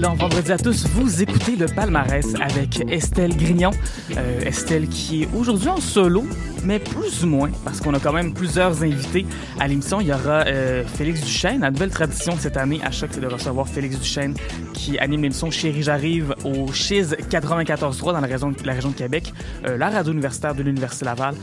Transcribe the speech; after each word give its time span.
Excellent 0.00 0.16
vendredi 0.16 0.50
à 0.50 0.56
tous. 0.56 0.86
Vous 0.94 1.22
écoutez 1.22 1.56
le 1.56 1.66
palmarès 1.66 2.34
avec 2.40 2.80
Estelle 2.90 3.36
Grignon. 3.36 3.70
Euh, 4.16 4.40
Estelle 4.40 4.88
qui 4.88 5.24
est 5.24 5.28
aujourd'hui 5.36 5.68
en 5.68 5.78
solo, 5.78 6.24
mais 6.64 6.78
plus 6.78 7.22
ou 7.22 7.26
moins, 7.26 7.50
parce 7.66 7.82
qu'on 7.82 7.92
a 7.92 8.00
quand 8.00 8.14
même 8.14 8.32
plusieurs 8.32 8.82
invités 8.82 9.26
à 9.58 9.68
l'émission. 9.68 10.00
Il 10.00 10.06
y 10.06 10.12
aura 10.14 10.46
euh, 10.46 10.84
Félix 10.86 11.20
Duchesne. 11.20 11.60
La 11.60 11.70
nouvelle 11.70 11.90
tradition 11.90 12.32
cette 12.38 12.56
année 12.56 12.80
à 12.82 12.90
choc, 12.90 13.10
c'est 13.12 13.20
de 13.20 13.26
recevoir 13.26 13.68
Félix 13.68 13.98
Duchesne 13.98 14.32
qui 14.72 14.98
anime 14.98 15.20
l'émission 15.20 15.50
Chérie 15.50 15.82
J'arrive 15.82 16.34
au 16.46 16.72
Chiz 16.72 17.14
94.3 17.28 18.14
dans 18.14 18.20
la 18.20 18.26
région, 18.26 18.54
la 18.64 18.72
région 18.72 18.88
de 18.88 18.96
Québec, 18.96 19.34
euh, 19.66 19.76
la 19.76 19.90
radio 19.90 20.14
universitaire 20.14 20.54
de 20.54 20.62
l'Université 20.62 21.04
Laval. 21.04 21.34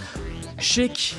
Chic, 0.58 1.16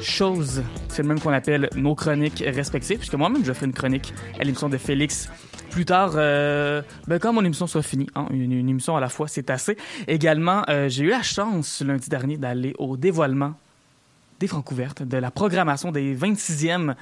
chose, 0.00 0.62
c'est 0.86 1.02
le 1.02 1.08
même 1.08 1.18
qu'on 1.18 1.32
appelle 1.32 1.68
nos 1.74 1.96
chroniques 1.96 2.44
respectives, 2.46 2.98
puisque 2.98 3.14
moi-même 3.14 3.44
je 3.44 3.52
ferai 3.52 3.66
une 3.66 3.72
chronique 3.72 4.14
à 4.38 4.44
l'émission 4.44 4.68
de 4.68 4.76
Félix 4.76 5.28
plus 5.76 5.84
tard, 5.84 6.12
euh, 6.14 6.80
ben, 7.06 7.18
quand 7.18 7.34
mon 7.34 7.44
émission 7.44 7.66
sera 7.66 7.82
finie, 7.82 8.06
hein, 8.14 8.28
une, 8.30 8.50
émission 8.50 8.96
à 8.96 9.00
la 9.00 9.10
fois, 9.10 9.28
c'est 9.28 9.50
assez. 9.50 9.76
Également, 10.08 10.62
euh, 10.70 10.88
j'ai 10.88 11.04
eu 11.04 11.10
la 11.10 11.22
chance 11.22 11.82
lundi 11.82 12.08
dernier 12.08 12.38
d'aller 12.38 12.72
au 12.78 12.96
dévoilement 12.96 13.52
des 14.40 14.46
Francouvertes, 14.46 15.02
de 15.02 15.18
la 15.18 15.30
programmation 15.30 15.92
des 15.92 16.16
26e 16.16 16.94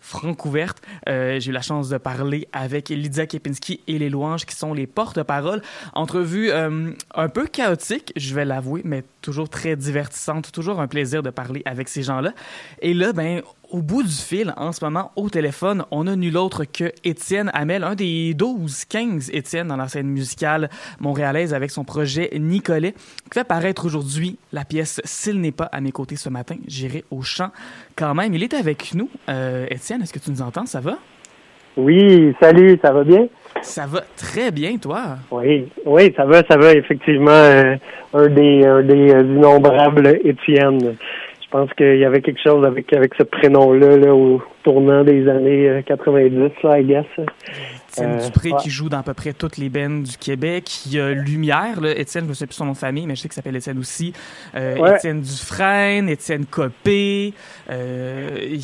Francouvertes. 0.00 0.80
Euh, 1.08 1.40
j'ai 1.40 1.50
eu 1.50 1.52
la 1.52 1.60
chance 1.60 1.88
de 1.88 1.98
parler 1.98 2.46
avec 2.52 2.88
Lydia 2.88 3.26
Kepinski 3.26 3.80
et 3.88 3.98
les 3.98 4.08
louanges 4.08 4.46
qui 4.46 4.54
sont 4.54 4.74
les 4.74 4.86
porte-paroles. 4.86 5.60
Entrevue 5.92 6.50
euh, 6.50 6.92
un 7.14 7.28
peu 7.28 7.46
chaotique, 7.46 8.12
je 8.14 8.32
vais 8.32 8.44
l'avouer, 8.44 8.82
mais 8.84 9.02
toujours 9.22 9.48
très 9.48 9.74
divertissante. 9.74 10.52
Toujours 10.52 10.80
un 10.80 10.86
plaisir 10.86 11.24
de 11.24 11.30
parler 11.30 11.62
avec 11.64 11.88
ces 11.88 12.04
gens-là. 12.04 12.32
Et 12.80 12.94
là, 12.94 13.12
ben, 13.12 13.42
au 13.70 13.82
bout 13.82 14.02
du 14.02 14.08
fil, 14.08 14.52
en 14.56 14.72
ce 14.72 14.84
moment, 14.84 15.12
au 15.16 15.28
téléphone, 15.28 15.84
on 15.90 16.06
a 16.06 16.16
nul 16.16 16.36
autre 16.36 16.64
que 16.64 16.92
Étienne 17.04 17.50
Hamel, 17.54 17.84
un 17.84 17.94
des 17.94 18.34
12-15 18.34 19.34
Étienne 19.34 19.68
dans 19.68 19.76
la 19.76 19.88
scène 19.88 20.08
musicale 20.08 20.68
montréalaise 21.00 21.54
avec 21.54 21.70
son 21.70 21.84
projet 21.84 22.30
Nicolet, 22.38 22.92
qui 22.92 23.38
fait 23.38 23.46
paraître 23.46 23.86
aujourd'hui 23.86 24.38
la 24.52 24.64
pièce 24.64 25.00
S'il 25.04 25.40
n'est 25.40 25.52
pas 25.52 25.68
à 25.72 25.80
mes 25.80 25.92
côtés 25.92 26.16
ce 26.16 26.28
matin, 26.28 26.56
j'irai 26.66 27.04
au 27.10 27.22
chant 27.22 27.50
quand 27.96 28.14
même. 28.14 28.34
Il 28.34 28.42
est 28.42 28.54
avec 28.54 28.94
nous. 28.94 29.08
Euh, 29.28 29.66
Étienne, 29.70 30.02
est-ce 30.02 30.12
que 30.12 30.18
tu 30.18 30.30
nous 30.30 30.42
entends? 30.42 30.66
Ça 30.66 30.80
va? 30.80 30.98
Oui, 31.76 32.34
salut, 32.40 32.78
ça 32.82 32.92
va 32.92 33.04
bien? 33.04 33.28
Ça 33.62 33.86
va 33.86 34.00
très 34.16 34.50
bien, 34.50 34.76
toi? 34.78 35.18
Oui, 35.30 35.68
oui, 35.84 36.12
ça 36.16 36.24
va, 36.24 36.42
ça 36.48 36.56
va, 36.56 36.72
effectivement, 36.72 37.30
euh, 37.30 37.76
un 38.14 38.28
des, 38.28 38.66
un 38.66 38.82
des 38.82 39.12
euh, 39.12 39.22
innombrables 39.22 40.18
Étienne. 40.24 40.96
Je 41.52 41.58
pense 41.58 41.72
qu'il 41.74 41.96
y 41.96 42.04
avait 42.04 42.20
quelque 42.20 42.40
chose 42.40 42.64
avec, 42.64 42.92
avec 42.92 43.12
ce 43.18 43.24
prénom-là, 43.24 43.96
là, 43.96 44.14
au 44.14 44.40
tournant 44.62 45.02
des 45.02 45.28
années 45.28 45.68
euh, 45.68 45.82
90, 45.82 46.38
là, 46.62 46.78
I 46.78 46.84
guess. 46.84 47.04
Étienne 47.90 48.10
Euh, 48.20 48.24
Dupré 48.24 48.50
ouais. 48.52 48.58
qui 48.62 48.70
joue 48.70 48.88
dans 48.88 48.98
à 49.00 49.02
peu 49.02 49.14
près 49.14 49.32
toutes 49.32 49.56
les 49.58 49.68
bands 49.68 50.00
du 50.04 50.16
Québec. 50.16 50.70
Il 50.86 50.94
y 50.94 51.00
a 51.00 51.10
Lumière, 51.10 51.80
là. 51.82 51.90
Étienne, 51.98 52.26
je 52.26 52.28
ne 52.28 52.34
sais 52.34 52.46
plus 52.46 52.54
son 52.54 52.66
nom 52.66 52.72
de 52.72 52.76
famille, 52.76 53.04
mais 53.04 53.16
je 53.16 53.22
sais 53.22 53.28
qu'il 53.28 53.34
s'appelle 53.34 53.56
Étienne 53.56 53.78
aussi. 53.78 54.12
Euh, 54.54 54.76
Ouais. 54.76 54.94
Étienne 54.94 55.22
Dufresne, 55.22 56.08
Étienne 56.08 56.44
Copé. 56.46 57.32
Euh, 57.68 58.28
il 58.42 58.60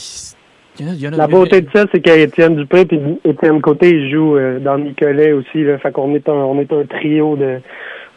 il 0.79 0.85
y 0.85 0.89
en 0.89 0.93
a, 0.93 0.95
il 0.95 1.01
y 1.01 1.09
en 1.09 1.13
a- 1.15 1.17
La 1.17 1.27
beauté 1.27 1.63
de 1.63 1.69
ça, 1.75 1.87
c'est 1.91 2.01
qu'Étienne 2.01 2.55
Dupré 2.55 2.83
et 2.83 3.29
Étienne 3.31 3.61
Côté, 3.63 3.91
ils 3.91 4.13
jouent 4.13 4.37
euh, 4.37 4.61
dans 4.61 4.79
Nicolet 4.79 5.33
aussi, 5.33 5.65
là. 5.65 5.79
Fait 5.79 5.91
qu'on 5.91 6.15
est 6.15 6.29
un, 6.29 6.33
on 6.35 6.61
est 6.61 6.73
un 6.73 6.85
trio 6.85 7.35
de, 7.35 7.61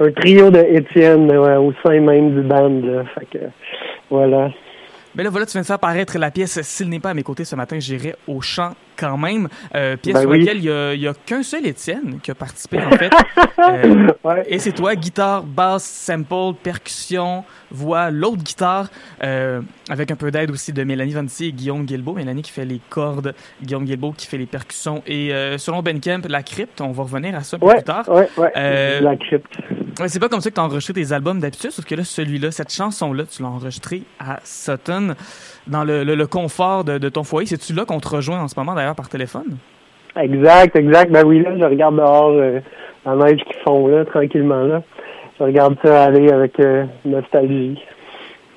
un 0.02 0.12
trio 0.12 0.52
de 0.52 0.60
Étienne 0.60 1.32
ouais, 1.32 1.56
au 1.56 1.74
sein 1.84 2.00
même 2.02 2.36
du 2.36 2.42
band, 2.42 2.82
là. 2.84 3.04
Fait 3.16 3.26
que, 3.32 3.46
voilà. 4.10 4.50
Mais 5.16 5.24
là, 5.24 5.32
voilà, 5.32 5.48
tu 5.48 5.54
viens 5.54 5.62
de 5.62 5.66
faire 5.66 5.80
paraître 5.80 6.20
la 6.20 6.30
pièce 6.30 6.62
S'il 6.62 6.88
n'est 6.88 7.00
pas 7.00 7.10
à 7.10 7.14
mes 7.16 7.24
côtés 7.24 7.44
ce 7.44 7.56
matin, 7.56 7.80
j'irai 7.80 8.16
au 8.28 8.42
chant 8.42 8.76
quand 8.96 9.18
même. 9.18 9.48
Euh, 9.74 9.98
pièce 9.98 10.14
Ben 10.14 10.22
sur 10.22 10.30
oui. 10.30 10.40
laquelle 10.42 10.58
il 10.58 11.02
y 11.02 11.08
a, 11.08 11.12
a 11.12 11.14
qu'un 11.26 11.42
seul 11.42 11.66
Étienne 11.66 12.20
qui 12.22 12.30
a 12.30 12.36
participé, 12.36 12.80
en 12.80 12.92
fait. 12.92 13.10
Euh, 13.60 14.08
Ouais. 14.24 14.44
et 14.48 14.58
c'est 14.58 14.72
toi, 14.72 14.96
guitare, 14.96 15.44
basse, 15.44 15.84
sample, 15.84 16.56
percussion, 16.64 17.44
voix, 17.72 18.10
l'autre 18.10 18.38
guitare, 18.42 18.88
euh, 19.22 19.62
avec 19.90 20.12
un 20.12 20.16
peu 20.16 20.32
d'aide 20.32 20.50
aussi 20.50 20.72
de 20.72 20.82
Mélanie 20.86 21.12
Vanti 21.12 21.48
et 21.48 21.52
Guillaume 21.52 21.84
Guilbeault. 21.84 22.14
Mélanie 22.14 22.42
qui 22.42 22.52
fait 22.52 22.64
les 22.64 22.80
cordes, 22.90 23.34
Guillaume 23.62 23.84
Guilbeault 23.84 24.14
qui 24.14 24.28
fait 24.28 24.38
les 24.38 24.46
percussions. 24.46 25.04
Et 25.08 25.34
euh, 25.34 25.58
selon 25.58 25.82
Ben 25.82 26.00
Kemp, 26.00 26.26
la 26.30 26.42
crypte, 26.42 26.80
on 26.80 26.92
va 26.92 27.04
revenir 27.04 27.36
à 27.36 27.42
ça 27.44 27.58
Ouais, 27.62 27.76
plus 27.76 27.84
tard. 27.84 28.08
ouais, 28.08 28.30
ouais. 28.38 28.52
Euh, 28.56 29.02
La 29.02 29.18
crypte. 29.18 29.58
C'est 30.08 30.20
pas 30.20 30.30
comme 30.30 30.42
ça 30.42 30.50
que 30.50 30.56
tu 30.56 30.62
as 30.62 30.64
enregistré 30.64 30.94
tes 30.94 31.12
albums 31.14 31.40
d'habitude, 31.40 31.72
sauf 31.72 31.86
que 31.86 31.96
là, 31.96 32.04
celui-là, 32.04 32.52
cette 32.52 32.72
chanson-là, 32.72 33.24
tu 33.26 33.42
l'as 33.42 33.50
enregistré 33.50 34.04
à 34.20 34.40
Sutton, 34.44 35.16
dans 35.68 35.84
le, 35.84 36.04
le- 36.04 36.16
le 36.16 36.28
confort 36.28 36.84
de, 36.84 36.98
de 36.98 37.10
ton 37.10 37.24
foyer. 37.24 37.48
C'est-tu 37.48 37.74
là 37.74 37.86
qu'on 37.86 38.00
te 38.00 38.08
rejoint 38.08 38.40
en 38.42 38.48
ce 38.48 38.58
moment, 38.58 38.74
d'ailleurs, 38.76 38.96
par 38.96 39.10
téléphone? 39.10 39.58
Exact, 40.16 40.76
exact. 40.76 41.12
Ben 41.12 41.24
oui, 41.26 41.42
là, 41.44 41.58
je 41.58 41.64
regarde 41.66 41.96
dehors 41.98 42.30
euh, 42.32 42.60
la 43.06 43.16
neige 43.16 43.40
qui 43.46 43.54
fond 43.66 43.88
là, 43.88 44.06
tranquillement 44.06 44.64
là. 44.64 44.82
Je 45.40 45.44
regarde 45.46 45.76
ça 45.84 46.04
aller 46.06 46.30
avec 46.32 46.60
euh, 46.60 46.86
nostalgie. 47.06 47.80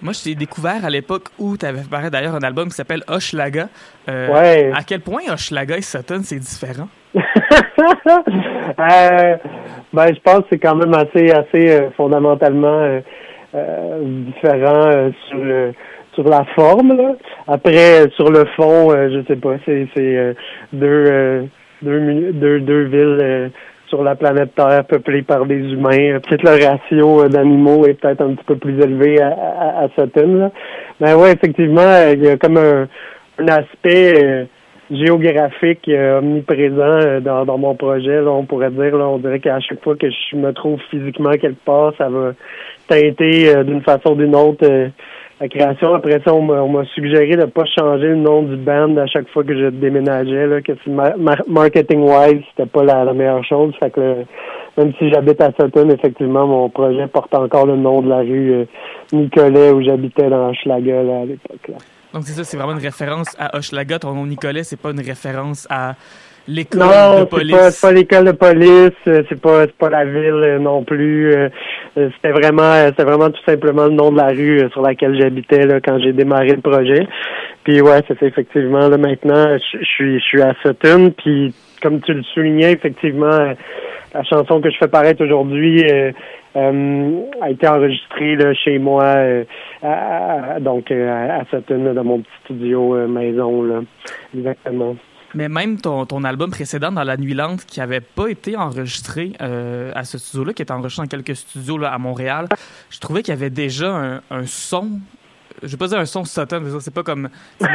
Moi, 0.03 0.13
je 0.13 0.25
t'ai 0.25 0.35
découvert 0.35 0.85
à 0.85 0.91
l'époque 0.91 1.29
où 1.39 1.57
tu 1.57 1.65
avais 1.65 1.81
préparé 1.81 2.11
d'ailleurs 2.11 2.35
un 2.35 2.43
album 2.43 2.69
qui 2.69 2.75
s'appelle 2.75 3.05
Hochelaga. 3.07 3.69
Euh, 4.09 4.29
Ouais. 4.33 4.73
À 4.75 4.83
quel 4.83 5.01
point 5.01 5.21
Hochelaga 5.33 5.77
et 5.77 5.83
Sutton, 5.83 6.21
c'est 6.25 6.39
différent? 6.39 6.89
Euh, 8.79 9.37
ben, 9.93 10.07
je 10.15 10.21
pense 10.21 10.41
que 10.41 10.47
c'est 10.51 10.59
quand 10.59 10.77
même 10.77 10.95
assez, 10.95 11.31
assez 11.31 11.71
euh, 11.71 11.91
fondamentalement 11.97 13.01
différent 13.53 15.11
sur 15.29 15.39
le 15.39 15.73
sur 16.15 16.29
la 16.29 16.45
forme. 16.55 16.97
Là. 16.97 17.15
Après, 17.49 18.09
sur 18.17 18.31
le 18.31 18.45
fond, 18.57 18.91
je 18.91 19.23
sais 19.27 19.37
pas, 19.37 19.57
c'est 19.67 19.89
deux, 20.73 21.49
deux 21.83 22.33
deux 22.33 22.61
deux 22.61 22.85
villes 22.85 23.51
sur 23.93 24.03
la 24.03 24.15
planète 24.15 24.55
Terre 24.55 24.85
peuplées 24.87 25.21
par 25.21 25.45
des 25.45 25.59
humains. 25.59 26.15
Euh, 26.15 26.21
Peut-être 26.21 26.45
le 26.45 26.67
ratio 26.67 27.25
euh, 27.25 27.29
d'animaux 27.29 27.85
est 27.87 27.93
peut-être 27.93 28.23
un 28.23 28.35
petit 28.35 28.45
peu 28.45 28.57
plus 28.57 28.81
élevé 28.81 29.21
à, 29.21 29.29
à, 29.29 29.85
à 29.85 29.89
Sutton. 29.91 30.35
Là. 30.35 30.51
Mais 30.99 31.13
ouais, 31.13 31.33
effectivement, 31.33 31.83
euh, 31.83 32.15
il 32.15 32.25
y 32.25 32.29
a 32.29 32.39
comme 32.39 32.57
un, 32.57 32.89
aspect 33.49 34.47
géographique 34.91 35.89
omniprésent 35.89 37.21
dans, 37.23 37.59
mon 37.59 37.75
projet. 37.75 38.21
On 38.21 38.45
pourrait 38.45 38.71
dire, 38.71 38.97
là, 38.97 39.09
on 39.09 39.19
dirait 39.19 39.41
qu'à 39.41 39.59
chaque 39.61 39.83
fois 39.83 39.97
que 39.97 40.07
je 40.11 40.37
me 40.37 40.53
trouve 40.53 40.79
physiquement 40.91 41.33
quelque 41.33 41.65
part, 41.65 41.93
ça 41.99 42.09
va 42.09 42.33
teinter 42.89 43.65
d'une 43.65 43.81
façon 43.81 44.13
ou 44.13 44.17
d'une 44.17 44.37
autre 44.37 44.91
la 45.43 45.49
création. 45.49 45.95
Après 45.95 46.21
ça, 46.25 46.33
on 46.33 46.69
m'a 46.69 46.85
suggéré 46.95 47.37
de 47.37 47.47
pas 47.47 47.65
changer 47.65 48.09
le 48.09 48.17
nom 48.17 48.43
du 48.43 48.57
band 48.57 48.97
à 48.97 49.07
chaque 49.07 49.29
fois 49.31 49.43
que 49.43 49.59
je 49.59 49.71
déménageais, 49.71 50.47
là, 50.47 50.63
que 50.63 50.73
c'est 50.85 50.91
mar- 50.91 51.19
mar- 51.19 51.43
marketing 51.49 52.01
wise, 52.01 52.43
c'était 52.51 52.69
pas 52.69 52.85
la, 52.85 53.13
meilleure 53.13 53.45
chose. 53.45 53.75
Fait 53.81 53.91
que 53.91 54.25
même 54.77 54.93
si 54.99 55.11
j'habite 55.11 55.41
à 55.41 55.51
Sutton, 55.59 55.91
effectivement, 55.91 56.47
mon 56.47 56.69
projet 56.71 57.09
porte 57.09 57.35
encore 57.35 57.67
le 57.67 57.77
nom 57.77 58.03
de 58.03 58.09
la 58.09 58.19
rue 58.19 58.53
euh, 58.53 58.65
Nicolet 59.13 59.71
où 59.73 59.83
j'habitais 59.83 60.31
dans 60.31 60.51
Hochelaga 60.51 61.01
à 61.01 61.25
l'époque. 61.25 61.73
Donc 62.15 62.23
c'est 62.25 62.33
ça, 62.33 62.45
c'est 62.45 62.57
vraiment 62.57 62.73
une 62.73 62.85
référence 62.85 63.35
à 63.39 63.57
Hochelaga. 63.57 63.99
Ton 63.99 64.15
nom 64.15 64.27
Nicolet, 64.27 64.63
c'est 64.63 64.81
pas 64.81 64.93
une 64.93 65.01
référence 65.01 65.67
à 65.71 65.95
l'école 66.49 66.81
de 66.81 67.25
police. 67.25 67.53
Non, 67.53 67.71
c'est 67.71 67.81
pas, 67.87 67.93
l'école 67.93 68.25
de 68.25 68.33
police, 68.33 68.93
c'est 69.05 69.41
pas, 69.41 69.67
pas 69.67 69.91
la 69.91 70.05
ville 70.05 70.59
non 70.61 70.85
plus. 70.85 71.35
C'était 71.95 72.33
vraiment, 72.33 72.87
c'était 72.87 73.05
vraiment 73.05 73.31
tout 73.31 73.43
simplement 73.45 73.85
le 73.85 73.93
nom 73.93 74.11
de 74.13 74.17
la 74.17 74.29
rue 74.29 74.69
sur 74.73 74.83
laquelle 74.83 75.19
j'habitais 75.21 75.67
là, 75.67 75.81
quand 75.81 75.99
j'ai 76.01 76.13
démarré 76.13 76.51
le 76.51 76.61
projet. 76.61 77.07
Puis 77.65 77.81
ouais, 77.81 78.01
c'est 78.09 78.23
effectivement 78.23 78.89
là 78.89 78.97
maintenant, 78.99 79.57
je 79.59 79.85
suis, 79.85 80.19
je 80.19 80.25
suis 80.25 80.43
à 80.43 80.55
Sutton, 80.63 81.13
puis 81.17 81.55
comme 81.83 82.01
tu 82.01 82.15
le 82.15 82.23
soulignais, 82.23 82.73
effectivement, 82.73 83.55
la 84.15 84.25
chanson 84.25 84.61
que 84.61 84.71
je 84.71 84.77
fais 84.79 84.89
paraître 84.89 85.23
aujourd'hui 85.25 85.85
euh, 85.91 86.13
euh, 86.57 87.21
a 87.41 87.51
été 87.51 87.67
enregistrée 87.67 88.37
là, 88.37 88.55
chez 88.55 88.79
moi, 88.79 89.05
euh, 89.05 89.45
donc 90.61 90.91
à, 90.91 91.45
Sutton, 91.51 91.93
dans 91.95 92.05
mon 92.05 92.21
petit 92.21 92.31
studio 92.45 93.09
maison, 93.09 93.63
là, 93.63 93.81
exactement. 94.37 94.97
Mais 95.35 95.49
même 95.49 95.81
ton, 95.81 96.25
album 96.25 96.51
précédent, 96.51 96.93
dans 96.93 97.05
La 97.05 97.17
Nuit 97.17 97.35
Lente, 97.35 97.65
qui 97.65 97.81
n'avait 97.81 98.01
pas 98.01 98.29
été 98.29 98.57
enregistré 98.57 99.33
à 99.39 100.05
ce 100.05 100.19
studio-là, 100.19 100.53
qui 100.53 100.63
était 100.63 100.73
enregistré 100.73 101.07
dans 101.07 101.11
quelques 101.11 101.37
studios 101.37 101.83
à 101.85 101.99
Montréal, 101.99 102.49
je 102.91 102.99
trouvais 102.99 103.23
qu'il 103.23 103.33
y 103.33 103.37
avait 103.37 103.51
déjà 103.51 104.21
un 104.31 104.47
son 104.47 105.01
je 105.63 105.69
vais 105.69 105.77
pas 105.77 105.87
dire 105.87 105.99
un 105.99 106.07
son 106.07 106.25
Sutton, 106.25 106.63
c'est 106.81 106.95
pas 106.95 107.03
comme. 107.03 107.29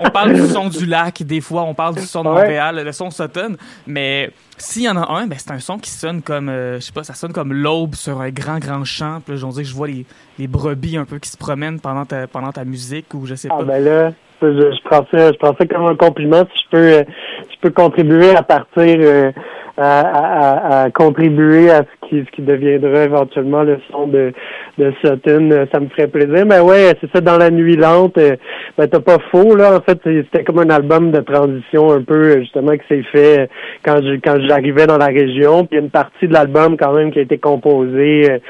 On, 0.00 0.10
parle 0.10 0.34
du 0.34 0.46
son 0.46 0.68
du 0.68 0.86
lac, 0.86 1.22
des 1.22 1.40
fois, 1.40 1.62
on 1.62 1.74
parle 1.74 1.96
du 1.96 2.02
son 2.02 2.22
de 2.22 2.28
Montréal, 2.28 2.80
le 2.84 2.92
son 2.92 3.10
Sutton, 3.10 3.56
mais 3.86 4.30
s'il 4.56 4.82
y 4.82 4.88
en 4.88 4.96
a 4.96 5.12
un, 5.12 5.26
ben, 5.26 5.36
c'est 5.38 5.50
un 5.50 5.58
son 5.58 5.78
qui 5.78 5.90
sonne 5.90 6.22
comme, 6.22 6.48
euh, 6.48 6.76
je 6.76 6.80
sais 6.80 6.92
pas, 6.92 7.02
ça 7.02 7.14
sonne 7.14 7.32
comme 7.32 7.52
l'aube 7.52 7.94
sur 7.94 8.20
un 8.20 8.30
grand, 8.30 8.58
grand 8.58 8.84
champ. 8.84 9.20
Puis 9.24 9.34
là, 9.34 9.40
je, 9.40 9.62
je 9.62 9.74
vois 9.74 9.88
les, 9.88 10.04
les, 10.38 10.46
brebis 10.46 10.96
un 10.96 11.04
peu 11.04 11.18
qui 11.18 11.30
se 11.30 11.36
promènent 11.36 11.80
pendant 11.80 12.04
ta, 12.04 12.28
pendant 12.28 12.52
ta 12.52 12.64
musique, 12.64 13.12
ou 13.14 13.26
je 13.26 13.34
sais 13.34 13.48
ah, 13.50 13.56
pas. 13.56 13.62
Ah, 13.62 13.66
ben 13.66 13.84
là, 13.84 14.12
je, 14.42 14.46
je, 14.52 14.82
prends 14.84 15.06
ça, 15.10 15.32
je 15.32 15.38
prends 15.38 15.56
ça 15.56 15.66
comme 15.66 15.86
un 15.86 15.96
compliment. 15.96 16.44
Si 16.54 16.62
je 16.64 16.70
peux, 16.70 16.92
euh, 16.92 17.04
je 17.50 17.56
peux 17.60 17.70
contribuer 17.70 18.36
à 18.36 18.42
partir. 18.42 18.96
Euh, 19.00 19.32
à, 19.78 20.82
à, 20.82 20.90
contribuer 20.90 21.70
à 21.70 21.82
ce 21.82 22.08
qui, 22.08 22.24
ce 22.24 22.30
qui 22.32 22.42
deviendra 22.42 23.04
éventuellement 23.04 23.62
le 23.62 23.78
son 23.90 24.08
de, 24.08 24.32
de 24.78 24.92
Sutton, 25.00 25.50
euh, 25.52 25.66
ça 25.72 25.80
me 25.80 25.88
ferait 25.88 26.08
plaisir. 26.08 26.44
Mais 26.46 26.60
ouais, 26.60 26.92
c'est 27.00 27.10
ça, 27.12 27.20
dans 27.20 27.38
la 27.38 27.50
nuit 27.50 27.76
lente, 27.76 28.18
euh, 28.18 28.36
ben 28.76 28.88
t'as 28.88 29.00
pas 29.00 29.18
faux, 29.30 29.54
là. 29.54 29.76
En 29.76 29.80
fait, 29.80 29.98
c'était 30.04 30.44
comme 30.44 30.58
un 30.58 30.70
album 30.70 31.10
de 31.12 31.20
transition 31.20 31.92
un 31.92 32.02
peu, 32.02 32.40
justement, 32.40 32.72
qui 32.72 32.86
s'est 32.88 33.04
fait 33.12 33.40
euh, 33.40 33.46
quand 33.84 34.00
je, 34.02 34.18
quand 34.22 34.38
j'arrivais 34.48 34.86
dans 34.86 34.98
la 34.98 35.06
région. 35.06 35.64
Puis 35.66 35.78
une 35.78 35.90
partie 35.90 36.26
de 36.26 36.32
l'album 36.32 36.76
quand 36.76 36.92
même 36.92 37.12
qui 37.12 37.20
a 37.20 37.22
été 37.22 37.38
composée 37.38 38.40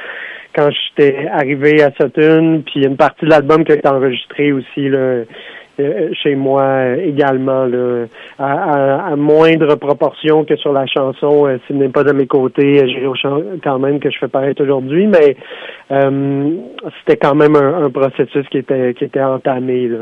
quand 0.58 0.70
j'étais 0.70 1.28
arrivé 1.32 1.82
à 1.82 1.92
Sutton, 1.92 2.62
puis 2.66 2.84
une 2.84 2.96
partie 2.96 3.24
de 3.24 3.30
l'album 3.30 3.64
qui 3.64 3.72
a 3.72 3.74
été 3.76 3.88
enregistrée 3.88 4.52
aussi 4.52 4.88
là, 4.88 4.98
euh, 4.98 5.24
chez 6.22 6.34
moi 6.34 6.62
euh, 6.62 6.96
également, 7.04 7.64
là, 7.66 8.06
à, 8.38 9.16
moindre 9.16 9.74
proportion 9.76 10.44
que 10.44 10.56
sur 10.56 10.72
la 10.72 10.86
chanson 10.86 11.46
euh, 11.46 11.58
S'il 11.66 11.78
n'est 11.78 11.88
pas 11.88 12.04
de 12.04 12.12
mes 12.12 12.26
côtés, 12.26 12.86
j'irai 12.88 13.06
au 13.06 13.14
chant 13.14 13.40
quand 13.62 13.78
même 13.78 14.00
que 14.00 14.10
je 14.10 14.18
fais 14.18 14.28
paraître 14.28 14.62
aujourd'hui, 14.62 15.06
mais 15.06 15.36
c'était 15.90 17.16
quand 17.16 17.34
même 17.34 17.56
un, 17.56 17.90
processus 17.90 18.46
qui 18.50 18.58
était 18.58 18.94
qui 18.94 19.04
était 19.04 19.22
entamé. 19.22 19.88
Là. 19.88 19.98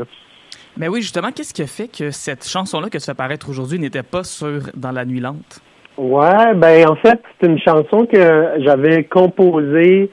Mais 0.77 0.87
oui, 0.87 1.01
justement, 1.01 1.29
qu'est-ce 1.33 1.53
qui 1.53 1.61
a 1.61 1.67
fait 1.67 1.87
que 1.87 2.11
cette 2.11 2.45
chanson-là 2.45 2.89
que 2.89 2.97
tu 2.97 3.05
fais 3.05 3.13
paraître 3.13 3.49
aujourd'hui 3.49 3.79
n'était 3.79 4.03
pas 4.03 4.23
sur 4.23 4.61
Dans 4.75 4.91
la 4.91 5.05
nuit 5.05 5.19
lente? 5.19 5.61
Ouais, 5.97 6.53
ben 6.55 6.89
en 6.89 6.95
fait, 6.95 7.19
c'est 7.39 7.47
une 7.47 7.59
chanson 7.59 8.05
que 8.05 8.53
j'avais 8.59 9.05
composée 9.05 10.11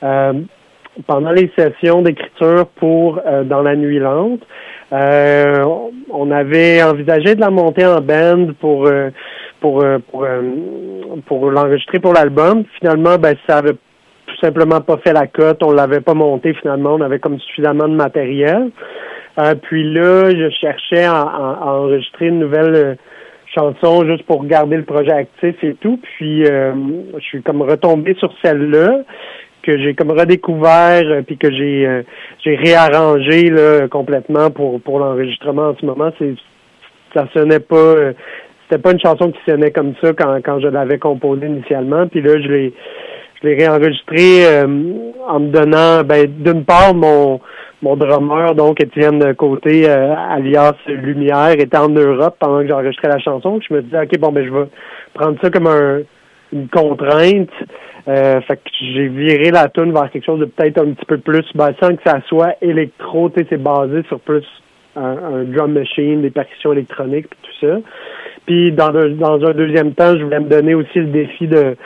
pendant 0.00 1.30
les 1.30 1.50
sessions 1.56 2.02
d'écriture 2.02 2.66
pour 2.76 3.20
Dans 3.44 3.62
la 3.62 3.76
nuit 3.76 3.98
lente. 3.98 4.40
Euh, 4.92 5.64
on 6.12 6.30
avait 6.30 6.82
envisagé 6.82 7.34
de 7.34 7.40
la 7.40 7.50
monter 7.50 7.86
en 7.86 8.00
band 8.00 8.48
pour 8.60 8.86
euh, 8.86 9.10
pour 9.60 9.82
euh, 9.82 9.98
pour, 10.10 10.26
pour 11.26 11.50
l'enregistrer 11.50 12.00
pour 12.00 12.12
l'album. 12.12 12.64
Finalement, 12.78 13.16
ben 13.16 13.36
ça 13.48 13.58
avait 13.58 13.74
tout 13.74 14.36
simplement 14.40 14.80
pas 14.80 14.98
fait 14.98 15.12
la 15.12 15.26
cote. 15.26 15.62
On 15.62 15.72
l'avait 15.72 16.00
pas 16.00 16.14
monté 16.14 16.54
finalement. 16.54 16.94
On 16.94 17.00
avait 17.02 17.20
comme 17.20 17.38
suffisamment 17.38 17.88
de 17.88 17.94
matériel. 17.94 18.70
puis 19.62 19.92
là, 19.92 20.30
je 20.30 20.50
cherchais 20.60 21.04
à, 21.04 21.20
à 21.20 21.72
enregistrer 21.72 22.26
une 22.26 22.40
nouvelle 22.40 22.98
chanson 23.54 24.04
juste 24.04 24.24
pour 24.24 24.44
garder 24.44 24.76
le 24.76 24.84
projet 24.84 25.12
actif 25.12 25.54
et 25.62 25.74
tout. 25.74 26.00
Puis 26.02 26.44
je 26.44 27.20
suis 27.20 27.42
comme 27.42 27.62
retombé 27.62 28.14
sur 28.14 28.32
celle-là 28.42 29.02
que 29.62 29.78
j'ai 29.78 29.94
comme 29.94 30.10
redécouvert 30.10 31.02
euh, 31.04 31.22
puis 31.22 31.36
que 31.36 31.50
j'ai 31.50 31.86
euh, 31.86 32.02
j'ai 32.44 32.56
réarrangé 32.56 33.50
là 33.50 33.88
complètement 33.88 34.50
pour 34.50 34.80
pour 34.80 34.98
l'enregistrement 34.98 35.68
en 35.70 35.76
ce 35.76 35.86
moment. 35.86 36.10
C'est 36.18 36.34
ça 37.14 37.26
sonnait 37.34 37.60
pas 37.60 37.76
euh, 37.76 38.12
c'était 38.62 38.82
pas 38.82 38.92
une 38.92 39.00
chanson 39.00 39.32
qui 39.32 39.38
sonnait 39.48 39.70
comme 39.70 39.94
ça 40.02 40.12
quand 40.12 40.40
quand 40.44 40.60
je 40.60 40.68
l'avais 40.68 40.98
composée 40.98 41.46
initialement. 41.46 42.06
Puis 42.08 42.22
là 42.22 42.40
je 42.40 42.48
l'ai 42.48 42.72
je 43.42 43.48
l'ai 43.48 43.54
réenregistré 43.54 44.64
en 45.28 45.40
me 45.40 45.50
donnant 45.50 46.02
ben 46.04 46.26
d'une 46.26 46.64
part 46.64 46.94
mon 46.94 47.40
mon 47.82 47.96
drummer 47.96 48.54
donc 48.54 48.82
Étienne 48.82 49.34
Côté 49.34 49.88
alias 49.88 50.74
Lumière 50.86 51.52
était 51.52 51.78
en 51.78 51.88
Europe 51.88 52.36
pendant 52.38 52.60
que 52.60 52.68
j'enregistrais 52.68 53.08
la 53.08 53.18
chanson. 53.18 53.58
Je 53.66 53.74
me 53.74 53.82
disais 53.82 54.02
ok 54.02 54.18
bon 54.18 54.32
ben 54.32 54.44
je 54.44 54.52
vais 54.52 54.66
prendre 55.14 55.38
ça 55.40 55.50
comme 55.50 55.66
un 55.66 56.00
une 56.52 56.68
contrainte 56.68 57.50
euh, 58.08 58.40
fait 58.40 58.56
que 58.56 58.70
j'ai 58.80 59.08
viré 59.08 59.50
la 59.50 59.68
tune 59.68 59.92
vers 59.92 60.10
quelque 60.10 60.24
chose 60.24 60.40
de 60.40 60.46
peut-être 60.46 60.78
un 60.78 60.92
petit 60.92 61.04
peu 61.04 61.18
plus, 61.18 61.44
ben, 61.54 61.70
sans 61.80 61.94
que 61.94 62.02
ça 62.04 62.20
soit 62.28 62.54
électro, 62.62 63.28
tu 63.28 63.40
sais, 63.40 63.46
c'est 63.50 63.62
basé 63.62 64.02
sur 64.08 64.18
plus 64.20 64.44
un, 64.96 65.44
drum 65.44 65.72
machine, 65.72 66.22
des 66.22 66.30
percussions 66.30 66.72
électroniques, 66.72 67.26
puis 67.28 67.38
tout 67.42 67.66
ça. 67.66 67.76
Puis 68.46 68.72
dans, 68.72 68.90
dans 68.90 69.46
un 69.46 69.52
deuxième 69.52 69.92
temps, 69.92 70.16
je 70.16 70.24
voulais 70.24 70.40
me 70.40 70.48
donner 70.48 70.74
aussi 70.74 70.98
le 70.98 71.06
défi 71.06 71.46
de 71.46 71.76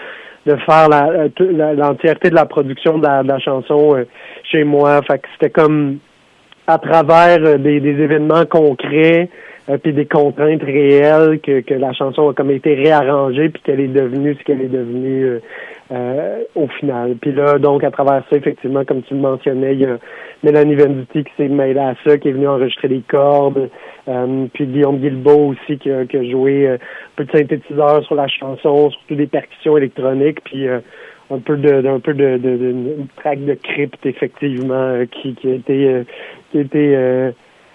de 0.47 0.57
faire 0.57 0.89
l'entièreté 0.91 2.31
de 2.31 2.35
la 2.35 2.45
production 2.45 2.99
de 2.99 3.07
la, 3.07 3.39
chanson 3.39 3.97
euh, 3.97 4.05
chez 4.43 4.63
moi. 4.65 5.01
Fait 5.03 5.19
que 5.19 5.27
c'était 5.33 5.51
comme 5.51 5.99
à 6.67 6.79
travers 6.79 7.39
euh, 7.43 7.57
des, 7.57 7.81
des 7.81 8.03
événements 8.03 8.45
concrets, 8.45 9.31
euh, 9.71 9.79
puis 9.79 9.95
des 9.95 10.05
contraintes 10.05 10.63
réelles 10.63 11.41
que, 11.41 11.61
que 11.61 11.73
la 11.73 11.95
chanson 11.95 12.29
a 12.29 12.35
comme 12.35 12.51
été 12.51 12.75
réarrangée 12.75 13.49
puis 13.49 13.63
qu'elle 13.63 13.81
est 13.81 13.89
devenue 13.89 14.37
ce 14.39 14.45
qu'elle 14.45 14.61
est 14.61 14.69
devenue 14.69 15.25
euh, 15.25 15.41
euh, 15.91 16.43
au 16.55 16.69
final. 16.69 17.17
Puis 17.19 17.33
là, 17.33 17.59
donc 17.59 17.83
à 17.83 17.91
travers 17.91 18.23
ça, 18.29 18.37
effectivement, 18.37 18.85
comme 18.85 19.03
tu 19.03 19.15
le 19.15 19.21
mentionnais, 19.21 19.73
il 19.73 19.81
y 19.81 19.87
a 19.87 19.97
Mélanie 20.43 20.75
Venditti 20.75 21.25
qui 21.25 21.33
s'est 21.39 21.49
mêlée 21.49 21.81
à 21.81 21.95
ça, 22.05 22.19
qui 22.19 22.29
est 22.29 22.33
venue 22.33 22.47
enregistrer 22.47 22.89
des 22.89 23.03
cordes, 23.09 23.71
puis 24.53 24.67
Guillaume 24.67 24.99
Guilbeault 24.99 25.55
aussi 25.55 25.79
qui 25.79 25.91
a, 25.91 26.05
qui 26.05 26.19
a 26.19 26.31
joué 26.31 26.69
un 26.69 26.79
peu 27.17 27.25
de 27.25 27.31
synthétiseur 27.31 28.05
sur 28.05 28.15
la 28.17 28.29
chanson, 28.29 28.91
surtout 28.91 29.15
des 29.15 29.27
percussions 29.27 29.79
électroniques, 29.79 30.43
puis 30.45 30.69
un 30.69 31.39
peu 31.39 31.57
de, 31.57 31.87
un 31.87 32.01
peu 32.01 32.13
de, 32.13 32.37
de, 32.37 32.57
de, 32.57 32.71
une 32.71 33.07
track 33.17 33.43
de 33.47 33.55
crypte 33.55 34.05
effectivement 34.05 35.05
qui, 35.11 35.35
qui 35.35 35.49
a 35.49 35.55
été 35.55 36.05
qui 36.51 36.59
a 36.59 36.61
été 36.61 37.33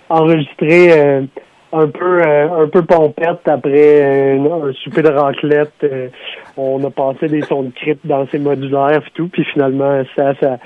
enregistrée 0.10 1.28
un 1.72 1.88
peu 1.88 2.22
euh, 2.22 2.64
un 2.64 2.68
peu 2.68 2.84
pompette 2.84 3.48
après 3.48 4.38
un, 4.38 4.74
souper 4.84 5.02
de 5.02 5.10
raclette. 5.10 5.72
Euh, 5.84 6.10
on 6.58 6.84
a 6.84 6.90
passé 6.90 7.28
des 7.28 7.42
sons 7.44 7.64
de 7.64 7.72
crypte 7.72 8.06
dans 8.06 8.28
ces 8.28 8.40
modulaires 8.40 9.02
et 9.06 9.12
tout, 9.14 9.28
puis 9.28 9.46
finalement 9.46 10.04
ça 10.16 10.34
ça 10.42 10.58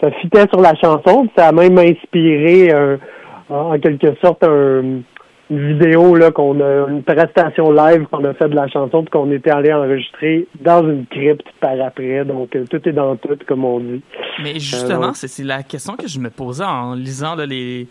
ça 0.00 0.10
fitait 0.12 0.46
sur 0.52 0.60
la 0.60 0.74
chanson. 0.74 1.28
Ça 1.36 1.48
a 1.48 1.52
même 1.52 1.78
inspiré 1.78 2.72
en 3.48 3.78
quelque 3.80 4.14
sorte 4.20 4.44
un, 4.44 5.02
une 5.50 5.72
vidéo 5.72 6.14
là 6.14 6.30
qu'on 6.30 6.60
a 6.60 6.88
une 6.88 7.02
prestation 7.02 7.72
live 7.72 8.06
qu'on 8.10 8.24
a 8.24 8.32
fait 8.34 8.48
de 8.48 8.54
la 8.54 8.68
chanson 8.68 9.02
puis 9.02 9.10
qu'on 9.10 9.30
était 9.32 9.50
allé 9.50 9.72
enregistrer 9.72 10.46
dans 10.60 10.88
une 10.88 11.06
crypte 11.06 11.46
par 11.60 11.78
après. 11.80 12.24
Donc 12.24 12.54
euh, 12.54 12.64
tout 12.70 12.88
est 12.88 12.92
dans 12.92 13.16
tout 13.16 13.36
comme 13.46 13.64
on 13.64 13.80
dit. 13.80 14.02
Mais 14.42 14.54
justement, 14.54 15.12
c'est 15.12 15.42
la 15.42 15.64
question 15.64 15.96
que 15.96 16.06
je 16.06 16.20
me 16.20 16.30
posais 16.30 16.64
en 16.64 16.94
lisant 16.94 17.34
là, 17.34 17.46
les 17.46 17.88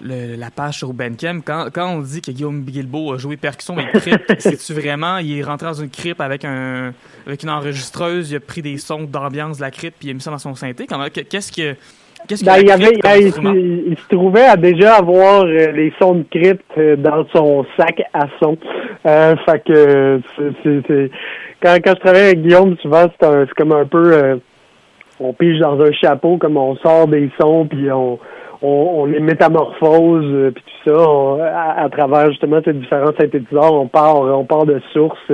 la 0.00 0.50
page 0.50 0.78
sur 0.78 0.92
Bandcamp, 0.92 1.40
quand, 1.44 1.68
quand 1.72 1.88
on 1.88 2.00
dit 2.00 2.20
que 2.20 2.30
Guillaume 2.30 2.62
Bilbo 2.62 3.12
a 3.12 3.18
joué 3.18 3.36
percussion 3.36 3.76
et 3.78 3.86
crypte, 3.98 4.34
c'est-tu 4.38 4.72
vraiment, 4.72 5.18
il 5.18 5.38
est 5.38 5.42
rentré 5.42 5.66
dans 5.66 5.74
une 5.74 5.90
crypte 5.90 6.20
avec 6.20 6.44
un 6.44 6.92
avec 7.26 7.42
une 7.42 7.50
enregistreuse, 7.50 8.30
il 8.30 8.36
a 8.36 8.40
pris 8.40 8.62
des 8.62 8.76
sons 8.76 9.04
d'ambiance 9.04 9.58
de 9.58 9.62
la 9.62 9.70
crypte 9.70 9.96
puis 9.98 10.08
il 10.08 10.10
a 10.10 10.14
mis 10.14 10.20
ça 10.20 10.30
dans 10.30 10.38
son 10.38 10.54
synthé? 10.54 10.86
Qu'est-ce 11.28 11.52
que 11.52 11.76
Qu'est-ce 12.26 12.44
ben, 12.44 12.56
il, 12.58 12.70
avait, 12.70 12.94
il, 13.20 13.98
se 13.98 14.08
trouvait 14.08 14.46
à 14.46 14.56
déjà 14.56 14.94
avoir 14.94 15.44
euh, 15.44 15.72
les 15.72 15.92
sons 16.00 16.14
de 16.14 16.24
crypte 16.30 16.64
euh, 16.78 16.96
dans 16.96 17.26
son 17.34 17.66
sac 17.76 18.02
à 18.14 18.26
son. 18.40 18.56
Euh, 19.04 19.36
fait 19.44 19.62
que 19.62 20.20
c'est, 20.62 21.10
quand, 21.62 21.76
quand 21.84 21.92
je 21.94 22.00
travaille 22.00 22.22
avec 22.22 22.42
Guillaume, 22.42 22.76
souvent 22.78 23.08
c'est, 23.20 23.52
comme 23.54 23.72
un 23.72 23.84
peu 23.84 24.40
on 25.20 25.34
pige 25.34 25.60
dans 25.60 25.78
un 25.80 25.92
chapeau 25.92 26.38
comme 26.38 26.56
on 26.56 26.76
sort 26.76 27.08
des 27.08 27.30
sons 27.38 27.66
puis 27.66 27.92
on 27.92 28.18
on, 28.64 29.04
les 29.04 29.20
métamorphose 29.20 30.24
euh, 30.24 30.50
puis 30.50 30.64
tout 30.64 30.90
ça. 30.90 31.82
À, 31.82 31.88
travers 31.88 32.30
justement 32.30 32.60
ces 32.64 32.72
différents 32.72 33.12
synthétiseurs 33.18 33.74
on 33.74 33.86
part 33.86 34.20
on 34.20 34.44
part 34.44 34.66
de 34.66 34.80
sources 34.92 35.30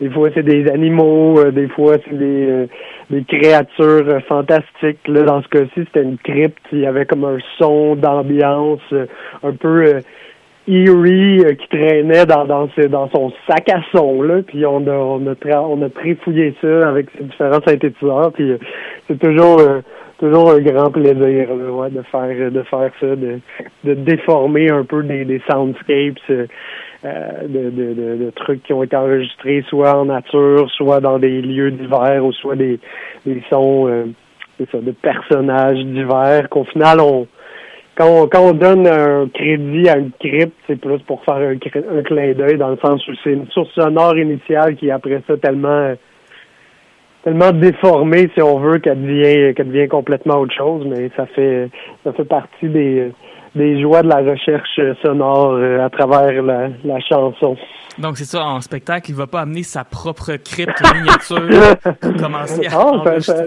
des 0.00 0.10
fois 0.10 0.28
c'est 0.34 0.42
des 0.42 0.68
animaux 0.70 1.50
des 1.50 1.68
fois 1.68 1.96
c'est 2.04 2.16
des 2.16 2.68
des 3.10 3.24
créatures 3.24 4.20
fantastiques. 4.28 5.06
Là 5.08 5.22
dans 5.22 5.42
ce 5.42 5.48
cas-ci 5.48 5.70
c'était 5.86 6.02
une 6.02 6.18
crypte. 6.18 6.62
Il 6.72 6.80
y 6.80 6.86
avait 6.86 7.06
comme 7.06 7.24
un 7.24 7.38
son 7.58 7.96
d'ambiance 7.96 8.80
un 9.42 9.52
peu 9.52 10.00
eerie 10.68 11.56
qui 11.56 11.68
traînait 11.68 12.26
dans 12.26 12.44
dans, 12.44 12.68
dans 12.90 13.10
son 13.10 13.32
sac 13.48 13.68
à 13.70 13.82
son 13.94 14.22
là. 14.22 14.42
Puis 14.46 14.64
on 14.66 14.86
a 14.86 14.94
on 14.94 15.26
a 15.26 15.58
on 15.60 15.82
a 15.82 15.88
trifouillé 15.90 16.54
ça 16.60 16.88
avec 16.88 17.06
ces 17.16 17.24
différents 17.24 17.62
synthétiseurs. 17.66 18.32
Puis 18.32 18.52
c'est 19.08 19.18
toujours 19.18 19.60
toujours 20.22 20.52
un 20.52 20.60
grand 20.60 20.90
plaisir 20.92 21.50
ouais, 21.50 21.90
de 21.90 22.02
faire 22.02 22.50
de 22.52 22.62
faire 22.62 22.92
ça, 23.00 23.16
de, 23.16 23.40
de 23.82 23.94
déformer 23.94 24.70
un 24.70 24.84
peu 24.84 25.02
des, 25.02 25.24
des 25.24 25.42
soundscapes 25.50 26.30
euh, 26.30 26.46
de, 27.48 27.70
de, 27.70 28.24
de, 28.24 28.30
trucs 28.36 28.62
qui 28.62 28.72
ont 28.72 28.84
été 28.84 28.94
enregistrés 28.94 29.64
soit 29.68 29.98
en 29.98 30.04
nature, 30.04 30.70
soit 30.70 31.00
dans 31.00 31.18
des 31.18 31.42
lieux 31.42 31.72
divers, 31.72 32.24
ou 32.24 32.32
soit 32.32 32.54
des, 32.54 32.78
des 33.26 33.42
sons 33.50 33.88
euh, 33.88 34.04
ça, 34.70 34.78
de 34.78 34.92
personnages 34.92 35.84
divers 35.84 36.48
qu'au 36.48 36.64
final 36.64 37.00
on 37.00 37.26
quand 37.96 38.06
on, 38.06 38.26
quand 38.28 38.42
on 38.42 38.52
donne 38.52 38.86
un 38.86 39.28
crédit 39.28 39.88
à 39.88 39.98
une 39.98 40.12
crypte, 40.12 40.56
c'est 40.66 40.80
plus 40.80 41.00
pour 41.00 41.22
faire 41.24 41.34
un, 41.34 41.54
un 41.54 42.02
clin 42.02 42.32
d'œil 42.32 42.56
dans 42.56 42.70
le 42.70 42.78
sens 42.78 43.06
où 43.08 43.12
c'est 43.24 43.32
une 43.32 43.48
source 43.48 43.74
sonore 43.74 44.16
initiale 44.16 44.76
qui 44.76 44.88
après 44.90 45.20
ça 45.26 45.36
tellement 45.36 45.94
tellement 47.22 47.52
déformée, 47.52 48.30
si 48.34 48.42
on 48.42 48.58
veut, 48.58 48.78
qu'elle 48.78 49.00
devient, 49.00 49.54
qu'elle 49.54 49.68
devient 49.68 49.88
complètement 49.88 50.38
autre 50.38 50.54
chose, 50.54 50.84
mais 50.86 51.10
ça 51.16 51.26
fait, 51.26 51.70
ça 52.04 52.12
fait 52.12 52.24
partie 52.24 52.68
des, 52.68 53.12
des 53.54 53.80
joies 53.80 54.02
de 54.02 54.08
la 54.08 54.18
recherche 54.18 54.80
sonore 55.02 55.52
euh, 55.52 55.84
à 55.84 55.90
travers 55.90 56.42
la, 56.42 56.68
la 56.84 57.00
chanson. 57.00 57.56
Donc 57.98 58.16
c'est 58.16 58.24
ça, 58.24 58.44
en 58.44 58.60
spectacle, 58.60 59.10
il 59.10 59.16
va 59.16 59.26
pas 59.26 59.42
amener 59.42 59.62
sa 59.62 59.84
propre 59.84 60.36
crypte 60.36 60.82
miniature 60.94 61.76
pour 62.00 62.14
commencer 62.16 62.66
à 62.66 62.86
oh, 62.86 63.02
ça, 63.20 63.44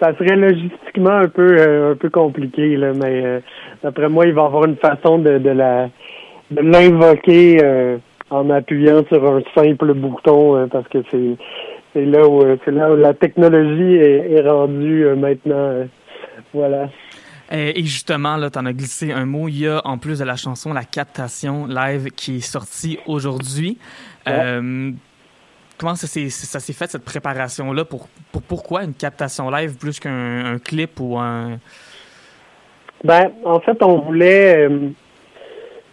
ça, 0.00 0.14
serait 0.16 0.36
logistiquement 0.36 1.10
un 1.10 1.28
peu 1.28 1.56
euh, 1.58 1.92
un 1.92 1.96
peu 1.96 2.10
compliqué, 2.10 2.76
là, 2.76 2.92
mais 2.92 3.24
euh, 3.24 3.40
d'après 3.82 4.08
moi, 4.08 4.26
il 4.26 4.34
va 4.34 4.44
avoir 4.44 4.64
une 4.64 4.76
façon 4.76 5.18
de, 5.18 5.38
de 5.38 5.50
la 5.50 5.88
de 6.50 6.60
l'invoquer 6.60 7.96
en 8.28 8.50
appuyant 8.50 9.02
sur 9.08 9.24
un 9.26 9.40
simple 9.54 9.94
bouton 9.94 10.68
parce 10.70 10.86
que 10.88 10.98
c'est 11.10 11.38
c'est 11.92 12.04
là 12.04 12.26
où 12.26 12.42
c'est 12.64 12.70
là 12.70 12.90
où 12.90 12.96
la 12.96 13.14
technologie 13.14 13.96
est, 13.96 14.40
rendue 14.48 15.06
euh, 15.06 15.16
maintenant. 15.16 15.54
Euh, 15.54 15.84
voilà. 16.54 16.88
Et 17.50 17.82
justement, 17.82 18.36
là, 18.36 18.48
tu 18.48 18.58
en 18.58 18.64
as 18.64 18.72
glissé 18.72 19.12
un 19.12 19.26
mot. 19.26 19.46
Il 19.46 19.58
y 19.58 19.68
a, 19.68 19.82
en 19.84 19.98
plus 19.98 20.20
de 20.20 20.24
la 20.24 20.36
chanson, 20.36 20.72
la 20.72 20.84
captation 20.84 21.66
live 21.66 22.10
qui 22.10 22.36
est 22.36 22.40
sortie 22.40 22.98
aujourd'hui. 23.06 23.76
Euh, 24.26 24.90
comment 25.76 25.94
ça 25.94 26.06
s'est, 26.06 26.30
ça 26.30 26.60
s'est 26.60 26.72
fait, 26.72 26.90
cette 26.90 27.04
préparation-là? 27.04 27.84
Pour, 27.84 28.08
pour, 28.30 28.40
pourquoi 28.40 28.84
une 28.84 28.94
captation 28.94 29.50
live 29.50 29.76
plus 29.76 30.00
qu'un 30.00 30.58
clip 30.64 30.98
ou 30.98 31.18
un... 31.18 31.58
Ben, 33.04 33.32
en 33.44 33.60
fait, 33.60 33.82
on 33.82 33.98
voulait 33.98 34.66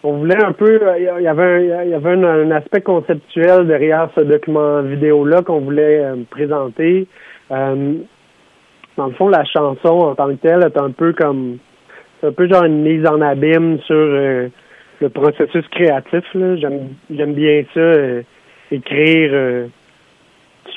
on 0.02 0.18
voulait 0.18 0.42
un 0.42 0.52
peu, 0.52 0.80
il 0.98 1.22
y 1.22 1.28
avait 1.28 1.42
un, 1.42 1.82
il 1.84 1.90
y 1.90 1.94
avait 1.94 2.12
un, 2.12 2.50
aspect 2.50 2.80
conceptuel 2.80 3.66
derrière 3.66 4.08
ce 4.16 4.22
document 4.22 4.82
vidéo-là 4.82 5.42
qu'on 5.42 5.60
voulait 5.60 6.00
euh, 6.00 6.16
présenter. 6.30 7.06
Euh, 7.50 7.94
dans 8.96 9.06
le 9.06 9.12
fond, 9.12 9.28
la 9.28 9.44
chanson 9.44 9.88
en 9.88 10.14
tant 10.14 10.28
que 10.28 10.34
telle 10.34 10.62
est 10.62 10.78
un 10.78 10.90
peu 10.90 11.12
comme, 11.12 11.58
c'est 12.20 12.28
un 12.28 12.32
peu 12.32 12.48
genre 12.48 12.64
une 12.64 12.82
mise 12.82 13.06
en 13.06 13.20
abîme 13.20 13.78
sur 13.80 13.94
euh, 13.96 14.48
le 15.00 15.08
processus 15.10 15.66
créatif. 15.68 16.24
J'aime 16.34 17.34
bien 17.34 17.64
ça, 17.74 17.92
écrire 18.70 19.68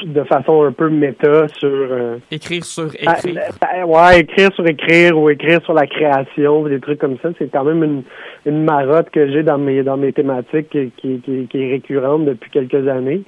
de 0.05 0.23
façon 0.23 0.63
un 0.63 0.71
peu 0.71 0.89
méta 0.89 1.47
sur 1.47 1.69
euh, 1.69 2.17
écrire 2.31 2.63
sur 2.63 2.89
ah, 3.05 3.17
écrire. 3.17 3.41
Ben, 3.61 3.83
ouais, 3.85 4.19
écrire 4.21 4.53
sur 4.53 4.65
écrire 4.67 5.17
ou 5.17 5.29
écrire 5.29 5.61
sur 5.63 5.73
la 5.73 5.87
création, 5.87 6.63
des 6.63 6.79
trucs 6.79 6.99
comme 6.99 7.17
ça, 7.21 7.29
c'est 7.37 7.51
quand 7.51 7.63
même 7.63 7.83
une, 7.83 8.03
une 8.45 8.63
marotte 8.63 9.09
que 9.09 9.31
j'ai 9.31 9.43
dans 9.43 9.57
mes 9.57 9.83
dans 9.83 9.97
mes 9.97 10.13
thématiques 10.13 10.69
qui, 10.69 10.91
qui, 10.97 11.47
qui, 11.49 11.63
est 11.63 11.71
récurrente 11.71 12.25
depuis 12.25 12.49
quelques 12.49 12.87
années. 12.87 13.21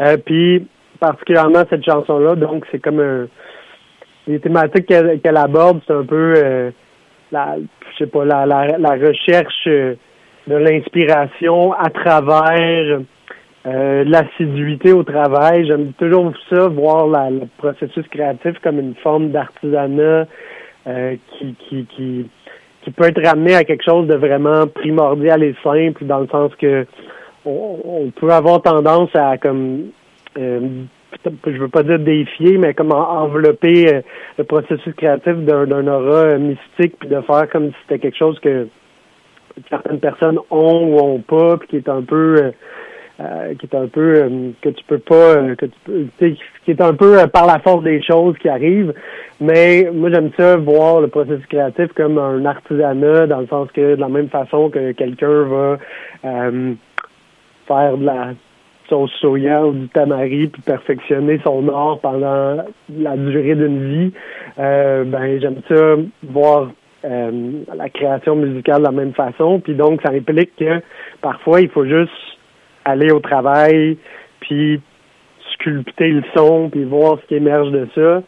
Euh, 0.00 0.16
puis 0.16 0.66
particulièrement 0.98 1.64
cette 1.70 1.84
chanson 1.84 2.18
là, 2.18 2.34
donc 2.34 2.64
c'est 2.70 2.80
comme 2.80 3.00
un 3.00 3.26
les 4.26 4.38
thématiques 4.38 4.86
qu'elle 4.86 5.36
aborde, 5.36 5.80
c'est 5.86 5.94
un 5.94 6.04
peu 6.04 6.34
euh, 6.36 6.70
la 7.32 7.56
je 7.92 8.04
sais 8.04 8.10
pas 8.10 8.24
la, 8.24 8.46
la, 8.46 8.78
la 8.78 8.92
recherche 8.92 9.66
de 9.66 10.56
l'inspiration 10.56 11.72
à 11.72 11.90
travers 11.90 13.00
euh, 13.66 14.04
l'assiduité 14.04 14.92
au 14.92 15.02
travail. 15.02 15.66
J'aime 15.66 15.92
toujours 15.94 16.32
ça, 16.48 16.68
voir 16.68 17.06
le 17.30 17.46
processus 17.58 18.06
créatif 18.08 18.58
comme 18.62 18.78
une 18.78 18.94
forme 18.94 19.30
d'artisanat 19.30 20.26
euh, 20.86 21.16
qui, 21.32 21.54
qui, 21.68 21.84
qui, 21.84 22.26
qui 22.82 22.90
peut 22.90 23.04
être 23.04 23.22
ramené 23.22 23.54
à 23.54 23.64
quelque 23.64 23.84
chose 23.84 24.06
de 24.06 24.14
vraiment 24.14 24.66
primordial 24.66 25.42
et 25.42 25.54
simple, 25.62 26.06
dans 26.06 26.20
le 26.20 26.28
sens 26.28 26.54
que 26.56 26.86
on, 27.44 28.10
peut 28.16 28.30
avoir 28.30 28.62
tendance 28.62 29.10
à 29.14 29.36
comme 29.36 29.90
euh, 30.38 30.60
je 31.46 31.50
veux 31.50 31.68
pas 31.68 31.82
dire 31.82 31.98
défier, 31.98 32.56
mais 32.56 32.72
comme 32.72 32.92
envelopper 32.92 33.94
euh, 33.94 34.00
le 34.38 34.44
processus 34.44 34.94
créatif 34.94 35.34
d'un 35.36 35.86
aura 35.86 36.38
mystique, 36.38 36.96
puis 36.98 37.08
de 37.08 37.20
faire 37.20 37.48
comme 37.50 37.68
si 37.68 37.76
c'était 37.82 37.98
quelque 37.98 38.16
chose 38.16 38.38
que 38.40 38.68
certaines 39.68 40.00
personnes 40.00 40.38
ont 40.50 40.86
ou 40.86 40.98
ont 40.98 41.18
pas, 41.18 41.58
puis 41.58 41.68
qui 41.68 41.76
est 41.76 41.88
un 41.90 42.02
peu 42.02 42.52
euh, 43.20 43.54
qui 43.56 43.66
est 43.66 43.74
un 43.76 43.86
peu 43.86 44.14
euh, 44.14 44.50
que 44.62 44.70
tu 44.70 44.82
peux 44.84 44.98
pas 44.98 45.14
euh, 45.14 45.54
que 45.54 45.66
tu 45.66 45.78
peux 45.84 46.06
qui 46.64 46.70
est 46.70 46.80
un 46.80 46.94
peu 46.94 47.18
par 47.30 47.44
la 47.46 47.58
force 47.58 47.82
des 47.82 48.00
choses 48.02 48.34
qui 48.38 48.48
arrivent. 48.48 48.94
Mais 49.40 49.90
moi 49.92 50.10
j'aime 50.10 50.30
ça 50.38 50.56
voir 50.56 51.02
le 51.02 51.08
processus 51.08 51.44
créatif 51.46 51.92
comme 51.94 52.16
un 52.16 52.46
artisanat 52.46 53.26
dans 53.26 53.40
le 53.40 53.46
sens 53.48 53.68
que 53.72 53.94
de 53.96 54.00
la 54.00 54.08
même 54.08 54.28
façon 54.28 54.70
que 54.70 54.92
quelqu'un 54.92 55.42
va 55.42 55.78
faire 57.66 57.96
de 57.98 58.06
la 58.06 58.28
sauce 58.88 59.12
soya 59.20 59.66
ou 59.66 59.72
du 59.72 59.88
tamari 59.88 60.46
puis 60.46 60.62
perfectionner 60.62 61.40
son 61.44 61.68
art 61.68 61.98
pendant 61.98 62.64
la 62.88 63.16
durée 63.16 63.54
d'une 63.54 63.86
vie 63.86 64.12
ben 64.56 65.40
j'aime 65.40 65.60
ça 65.68 65.96
voir 66.22 66.68
la 67.02 67.88
création 67.92 68.36
musicale 68.36 68.78
de 68.78 68.84
la 68.84 68.92
même 68.92 69.12
façon. 69.12 69.60
Puis 69.60 69.74
donc 69.74 70.00
ça 70.00 70.10
implique 70.10 70.56
que 70.56 70.80
parfois 71.20 71.60
il 71.60 71.68
faut 71.68 71.84
juste 71.84 72.12
aller 72.84 73.10
au 73.10 73.20
travail, 73.20 73.98
puis 74.40 74.80
sculpter 75.54 76.08
le 76.08 76.22
son, 76.34 76.70
puis 76.70 76.84
voir 76.84 77.18
ce 77.20 77.26
qui 77.26 77.34
émerge 77.34 77.70
de 77.70 77.88
ça. 77.94 78.22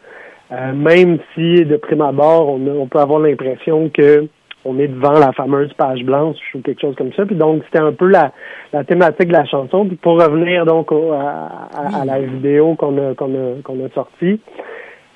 Euh, 0.53 0.73
même 0.75 1.19
si 1.35 1.65
de 1.65 1.77
prime 1.77 2.03
abord, 2.03 2.49
on, 2.49 2.67
on 2.67 2.87
peut 2.87 2.99
avoir 2.99 3.21
l'impression 3.21 3.89
que 3.89 4.29
on 4.65 4.79
est 4.79 4.89
devant 4.89 5.19
la 5.19 5.33
fameuse 5.33 5.73
page 5.75 6.05
blanche 6.05 6.37
ou 6.55 6.61
quelque 6.61 6.81
chose 6.81 6.95
comme 6.97 7.13
ça. 7.15 7.27
Puis 7.27 7.37
donc, 7.37 7.63
c'était 7.65 7.83
un 7.83 7.93
peu 7.93 8.07
la, 8.07 8.33
la 8.73 8.85
thématique 8.85 9.29
de 9.29 9.33
la 9.33 9.45
chanson. 9.45 9.87
Puis 9.87 9.97
pour 9.97 10.23
revenir 10.23 10.65
donc 10.67 10.93
à, 10.93 12.05
la 12.05 12.21
vidéo 12.21 12.75
qu'on 12.77 12.97
a, 12.99 13.15
qu'on 13.15 13.35
a, 13.35 13.63
qu'on 13.63 13.85
a 13.85 13.89
sortie, 13.95 14.41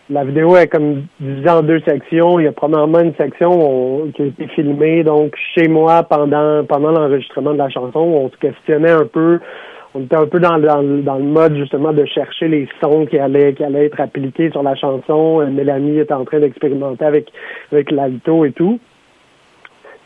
la 0.09 0.25
vidéo 0.25 0.57
est 0.57 0.69
comme 0.69 1.07
divisée 1.19 1.51
en 1.51 1.63
deux 1.63 1.81
sections. 1.81 2.39
Il 2.39 2.45
y 2.45 2.49
a 2.49 2.53
premièrement 2.53 3.01
une 3.01 3.15
section 3.17 4.09
qui 4.15 4.23
a 4.23 4.27
été 4.27 4.47
filmée 4.49 5.03
donc 5.03 5.35
chez 5.55 5.69
moi 5.69 6.05
pendant 6.05 6.65
pendant 6.65 6.93
l'enregistrement 6.93 7.53
de 7.53 7.59
la 7.59 7.69
chanson. 7.69 7.99
On 7.99 8.31
se 8.31 8.37
questionnait 8.37 8.91
un 8.91 9.07
peu. 9.07 9.41
On 9.95 10.03
était 10.03 10.17
un 10.17 10.27
peu 10.27 10.39
dans, 10.39 10.59
dans, 10.59 11.17
le 11.17 11.23
mode 11.23 11.57
justement 11.57 11.93
de 11.93 12.05
chercher 12.05 12.49
les 12.49 12.69
sons 12.81 13.07
qui 13.07 13.19
allaient 13.19 13.55
qui 13.55 13.63
être 13.63 14.01
appliqués 14.01 14.51
sur 14.51 14.63
la 14.63 14.77
chanson. 14.77 15.41
Euh, 15.41 15.47
Mélanie 15.47 15.99
est 15.99 16.13
en 16.13 16.25
train 16.25 16.39
d'expérimenter 16.39 17.05
avec 17.05 17.33
avec 17.73 17.91
l'alto 17.91 18.45
et 18.45 18.53
tout. 18.53 18.79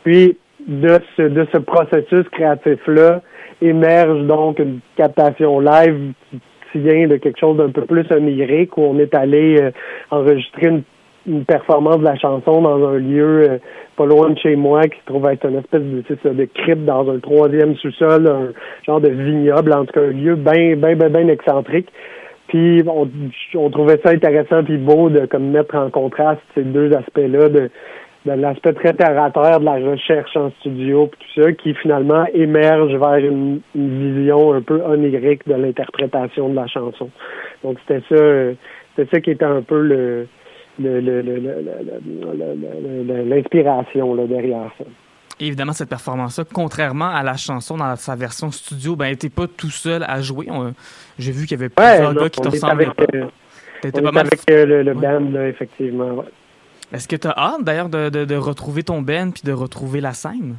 Puis 0.03 0.37
de 0.67 0.99
ce 1.15 1.23
de 1.23 1.45
ce 1.51 1.57
processus 1.59 2.27
créatif 2.29 2.79
là 2.87 3.21
émerge 3.61 4.25
donc 4.25 4.57
une 4.57 4.79
captation 4.95 5.59
live 5.59 6.13
de 6.79 7.17
quelque 7.17 7.39
chose 7.39 7.57
d'un 7.57 7.69
peu 7.69 7.83
plus 7.83 8.05
onirique 8.11 8.77
où 8.77 8.81
on 8.81 8.97
est 8.99 9.13
allé 9.13 9.57
euh, 9.61 9.71
enregistrer 10.09 10.67
une, 10.67 10.83
performance 11.45 11.99
de 11.99 12.03
la 12.03 12.15
chanson 12.15 12.63
dans 12.63 12.87
un 12.87 12.97
lieu 12.97 13.43
euh, 13.47 13.57
pas 13.95 14.07
loin 14.07 14.31
de 14.31 14.39
chez 14.39 14.55
moi 14.55 14.81
qui 14.87 14.97
se 14.99 15.05
trouve 15.05 15.27
être 15.27 15.47
une 15.47 15.57
espèce 15.57 15.83
de, 15.83 16.03
ça, 16.23 16.29
de 16.29 16.45
crypte 16.45 16.83
dans 16.83 17.07
un 17.11 17.19
troisième 17.19 17.75
sous-sol, 17.75 18.27
un 18.27 18.53
genre 18.87 18.99
de 19.01 19.09
vignoble, 19.09 19.71
en 19.71 19.85
tout 19.85 19.93
cas 19.93 20.01
un 20.01 20.11
lieu 20.11 20.33
bien, 20.33 20.75
bien, 20.75 20.95
bien, 20.95 21.09
bien 21.09 21.27
excentrique. 21.27 21.89
Puis 22.47 22.81
on, 22.87 23.07
on 23.55 23.69
trouvait 23.69 23.99
ça 24.03 24.09
intéressant 24.09 24.63
puis 24.63 24.77
beau 24.77 25.09
de 25.09 25.27
comme 25.27 25.51
mettre 25.51 25.75
en 25.75 25.91
contraste 25.91 26.41
ces 26.55 26.63
deux 26.63 26.91
aspects-là 26.91 27.49
de 27.49 27.69
de 28.25 28.31
l'aspect 28.33 28.73
très 28.73 28.93
terre 28.93 29.31
de 29.59 29.65
la 29.65 29.73
recherche 29.73 30.35
en 30.37 30.51
studio 30.59 31.09
tout 31.19 31.41
ça 31.41 31.51
qui 31.53 31.73
finalement 31.73 32.25
émerge 32.33 32.93
vers 32.93 33.17
une, 33.17 33.61
vision 33.73 34.53
un 34.53 34.61
peu 34.61 34.81
onirique 34.83 35.47
de 35.47 35.55
l'interprétation 35.55 36.49
de 36.49 36.55
la 36.55 36.67
chanson. 36.67 37.09
Donc 37.63 37.77
c'était 37.87 38.03
ça 38.09 38.55
c'était 38.95 39.09
ça 39.09 39.21
qui 39.21 39.31
était 39.31 39.45
un 39.45 39.61
peu 39.61 39.81
le 39.81 40.27
l'inspiration 43.25 44.15
derrière 44.25 44.71
ça. 44.77 44.85
évidemment, 45.39 45.73
cette 45.73 45.89
performance-là, 45.89 46.45
contrairement 46.51 47.09
à 47.09 47.23
la 47.23 47.35
chanson 47.35 47.77
dans 47.77 47.95
sa 47.95 48.15
version 48.15 48.51
studio, 48.51 48.95
ben, 48.95 49.15
t'es 49.15 49.29
pas 49.29 49.47
tout 49.47 49.69
seul 49.69 50.03
à 50.07 50.21
jouer. 50.21 50.47
J'ai 51.19 51.31
vu 51.31 51.45
qu'il 51.45 51.59
y 51.59 51.61
avait 51.61 51.69
plusieurs 51.69 52.13
gars 52.13 52.29
qui 52.29 52.41
te 52.41 52.49
ressemblent. 52.49 52.93
T'étais 53.81 54.01
pas 54.01 54.11
mal... 54.11 54.27
avec 54.27 54.41
le, 54.47 54.83
le 54.83 54.93
band, 54.93 55.33
effectivement. 55.43 56.23
Est-ce 56.93 57.07
que 57.07 57.15
tu 57.15 57.27
as 57.27 57.37
hâte 57.37 57.63
d'ailleurs 57.63 57.89
de, 57.89 58.09
de, 58.09 58.35
retrouver 58.35 58.83
ton 58.83 59.01
band 59.01 59.31
puis 59.31 59.43
de 59.45 59.53
retrouver 59.53 60.01
la 60.01 60.11
scène? 60.11 60.55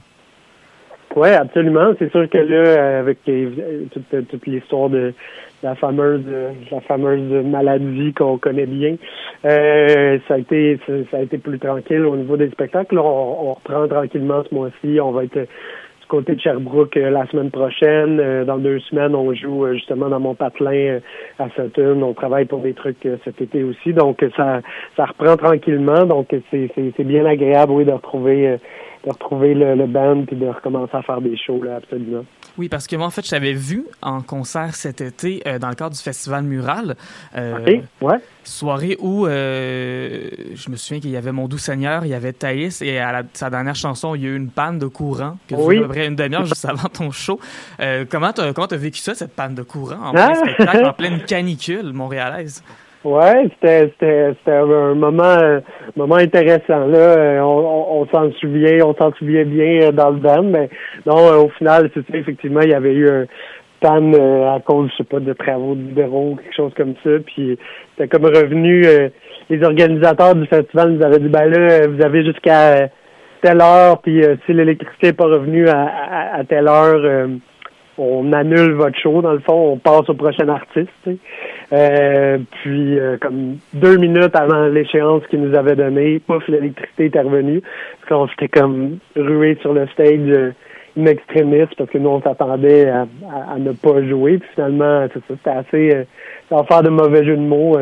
Oui, 1.15 1.29
absolument. 1.29 1.93
C'est 1.99 2.11
sûr 2.11 2.29
que 2.29 2.39
là, 2.39 3.01
avec 3.01 3.19
toute, 3.25 4.29
toute 4.29 4.47
l'histoire 4.47 4.89
de 4.89 5.12
la 5.62 5.75
fameuse 5.75 6.25
la 6.71 6.81
fameuse 6.81 7.45
maladie 7.45 8.15
qu'on 8.15 8.39
connaît 8.39 8.67
bien, 8.67 8.97
euh, 9.45 10.19
ça 10.27 10.35
a 10.35 10.39
été 10.39 10.81
ça 11.11 11.19
a 11.19 11.21
été 11.21 11.37
plus 11.37 11.59
tranquille 11.59 12.05
au 12.07 12.17
niveau 12.17 12.39
des 12.39 12.51
spectacles. 12.51 12.99
on, 12.99 13.49
on 13.49 13.53
reprend 13.53 13.87
tranquillement 13.87 14.43
ce 14.49 14.55
mois-ci. 14.55 15.01
On 15.01 15.12
va 15.12 15.25
être 15.25 15.47
côté 16.12 16.35
de 16.35 16.40
Sherbrooke 16.42 16.99
euh, 16.99 17.09
la 17.09 17.26
semaine 17.28 17.50
prochaine. 17.50 18.21
Euh, 18.21 18.45
dans 18.45 18.59
deux 18.59 18.81
semaines, 18.81 19.14
on 19.14 19.33
joue 19.33 19.64
euh, 19.64 19.73
justement 19.73 20.11
dans 20.11 20.21
mon 20.21 20.35
patelin 20.35 20.99
à 21.38 21.49
Sutton. 21.57 22.02
On 22.02 22.12
travaille 22.12 22.45
pour 22.45 22.61
des 22.61 22.75
trucs 22.75 23.09
cet 23.25 23.40
été 23.40 23.64
aussi. 23.64 23.95
Donc 23.95 24.23
ça, 24.37 24.61
ça 24.95 25.07
reprend 25.07 25.38
tranquillement. 25.38 26.04
Donc 26.04 26.28
c'est 26.50 27.04
bien 27.04 27.25
agréable, 27.25 27.73
oui, 27.73 27.85
de 27.87 27.92
retrouver 27.92 28.59
de 29.04 29.11
retrouver 29.11 29.54
le, 29.54 29.75
le 29.75 29.87
band 29.87 30.25
puis 30.26 30.37
de 30.37 30.47
recommencer 30.47 30.97
à 30.97 31.02
faire 31.02 31.21
des 31.23 31.37
shows 31.37 31.62
là, 31.62 31.76
absolument. 31.76 32.25
Oui, 32.59 32.68
parce 32.68 32.87
que 32.87 32.97
moi, 32.97 33.06
en 33.06 33.11
fait, 33.11 33.25
je 33.25 33.30
t'avais 33.30 33.54
vu 33.54 33.87
en 34.02 34.21
concert 34.21 34.75
cet 34.75 35.00
été 35.00 35.42
euh, 35.47 35.59
dans 35.59 35.68
le 35.68 35.75
cadre 35.75 35.97
du 35.97 36.02
Festival 36.02 36.44
Mural. 36.44 36.97
Euh, 37.35 37.80
ouais. 38.00 38.18
Soirée 38.44 38.97
où 39.00 39.26
euh, 39.26 40.28
je 40.54 40.71
me 40.71 40.76
souviens 40.76 41.00
qu'il 41.00 41.11
y 41.11 41.16
avait 41.16 41.32
Mon 41.32 41.49
Doux 41.49 41.59
Seigneur, 41.59 42.04
il 42.04 42.09
y 42.11 42.14
avait 42.14 42.32
Thaïs, 42.32 42.82
et 42.82 42.99
à 42.99 43.23
sa 43.32 43.50
dernière 43.50 43.75
chanson, 43.75 44.14
il 44.14 44.23
y 44.23 44.26
a 44.26 44.30
eu 44.30 44.37
une 44.37 44.50
panne 44.50 44.78
de 44.78 44.87
courant 44.87 45.38
qui 45.49 45.54
oui. 45.54 45.78
à 45.78 45.82
peu 45.82 45.88
près 45.88 46.06
une 46.06 46.16
demi-heure 46.16 46.44
juste 46.44 46.64
avant 46.64 46.88
ton 46.88 47.11
show. 47.11 47.40
comment 48.11 48.32
tu 48.32 48.40
as, 48.40 48.76
vécu 48.76 48.99
ça, 48.99 49.14
cette 49.14 49.35
panne 49.35 49.54
de 49.54 49.62
courant, 49.62 50.00
en 50.02 50.12
plein 50.12 50.32
ah! 50.32 50.35
spectacle, 50.35 50.85
en 50.85 50.92
pleine 50.94 51.23
canicule 51.25 51.92
montréalaise? 51.92 52.62
Ouais, 53.04 53.49
c'était 53.54 53.92
c'était 53.99 54.35
c'était 54.38 54.59
un 54.59 54.94
moment 54.94 55.61
moment 55.97 56.16
intéressant 56.16 56.87
là. 56.87 57.44
On, 57.44 58.02
on, 58.02 58.06
s'en 58.06 58.30
souvient, 58.40 58.87
on 58.87 58.94
s'en 58.94 59.12
souvient 59.14 59.44
bien 59.44 59.90
dans 59.90 60.11
le 60.11 60.21
band, 60.21 60.44
mais 60.44 60.71
non, 61.04 61.16
au 61.44 61.49
final, 61.49 61.90
c'est 61.94 62.14
effectivement, 62.14 62.61
il 62.61 62.71
y 62.71 62.75
avait 62.75 62.94
eu 62.94 63.09
un 63.09 63.26
panne 63.80 64.14
à 64.14 64.61
cause, 64.61 64.88
je 64.92 64.99
sais 64.99 65.04
pas, 65.04 65.18
de 65.18 65.32
travaux 65.32 65.75
bureau, 65.75 66.37
quelque 66.37 66.54
chose 66.54 66.73
comme 66.76 66.94
ça. 67.02 67.11
Puis 67.26 67.59
c'était 67.97 68.06
comme 68.06 68.26
revenu. 68.26 68.85
les 69.50 69.64
organisateurs 69.64 70.37
du 70.37 70.47
festival 70.47 70.92
nous 70.92 71.04
avaient 71.04 71.18
dit 71.18 71.28
ben 71.28 71.47
là, 71.47 71.88
vous 71.88 72.04
avez 72.04 72.25
jusqu'à 72.25 72.88
telle 73.42 73.61
heure, 73.61 74.00
puis 74.00 74.23
si 74.47 74.52
l'électricité 74.52 75.09
n'est 75.09 75.12
pas 75.12 75.26
revenue 75.26 75.68
à, 75.68 76.37
à, 76.37 76.44
telle 76.44 76.68
heure 76.68 77.28
on 77.99 78.33
annule 78.33 78.73
votre 78.73 78.99
show, 78.99 79.21
dans 79.21 79.33
le 79.33 79.41
fond, 79.41 79.73
on 79.73 79.77
passe 79.77 80.09
au 80.09 80.15
prochain 80.15 80.49
artiste. 80.49 80.91
Euh, 81.73 82.39
puis, 82.63 82.99
euh, 82.99 83.17
comme 83.21 83.57
deux 83.75 83.97
minutes 83.97 84.35
avant 84.35 84.67
l'échéance 84.69 85.23
qu'ils 85.29 85.43
nous 85.43 85.57
avaient 85.57 85.77
donnée, 85.77 86.21
pouf, 86.21 86.47
l'électricité 86.49 87.11
est 87.15 87.21
revenue. 87.21 87.61
Parce 88.01 88.09
qu'on 88.09 88.29
s'était 88.29 88.49
comme 88.49 88.99
rué 89.17 89.59
sur 89.61 89.75
le 89.75 89.87
stage 89.89 90.21
euh, 90.29 90.53
parce 90.95 91.91
que 91.91 91.99
nous, 91.99 92.11
on 92.11 92.21
s'attendait 92.21 92.89
à, 92.91 93.07
ne 93.59 93.73
pas 93.73 94.03
jouer. 94.07 94.39
Puis 94.39 94.49
finalement, 94.55 95.07
c'était 95.29 95.51
assez... 95.51 95.95
Euh, 95.95 96.05
sans 96.51 96.65
faire 96.65 96.83
de 96.83 96.91
mauvais 96.91 97.25
jeu 97.25 97.35
de 97.35 97.41
mots 97.41 97.79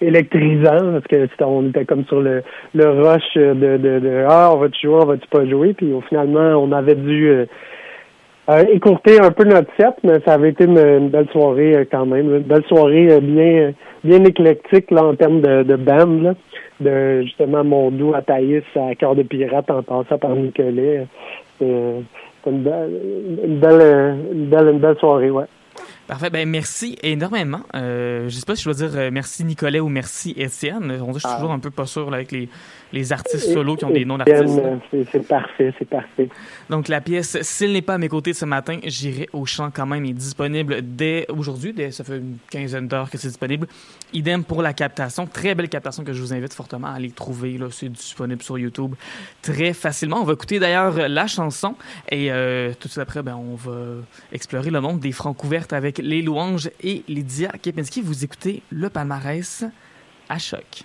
électrisant 0.00 0.92
parce 0.92 1.06
que 1.06 1.28
on 1.44 1.68
était 1.68 1.84
comme 1.84 2.06
sur 2.06 2.22
le, 2.22 2.42
le 2.74 2.88
rush 2.88 3.34
de, 3.34 3.52
de, 3.52 3.98
de, 3.98 4.24
Ah, 4.26 4.50
on 4.54 4.56
va-tu 4.56 4.86
jouer, 4.86 5.00
on 5.02 5.04
va-tu 5.04 5.26
pas 5.28 5.44
jouer? 5.44 5.74
Puis 5.74 5.92
finalement, 6.08 6.54
on 6.56 6.72
avait 6.72 6.94
dû 6.94 7.46
euh, 8.48 8.64
un 9.22 9.30
peu 9.32 9.44
notre 9.44 9.70
set, 9.76 9.94
mais 10.04 10.20
ça 10.24 10.34
avait 10.34 10.50
été 10.50 10.64
une, 10.64 11.08
belle 11.08 11.28
soirée 11.32 11.74
euh, 11.74 11.84
quand 11.90 12.06
même. 12.06 12.34
Une 12.34 12.42
belle 12.42 12.64
soirée 12.64 13.10
euh, 13.10 13.20
bien 13.20 13.72
bien 14.04 14.24
éclectique 14.24 14.90
là, 14.90 15.04
en 15.04 15.14
termes 15.14 15.40
de, 15.40 15.62
de. 15.64 15.76
Là, 16.22 16.34
de 16.78 17.22
justement 17.22 17.64
Mondou 17.64 18.14
à 18.14 18.22
Thaïs 18.22 18.62
à 18.76 18.94
Cœur 18.94 19.16
de 19.16 19.22
Pirate 19.22 19.70
en 19.70 19.82
passant 19.82 20.18
par 20.18 20.36
Nicolet. 20.36 21.06
C'est 21.58 21.66
une 22.46 22.62
belle, 22.62 23.00
une 23.44 23.58
belle, 23.58 24.16
une 24.32 24.46
belle, 24.46 24.68
une 24.68 24.78
belle 24.78 24.96
soirée, 24.98 25.30
ouais. 25.30 25.46
Parfait. 26.06 26.30
Ben, 26.30 26.48
merci 26.48 26.96
énormément. 27.02 27.62
Euh, 27.74 28.28
je 28.28 28.36
sais 28.36 28.46
pas 28.46 28.54
si 28.54 28.62
je 28.62 28.70
dois 28.70 28.88
dire 28.88 29.10
merci 29.12 29.44
Nicolet 29.44 29.80
ou 29.80 29.88
merci 29.88 30.34
Étienne. 30.36 31.00
On 31.02 31.12
dit, 31.12 31.18
je 31.18 31.26
suis 31.26 31.36
toujours 31.36 31.52
un 31.52 31.58
peu 31.58 31.70
pas 31.70 31.86
sûr 31.86 32.12
avec 32.12 32.32
les, 32.32 32.48
les 32.92 33.12
artistes 33.12 33.52
solos 33.52 33.76
qui 33.76 33.84
ont 33.84 33.90
des 33.90 34.04
noms 34.04 34.18
d'artistes. 34.18 34.60
C'est 35.12 35.26
parfait, 35.26 35.74
c'est 35.78 35.88
parfait. 35.88 36.28
Donc 36.70 36.88
la 36.88 37.00
pièce 37.00 37.40
S'il 37.42 37.72
n'est 37.72 37.82
pas 37.82 37.94
à 37.94 37.98
mes 37.98 38.08
côtés 38.08 38.32
ce 38.32 38.44
matin, 38.44 38.78
j'irai 38.84 39.28
au 39.32 39.44
chant 39.46 39.70
quand 39.70 39.86
même 39.86 40.04
est 40.04 40.12
disponible 40.12 40.80
dès 40.82 41.26
aujourd'hui. 41.28 41.72
Dès, 41.72 41.90
ça 41.90 42.04
fait 42.04 42.18
une 42.18 42.38
quinzaine 42.50 42.88
d'heures 42.88 43.10
que 43.10 43.18
c'est 43.18 43.28
disponible. 43.28 43.66
Idem 44.12 44.44
pour 44.44 44.62
la 44.62 44.72
captation. 44.72 45.26
Très 45.26 45.54
belle 45.54 45.68
captation 45.68 46.04
que 46.04 46.12
je 46.12 46.20
vous 46.20 46.32
invite 46.32 46.54
fortement 46.54 46.88
à 46.88 46.92
aller 46.92 47.10
trouver. 47.10 47.58
C'est 47.70 47.90
disponible 47.90 48.42
sur 48.42 48.58
YouTube 48.58 48.94
très 49.42 49.72
facilement. 49.72 50.20
On 50.20 50.24
va 50.24 50.34
écouter 50.34 50.58
d'ailleurs 50.58 51.08
la 51.08 51.26
chanson 51.26 51.74
et 52.10 52.30
euh, 52.30 52.72
tout 52.78 52.88
de 52.88 52.92
suite 52.92 53.02
après, 53.02 53.22
ben, 53.22 53.36
on 53.36 53.56
va 53.56 53.76
explorer 54.32 54.70
le 54.70 54.80
monde 54.80 55.00
des 55.00 55.12
francs 55.12 55.36
couvertes 55.36 55.72
avec 55.72 55.95
les 55.98 56.22
louanges 56.22 56.70
et 56.82 57.02
Lydia 57.08 57.48
Kepinski. 57.62 58.02
Vous 58.02 58.24
écoutez 58.24 58.62
le 58.70 58.90
palmarès 58.90 59.64
à 60.28 60.38
choc. 60.38 60.84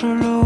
treasure 0.00 0.39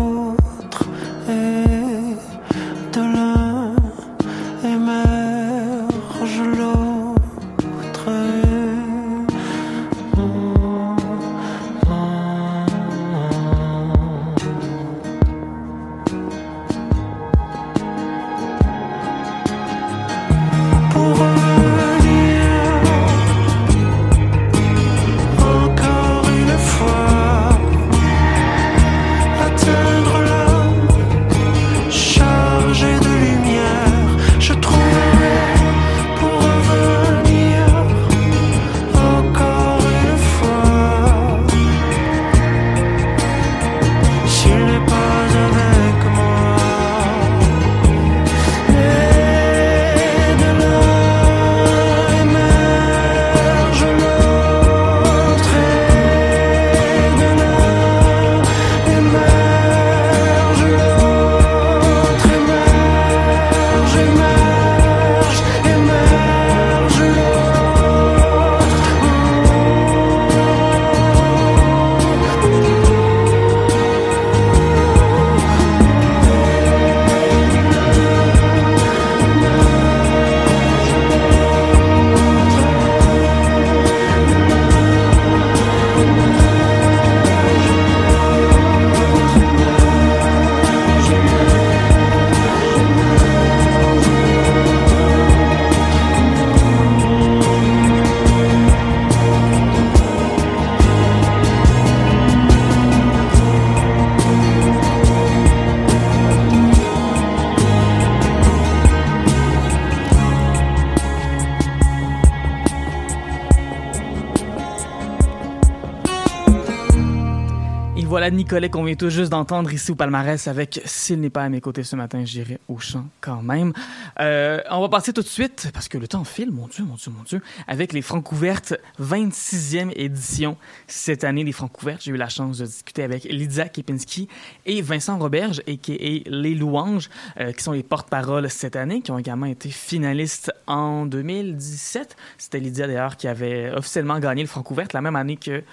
voilà 118.14 118.30
Nicolet 118.30 118.70
qu'on 118.70 118.84
vient 118.84 118.94
tout 118.94 119.10
juste 119.10 119.32
d'entendre 119.32 119.72
ici 119.72 119.90
au 119.90 119.96
palmarès 119.96 120.46
avec 120.46 120.80
S'il 120.84 121.18
n'est 121.18 121.30
pas 121.30 121.42
à 121.42 121.48
mes 121.48 121.60
côtés 121.60 121.82
ce 121.82 121.96
matin, 121.96 122.24
j'irai 122.24 122.60
au 122.68 122.78
chant 122.78 123.06
quand 123.20 123.42
même. 123.42 123.72
Euh, 124.20 124.60
on 124.70 124.80
va 124.82 124.88
passer 124.88 125.12
tout 125.12 125.22
de 125.22 125.26
suite, 125.26 125.70
parce 125.74 125.88
que 125.88 125.98
le 125.98 126.06
temps 126.06 126.22
file, 126.22 126.52
mon 126.52 126.68
Dieu, 126.68 126.84
mon 126.84 126.94
Dieu, 126.94 127.10
mon 127.10 127.24
Dieu, 127.24 127.42
avec 127.66 127.92
les 127.92 128.02
Francs 128.02 128.22
couvertes, 128.22 128.74
26e 129.00 129.90
édition 129.96 130.56
cette 130.86 131.24
année, 131.24 131.42
les 131.42 131.50
Francs 131.50 131.72
couvertes. 131.72 132.02
J'ai 132.04 132.12
eu 132.12 132.16
la 132.16 132.28
chance 132.28 132.58
de 132.58 132.66
discuter 132.66 133.02
avec 133.02 133.24
Lydia 133.24 133.68
Kepinski 133.68 134.28
et 134.64 134.80
Vincent 134.80 135.18
Roberge, 135.18 135.60
et 135.66 136.22
Les 136.24 136.54
Louanges, 136.54 137.10
euh, 137.40 137.50
qui 137.50 137.64
sont 137.64 137.72
les 137.72 137.82
porte-paroles 137.82 138.48
cette 138.48 138.76
année, 138.76 139.00
qui 139.00 139.10
ont 139.10 139.18
également 139.18 139.46
été 139.46 139.70
finalistes 139.70 140.52
en 140.68 141.04
2017. 141.04 142.14
C'était 142.38 142.60
Lydia 142.60 142.86
d'ailleurs 142.86 143.16
qui 143.16 143.26
avait 143.26 143.72
officiellement 143.72 144.20
gagné 144.20 144.42
le 144.42 144.48
Francs 144.48 144.64
couvertes 144.64 144.92
la 144.92 145.00
même 145.00 145.16
année 145.16 145.36
que 145.36 145.64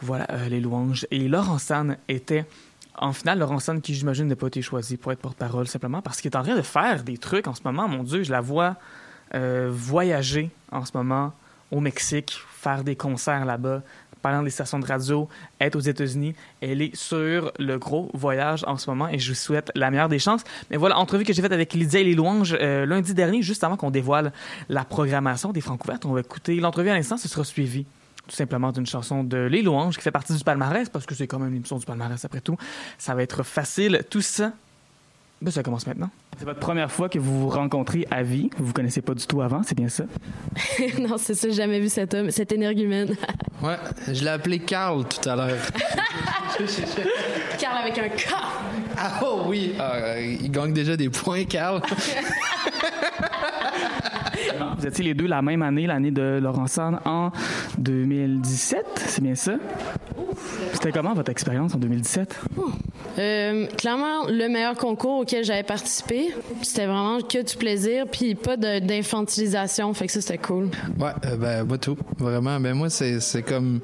voilà, 0.00 0.26
euh, 0.30 0.48
les 0.48 0.60
louanges. 0.60 1.06
Et 1.10 1.28
Laurent 1.28 1.58
était 2.08 2.44
en 2.96 3.12
finale, 3.12 3.38
Laurent 3.38 3.58
San, 3.58 3.80
qui 3.80 3.94
j'imagine 3.94 4.28
n'a 4.28 4.36
pas 4.36 4.46
été 4.46 4.62
choisi 4.62 4.96
pour 4.96 5.12
être 5.12 5.18
porte-parole 5.18 5.66
simplement 5.66 6.00
parce 6.00 6.20
qu'il 6.20 6.30
est 6.30 6.36
en 6.36 6.42
train 6.42 6.56
de 6.56 6.62
faire 6.62 7.02
des 7.02 7.18
trucs 7.18 7.48
en 7.48 7.54
ce 7.54 7.62
moment. 7.64 7.88
Mon 7.88 8.04
Dieu, 8.04 8.22
je 8.22 8.30
la 8.30 8.40
vois 8.40 8.76
euh, 9.34 9.68
voyager 9.72 10.50
en 10.70 10.84
ce 10.84 10.92
moment 10.94 11.32
au 11.70 11.80
Mexique, 11.80 12.38
faire 12.52 12.84
des 12.84 12.94
concerts 12.94 13.44
là-bas, 13.44 13.82
parlant 14.22 14.42
des 14.42 14.50
stations 14.50 14.78
de 14.78 14.86
radio, 14.86 15.28
être 15.60 15.76
aux 15.76 15.80
États-Unis. 15.80 16.34
Elle 16.60 16.82
est 16.82 16.94
sur 16.94 17.52
le 17.58 17.78
gros 17.78 18.10
voyage 18.14 18.64
en 18.66 18.76
ce 18.76 18.88
moment 18.88 19.08
et 19.08 19.18
je 19.18 19.32
vous 19.32 19.36
souhaite 19.36 19.72
la 19.74 19.90
meilleure 19.90 20.08
des 20.08 20.20
chances. 20.20 20.42
Mais 20.70 20.76
voilà, 20.76 20.98
entrevue 20.98 21.24
que 21.24 21.32
j'ai 21.32 21.42
faite 21.42 21.52
avec 21.52 21.74
Lydia 21.74 22.00
et 22.00 22.04
les 22.04 22.14
louanges 22.14 22.56
euh, 22.60 22.86
lundi 22.86 23.12
dernier, 23.12 23.42
juste 23.42 23.64
avant 23.64 23.76
qu'on 23.76 23.90
dévoile 23.90 24.32
la 24.68 24.84
programmation 24.84 25.52
des 25.52 25.60
Francs 25.60 25.82
ouvertes. 25.84 26.06
On 26.06 26.12
va 26.12 26.20
écouter 26.20 26.56
l'entrevue 26.56 26.90
à 26.90 26.94
l'instant, 26.94 27.16
ce 27.16 27.28
sera 27.28 27.44
suivi 27.44 27.86
tout 28.26 28.34
simplement 28.34 28.72
d'une 28.72 28.86
chanson 28.86 29.24
de 29.24 29.36
Les 29.36 29.62
Louanges 29.62 29.96
qui 29.96 30.02
fait 30.02 30.10
partie 30.10 30.34
du 30.34 30.44
palmarès, 30.44 30.88
parce 30.88 31.06
que 31.06 31.14
c'est 31.14 31.26
quand 31.26 31.38
même 31.38 31.50
une 31.50 31.56
émission 31.56 31.78
du 31.78 31.86
palmarès 31.86 32.24
après 32.24 32.40
tout. 32.40 32.56
Ça 32.98 33.14
va 33.14 33.22
être 33.22 33.42
facile. 33.42 34.02
Tout 34.08 34.22
ça, 34.22 34.52
ben, 35.42 35.50
ça 35.50 35.62
commence 35.62 35.86
maintenant. 35.86 36.10
C'est 36.38 36.46
votre 36.46 36.60
première 36.60 36.90
fois 36.90 37.08
que 37.08 37.18
vous 37.18 37.40
vous 37.40 37.48
rencontrez 37.48 38.06
à 38.10 38.22
vie. 38.22 38.50
Vous 38.56 38.66
vous 38.66 38.72
connaissez 38.72 39.02
pas 39.02 39.14
du 39.14 39.26
tout 39.26 39.42
avant, 39.42 39.62
c'est 39.62 39.76
bien 39.76 39.88
ça? 39.88 40.04
non, 40.98 41.16
c'est 41.18 41.34
ça, 41.34 41.48
j'ai 41.48 41.54
jamais 41.54 41.80
vu 41.80 41.88
cet 41.88 42.14
homme, 42.14 42.30
cet 42.30 42.52
énergumène. 42.52 43.14
ouais, 43.62 43.76
je 44.08 44.24
l'ai 44.24 44.30
appelé 44.30 44.60
Carl 44.60 45.04
tout 45.06 45.28
à 45.28 45.36
l'heure. 45.36 45.58
Carl 47.58 47.76
avec 47.76 47.98
un 47.98 48.08
K. 48.08 48.28
Ah 48.96 49.20
oh 49.22 49.42
oui, 49.46 49.74
ah, 49.78 50.18
il 50.18 50.50
gagne 50.50 50.72
déjà 50.72 50.96
des 50.96 51.10
points, 51.10 51.44
Carl. 51.44 51.82
Vous 54.78 54.86
étiez 54.86 55.04
les 55.04 55.14
deux 55.14 55.26
la 55.26 55.42
même 55.42 55.62
année, 55.62 55.86
l'année 55.86 56.10
de 56.10 56.38
Laurent 56.42 56.66
Sand, 56.66 56.98
en 57.04 57.30
2017, 57.78 58.84
c'est 58.96 59.22
bien 59.22 59.34
ça? 59.34 59.54
C'était 60.72 60.92
comment 60.92 61.14
votre 61.14 61.30
expérience 61.30 61.74
en 61.74 61.78
2017? 61.78 62.38
Euh, 63.18 63.66
clairement, 63.78 64.26
le 64.28 64.48
meilleur 64.48 64.74
concours 64.76 65.20
auquel 65.20 65.44
j'avais 65.44 65.62
participé. 65.62 66.34
C'était 66.62 66.86
vraiment 66.86 67.20
que 67.20 67.42
du 67.42 67.56
plaisir, 67.56 68.06
puis 68.10 68.34
pas 68.34 68.56
d'infantilisation. 68.56 69.92
Fait 69.94 70.06
que 70.06 70.12
ça, 70.12 70.20
c'était 70.20 70.38
cool. 70.38 70.70
Ouais, 70.98 71.12
euh, 71.24 71.36
ben, 71.36 71.64
moi, 71.64 71.78
tout. 71.78 71.96
Vraiment. 72.18 72.58
Ben, 72.60 72.74
moi, 72.74 72.90
c'est 72.90 73.42
comme. 73.46 73.80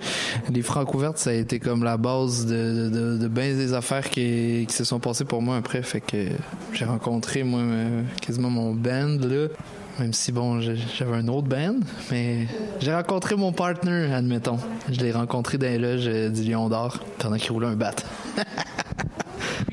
Les 0.53 0.63
francs 0.63 0.93
ouvertes, 0.95 1.19
ça 1.19 1.31
a 1.31 1.35
été 1.35 1.59
comme 1.59 1.85
la 1.85 1.97
base 1.97 2.47
de, 2.47 2.89
de, 2.89 3.19
de, 3.19 3.29
bien 3.29 3.55
des 3.55 3.73
affaires 3.73 4.09
qui, 4.11 4.67
qui 4.69 4.75
se 4.75 4.85
sont 4.85 4.99
passées 4.99 5.25
pour 5.25 5.43
moi 5.43 5.57
après. 5.57 5.83
Fait 5.83 6.01
que 6.01 6.27
j'ai 6.73 6.85
rencontré, 6.85 7.45
moi, 7.45 7.61
euh, 7.61 8.03
quasiment 8.21 8.51
mon 8.51 8.75
band, 8.75 9.19
là. 9.23 9.47
Même 9.99 10.13
si, 10.15 10.33
bon, 10.33 10.61
j'avais 10.61 11.17
un 11.17 11.29
autre 11.29 11.49
band, 11.49 11.77
mais 12.11 12.47
j'ai 12.81 12.95
rencontré 12.95 13.37
mon 13.37 13.53
partner, 13.53 14.13
admettons. 14.13 14.59
Je 14.91 15.01
l'ai 15.01 15.13
rencontré 15.13 15.59
dans 15.59 15.67
les 15.67 15.79
loges 15.79 16.31
du 16.31 16.45
Lion 16.45 16.69
d'Or 16.69 17.01
pendant 17.19 17.37
qu'il 17.37 17.53
roulait 17.53 17.67
un 17.67 17.77
bat. 17.77 17.95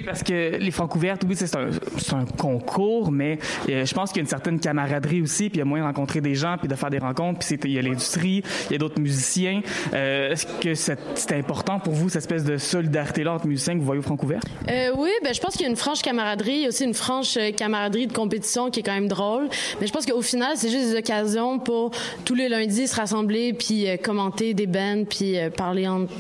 parce 0.06 0.24
que 0.24 0.58
les 0.58 0.72
francs 0.72 0.94
ouvertes, 0.96 1.24
oui, 1.28 1.36
c'est 1.36 1.56
un, 1.56 2.26
concours, 2.38 3.12
mais 3.12 3.40
euh, 3.70 3.86
je 3.86 3.94
pense 3.94 4.10
qu'il 4.10 4.18
y 4.18 4.22
a 4.22 4.24
une 4.24 4.30
certaine 4.30 4.60
camaraderie 4.60 5.22
aussi, 5.22 5.50
puis 5.50 5.58
il 5.58 5.60
y 5.60 5.62
a 5.62 5.66
moyen 5.66 5.84
de 5.84 5.88
rencontrer 5.88 6.22
des 6.22 6.36
gens, 6.36 6.58
puis 6.58 6.68
de 6.68 6.76
faire 6.76 6.90
des 6.90 7.00
rencontres, 7.00 7.40
puis 7.40 7.58
il 7.66 7.72
y 7.72 7.80
a 7.80 7.82
l'industrie, 7.82 8.44
il 8.70 8.74
y 8.74 8.76
a 8.76 8.78
d'autres 8.78 9.00
musiciens. 9.00 9.62
Euh, 9.94 10.32
Est-ce 10.32 10.46
que 10.46 10.74
c'est 10.74 11.32
important 11.34 11.80
pour 11.80 11.94
vous, 11.94 12.10
cette 12.10 12.24
espèce 12.24 12.44
de 12.44 12.58
solidarité-là 12.58 13.34
entre 13.34 13.48
musiciens 13.48 13.74
que 13.74 13.80
vous 13.80 13.86
voyez 13.86 14.00
aux 14.00 14.04
francs 14.04 14.22
ouvertes? 14.24 14.48
Euh, 14.70 14.92
oui, 14.98 15.10
ben, 15.24 15.34
je 15.34 15.40
pense 15.40 15.54
qu'il 15.54 15.64
y 15.64 15.66
a 15.66 15.70
une 15.70 15.76
franche 15.76 16.02
camaraderie, 16.02 16.68
aussi 16.68 16.84
une 16.84 16.94
franche 16.94 17.38
euh, 17.38 17.52
camaraderie 17.52 18.08
de 18.08 18.14
compétition 18.14 18.70
qui 18.70 18.82
est 18.82 18.84
quand 18.84 18.94
même 18.94 19.08
drôle, 19.08 19.50
mais 19.80 19.88
je 19.88 19.92
pense 19.92 20.06
qu'au 20.06 20.22
final, 20.22 20.54
c'est 20.56 20.70
juste 20.70 20.92
des 20.92 20.98
occasions 20.98 21.60
pour 21.60 21.92
tous 22.26 22.36
les 22.36 22.50
lundis 22.50 22.88
se 22.88 22.96
rassembler, 22.96 23.54
puis 23.54 23.88
commenter 24.04 24.54
des 24.54 24.68
bands, 24.68 25.04
puis 25.10 25.38
parler 25.56 25.88
entre, 25.88 26.14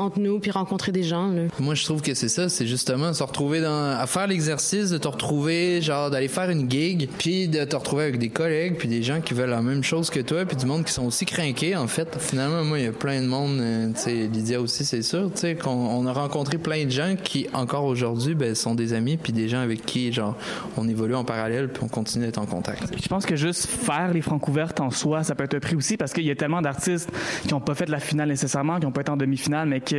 entre 0.00 0.18
nous, 0.18 0.40
puis 0.40 0.50
rencontrer 0.50 0.92
des 0.92 1.02
gens. 1.02 1.28
Là. 1.28 1.42
Moi, 1.58 1.74
je 1.74 1.84
trouve 1.84 2.02
que 2.02 2.14
c'est 2.14 2.28
ça, 2.28 2.48
c'est 2.48 2.66
justement 2.66 3.12
sortir 3.14 3.30
retrouver 3.30 3.60
dans, 3.60 3.96
à 3.98 4.06
faire 4.06 4.26
l'exercice 4.26 4.90
de 4.90 4.98
te 4.98 5.08
retrouver, 5.08 5.80
genre 5.80 6.10
d'aller 6.10 6.28
faire 6.28 6.50
une 6.50 6.70
gig, 6.70 7.08
puis 7.18 7.48
de 7.48 7.64
te 7.64 7.76
retrouver 7.76 8.02
avec 8.04 8.18
des 8.18 8.28
collègues, 8.28 8.76
puis 8.76 8.88
des 8.88 9.02
gens 9.02 9.20
qui 9.20 9.34
veulent 9.34 9.50
la 9.50 9.62
même 9.62 9.82
chose 9.82 10.10
que 10.10 10.20
toi, 10.20 10.44
puis 10.44 10.56
du 10.56 10.66
monde 10.66 10.84
qui 10.84 10.92
sont 10.92 11.06
aussi 11.06 11.24
craqués, 11.24 11.76
en 11.76 11.86
fait. 11.86 12.16
Finalement, 12.18 12.64
moi, 12.64 12.78
il 12.78 12.84
y 12.84 12.88
a 12.88 12.92
plein 12.92 13.22
de 13.22 13.26
monde, 13.26 13.58
euh, 13.60 13.88
tu 13.94 14.00
sais, 14.00 14.28
Lydia 14.30 14.60
aussi, 14.60 14.84
c'est 14.84 15.02
sûr, 15.02 15.30
tu 15.32 15.40
sais, 15.40 15.54
qu'on 15.54 15.70
on 15.70 16.06
a 16.06 16.12
rencontré 16.12 16.58
plein 16.58 16.84
de 16.84 16.90
gens 16.90 17.14
qui, 17.22 17.46
encore 17.52 17.84
aujourd'hui, 17.84 18.34
ben, 18.34 18.54
sont 18.54 18.74
des 18.74 18.92
amis, 18.92 19.16
puis 19.16 19.32
des 19.32 19.48
gens 19.48 19.60
avec 19.60 19.86
qui, 19.86 20.12
genre, 20.12 20.36
on 20.76 20.88
évolue 20.88 21.14
en 21.14 21.24
parallèle, 21.24 21.68
puis 21.68 21.82
on 21.84 21.88
continue 21.88 22.26
d'être 22.26 22.38
en 22.38 22.46
contact. 22.46 22.92
Je 23.00 23.08
pense 23.08 23.24
que 23.24 23.36
juste 23.36 23.66
faire 23.66 24.12
les 24.12 24.20
francs 24.20 24.40
couvertes 24.40 24.80
en 24.80 24.90
soi, 24.90 25.22
ça 25.22 25.34
peut 25.34 25.44
être 25.44 25.54
un 25.54 25.60
prix 25.60 25.76
aussi, 25.76 25.96
parce 25.96 26.12
qu'il 26.12 26.24
y 26.24 26.30
a 26.30 26.36
tellement 26.36 26.62
d'artistes 26.62 27.10
qui 27.42 27.54
n'ont 27.54 27.60
pas 27.60 27.74
fait 27.74 27.88
la 27.88 28.00
finale 28.00 28.28
nécessairement, 28.28 28.78
qui 28.78 28.86
n'ont 28.86 28.92
pas 28.92 29.02
été 29.02 29.10
en 29.10 29.16
demi-finale, 29.16 29.68
mais 29.68 29.80
qui, 29.80 29.89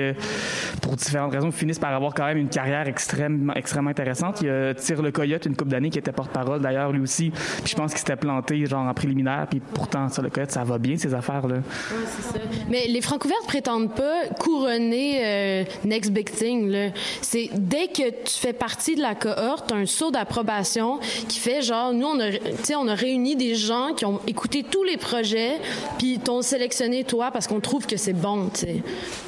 pour 0.82 0.96
différentes 0.96 1.34
raisons, 1.34 1.52
finissent 1.52 1.80
par 1.80 1.94
avoir 1.94 2.14
quand 2.14 2.26
même 2.26 2.38
une 2.38 2.50
carrière 2.50 2.88
extrême 2.88 3.52
extrêmement, 3.56 3.90
intéressante. 3.90 4.42
Il 4.42 4.48
y 4.48 4.50
a 4.50 4.74
Tire 4.74 5.02
le 5.02 5.12
Coyote, 5.12 5.46
une 5.46 5.56
coupe 5.56 5.70
d'années, 5.70 5.90
qui 5.90 6.00
était 6.00 6.12
porte-parole 6.12 6.62
d'ailleurs, 6.62 6.92
lui 6.92 7.02
aussi. 7.02 7.32
Puis 7.32 7.72
je 7.72 7.76
pense 7.76 7.92
qu'il 7.92 8.00
s'était 8.00 8.16
planté 8.16 8.66
genre 8.66 8.88
en 8.88 8.94
préliminaire. 8.94 9.48
Puis 9.50 9.60
pourtant, 9.60 10.10
sur 10.10 10.22
le 10.22 10.30
Coyote, 10.30 10.52
ça 10.52 10.64
va 10.64 10.78
bien, 10.78 10.98
ces 10.98 11.14
affaires-là. 11.14 11.58
Oui, 11.58 12.04
ça. 12.22 12.40
Mais 12.70 12.88
les 12.88 13.02
Francouvertes 13.02 13.46
prétendent 13.48 13.94
pas 13.94 14.28
couronner 14.40 15.22
euh, 15.24 15.64
Next 15.86 16.12
Big 16.12 16.30
Thing. 16.32 16.92
C'est 17.22 17.50
dès 17.54 17.88
que 17.88 18.10
tu 18.10 18.38
fais 18.38 18.54
partie 18.54 18.96
de 18.96 19.02
la 19.02 19.16
cohorte, 19.16 19.72
un 19.72 19.86
saut 19.86 20.12
d'approbation 20.12 21.00
qui 21.28 21.40
fait 21.40 21.62
genre, 21.62 21.94
nous, 21.94 22.08
on 22.08 22.20
a, 22.20 22.30
on 22.78 22.88
a 22.88 22.96
réuni 22.96 23.36
des 23.36 23.56
gens 23.56 23.94
qui 23.96 24.06
ont 24.06 24.20
écouté 24.28 24.64
tous 24.64 24.84
les 24.84 24.98
projets, 24.98 25.58
puis 25.98 26.20
t'ont 26.20 26.42
sélectionné 26.42 27.04
toi 27.04 27.32
parce 27.32 27.48
qu'on 27.48 27.60
trouve 27.60 27.86
que 27.86 27.98
c'est 27.98 28.14
bon, 28.14 28.50
tu. 28.50 28.68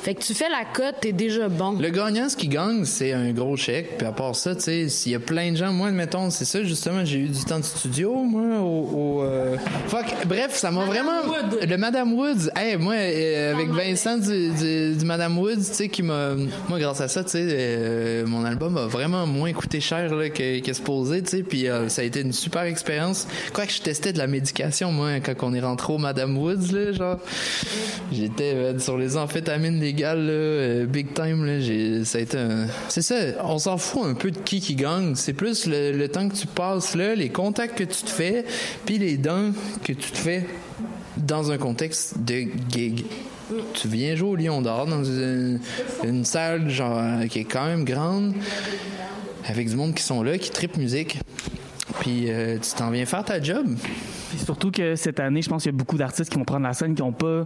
Fait 0.04 0.16
que 0.16 0.22
tu 0.22 0.34
fais 0.34 0.43
la 0.50 0.66
cote, 0.66 0.96
t'es 1.02 1.12
déjà 1.12 1.50
bon. 1.50 1.74
Le 1.80 1.90
gagnant, 1.90 2.30
ce 2.30 2.36
qui 2.36 2.48
gagne, 2.48 2.86
c'est 2.86 3.14
un 3.14 3.32
gros 3.32 3.56
chèque. 3.56 3.98
Puis 3.98 4.08
à 4.08 4.12
part 4.12 4.36
ça, 4.36 4.56
tu 4.56 4.62
sais, 4.62 4.90
s'il 4.90 5.12
y 5.12 5.16
a 5.16 5.20
plein 5.20 5.52
de 5.52 5.58
gens, 5.58 5.72
moi, 5.72 5.92
mettons, 5.92 6.30
c'est 6.30 6.46
ça, 6.46 6.64
justement, 6.64 7.06
j'ai 7.06 7.20
eu 7.20 7.28
du 7.28 7.44
temps 7.44 7.60
de 7.60 7.64
studio, 7.64 8.14
moi, 8.16 8.60
au. 8.60 9.24
Euh, 9.24 9.58
fuck, 9.88 10.06
bref, 10.28 10.56
ça 10.56 10.72
m'a 10.72 10.86
vraiment. 10.86 11.22
Le 11.62 11.76
Madame 11.78 12.14
Woods, 12.14 12.50
hey, 12.56 12.78
moi, 12.78 12.96
euh, 12.96 13.54
avec 13.54 13.70
Vincent 13.70 14.18
du, 14.18 14.96
du, 14.96 15.06
Madame 15.06 15.38
Woods, 15.38 15.56
tu 15.56 15.74
sais, 15.74 15.90
qui 15.90 16.04
m'a. 16.04 16.32
Moi, 16.70 16.80
grâce 16.80 17.02
à 17.02 17.08
ça, 17.08 17.24
tu 17.24 17.32
sais, 17.32 17.46
euh, 17.50 18.26
mon 18.26 18.46
album 18.46 18.78
a 18.78 18.88
vraiment 18.88 19.26
moins 19.26 19.54
coûté 19.54 19.80
cher 19.80 20.14
là, 20.14 20.30
que, 20.30 20.60
que 20.60 20.74
supposé, 20.74 21.22
tu 21.22 21.30
sais, 21.30 21.44
puis 21.44 21.68
ça 21.88 22.02
a 22.02 22.06
été 22.06 22.22
une 22.22 22.34
super 22.34 22.64
expérience. 22.64 23.28
Quoi 23.54 23.66
que 23.66 23.74
je 23.74 23.82
testais 23.82 24.14
de 24.14 24.18
la 24.18 24.28
médication, 24.28 24.92
moi, 24.92 25.20
quand 25.20 25.34
on 25.42 25.54
est 25.54 25.62
rentré 25.62 25.94
au 25.94 25.98
Madame 25.98 26.38
Woods, 26.38 26.72
là, 26.72 26.92
genre. 26.92 27.18
J'étais 28.12 28.80
sur 28.80 28.98
les 28.98 29.18
amphétamines 29.18 29.80
légales, 29.80 30.26
là, 30.26 30.33
big 30.88 31.14
time, 31.14 31.46
là, 31.46 32.06
ça 32.06 32.18
a 32.18 32.22
été 32.22 32.38
un. 32.38 32.68
C'est 32.90 33.02
ça, 33.02 33.16
on 33.44 33.60
s'en 33.60 33.78
fout 33.78 34.04
un 34.06 34.14
peu 34.14 34.32
de 34.32 34.40
qui 34.40 34.60
qui 34.60 34.76
gagne. 34.76 35.16
C'est 35.16 35.34
plus 35.34 35.66
le, 35.68 36.08
temps 36.08 36.28
que 36.30 36.36
tu 36.36 36.48
passes 36.48 36.96
là, 36.96 37.16
les 37.16 37.30
contacts 37.30 37.78
que 37.78 37.84
tu 37.84 38.04
te 38.04 38.10
fais, 38.10 38.46
puis 38.86 38.98
les 38.98 39.18
dons 39.18 39.54
que 39.84 39.94
tu 39.94 40.12
te 40.12 40.18
fais 40.18 40.46
dans 41.18 41.52
un 41.52 41.58
contexte 41.58 42.20
de 42.20 42.46
gig. 42.70 43.06
Tu 43.74 43.88
viens 43.88 44.16
jouer 44.16 44.30
au 44.30 44.36
Lion 44.36 44.62
d'Or 44.62 44.86
dans 44.88 45.04
une, 45.04 45.60
salle 46.24 46.70
genre 46.70 47.26
qui 47.30 47.40
est 47.40 47.46
quand 47.46 47.66
même 47.66 47.84
grande, 47.84 48.34
avec 49.46 49.70
du 49.70 49.76
monde 49.76 49.94
qui 49.94 50.04
sont 50.04 50.24
là, 50.24 50.38
qui 50.38 50.50
tripe 50.50 50.78
musique. 50.78 51.20
Puis 52.00 52.32
euh, 52.32 52.58
tu 52.60 52.72
t'en 52.76 52.90
viens 52.92 53.06
faire 53.06 53.24
ta 53.24 53.42
job 53.42 53.68
surtout 54.38 54.72
que 54.72 54.96
cette 54.96 55.20
année, 55.20 55.42
je 55.42 55.50
pense 55.50 55.64
qu'il 55.64 55.72
y 55.72 55.76
a 55.76 55.78
beaucoup 55.78 55.98
d'artistes 55.98 56.32
qui 56.32 56.38
vont 56.38 56.46
prendre 56.46 56.66
la 56.66 56.74
scène 56.74 56.96
qui 56.96 57.02
n'ont 57.02 57.12
pas 57.12 57.46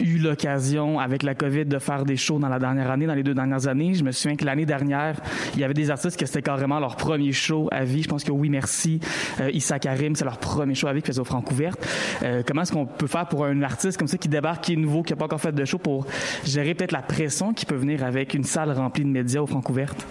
eu 0.00 0.18
l'occasion 0.18 0.98
avec 0.98 1.22
la 1.22 1.34
COVID 1.34 1.66
de 1.66 1.78
faire 1.78 2.04
des 2.04 2.16
shows 2.16 2.38
dans 2.38 2.48
la 2.48 2.58
dernière 2.58 2.90
année, 2.90 3.06
dans 3.06 3.14
les 3.14 3.22
deux 3.22 3.34
dernières 3.34 3.66
années. 3.68 3.94
Je 3.94 4.04
me 4.04 4.12
souviens 4.12 4.36
que 4.36 4.44
l'année 4.44 4.66
dernière, 4.66 5.20
il 5.54 5.60
y 5.60 5.64
avait 5.64 5.74
des 5.74 5.90
artistes 5.90 6.18
que 6.18 6.26
c'était 6.26 6.42
carrément 6.42 6.78
leur 6.80 6.96
premier 6.96 7.32
show 7.32 7.68
à 7.70 7.84
vie. 7.84 8.02
Je 8.02 8.08
pense 8.08 8.24
que 8.24 8.32
Oui 8.32 8.48
Merci, 8.48 9.00
euh, 9.40 9.50
Issa 9.52 9.78
Karim, 9.78 10.14
c'est 10.14 10.24
leur 10.24 10.38
premier 10.38 10.74
show 10.74 10.86
à 10.86 10.92
vie 10.92 11.02
qui 11.02 11.08
faisait 11.08 11.20
au 11.20 11.24
Francouverte. 11.24 11.84
Euh, 12.22 12.42
comment 12.46 12.62
est-ce 12.62 12.72
qu'on 12.72 12.86
peut 12.86 13.06
faire 13.06 13.26
pour 13.26 13.44
un 13.44 13.62
artiste 13.62 13.98
comme 13.98 14.08
ça 14.08 14.18
qui 14.18 14.28
débarque, 14.28 14.64
qui 14.64 14.74
est 14.74 14.76
nouveau, 14.76 15.02
qui 15.02 15.12
n'a 15.12 15.16
pas 15.16 15.26
encore 15.26 15.40
fait 15.40 15.52
de 15.52 15.64
show 15.64 15.78
pour 15.78 16.06
gérer 16.44 16.74
peut-être 16.74 16.92
la 16.92 17.02
pression 17.02 17.52
qui 17.52 17.66
peut 17.66 17.74
venir 17.74 18.04
avec 18.04 18.34
une 18.34 18.44
salle 18.44 18.72
remplie 18.72 19.04
de 19.04 19.10
médias 19.10 19.40
au 19.40 19.46
Francouverte? 19.46 20.06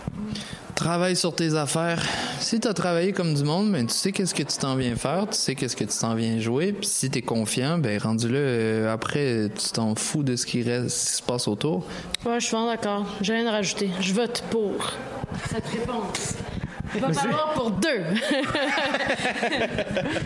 Travaille 0.76 1.16
sur 1.16 1.34
tes 1.34 1.56
affaires. 1.56 2.04
Si 2.40 2.60
t'as 2.60 2.74
travaillé 2.74 3.14
comme 3.14 3.34
du 3.34 3.44
monde, 3.44 3.72
ben, 3.72 3.88
tu 3.88 3.94
sais 3.94 4.12
qu'est-ce 4.12 4.36
que 4.36 4.44
tu 4.44 4.58
t'en 4.58 4.76
viens 4.76 4.96
faire, 4.96 5.28
tu 5.30 5.38
sais 5.38 5.56
qu'est-ce 5.56 5.76
que 5.76 5.86
tu 5.86 5.98
t'en 5.98 6.14
viens 6.14 6.40
jouer, 6.40 6.74
puis 6.74 6.88
si 6.88 7.10
t'es 7.10 7.22
confiant, 7.22 7.78
ben, 7.78 8.00
rendu 8.00 8.28
là, 8.28 8.38
euh, 8.38 8.94
après, 8.94 9.50
tu 9.56 9.72
t'en 9.72 9.96
fous 9.96 10.24
de 10.24 10.36
ce 10.36 10.46
qui 10.46 10.62
reste, 10.62 10.90
ce 10.90 11.10
qui 11.10 11.16
se 11.16 11.24
passe 11.24 11.48
autour. 11.48 11.86
Ouais, 12.26 12.40
je 12.40 12.46
suis 12.46 12.56
vraiment 12.56 12.70
d'accord. 12.70 13.06
J'ai 13.22 13.34
rien 13.34 13.48
à 13.48 13.52
rajouter. 13.52 13.90
Je 14.02 14.14
vote 14.14 14.44
pour 14.52 14.92
cette 15.50 15.66
réponse. 15.68 16.36
Il 16.96 17.02
va 17.02 17.14
falloir 17.14 17.54
pour 17.54 17.72
deux. 17.72 17.88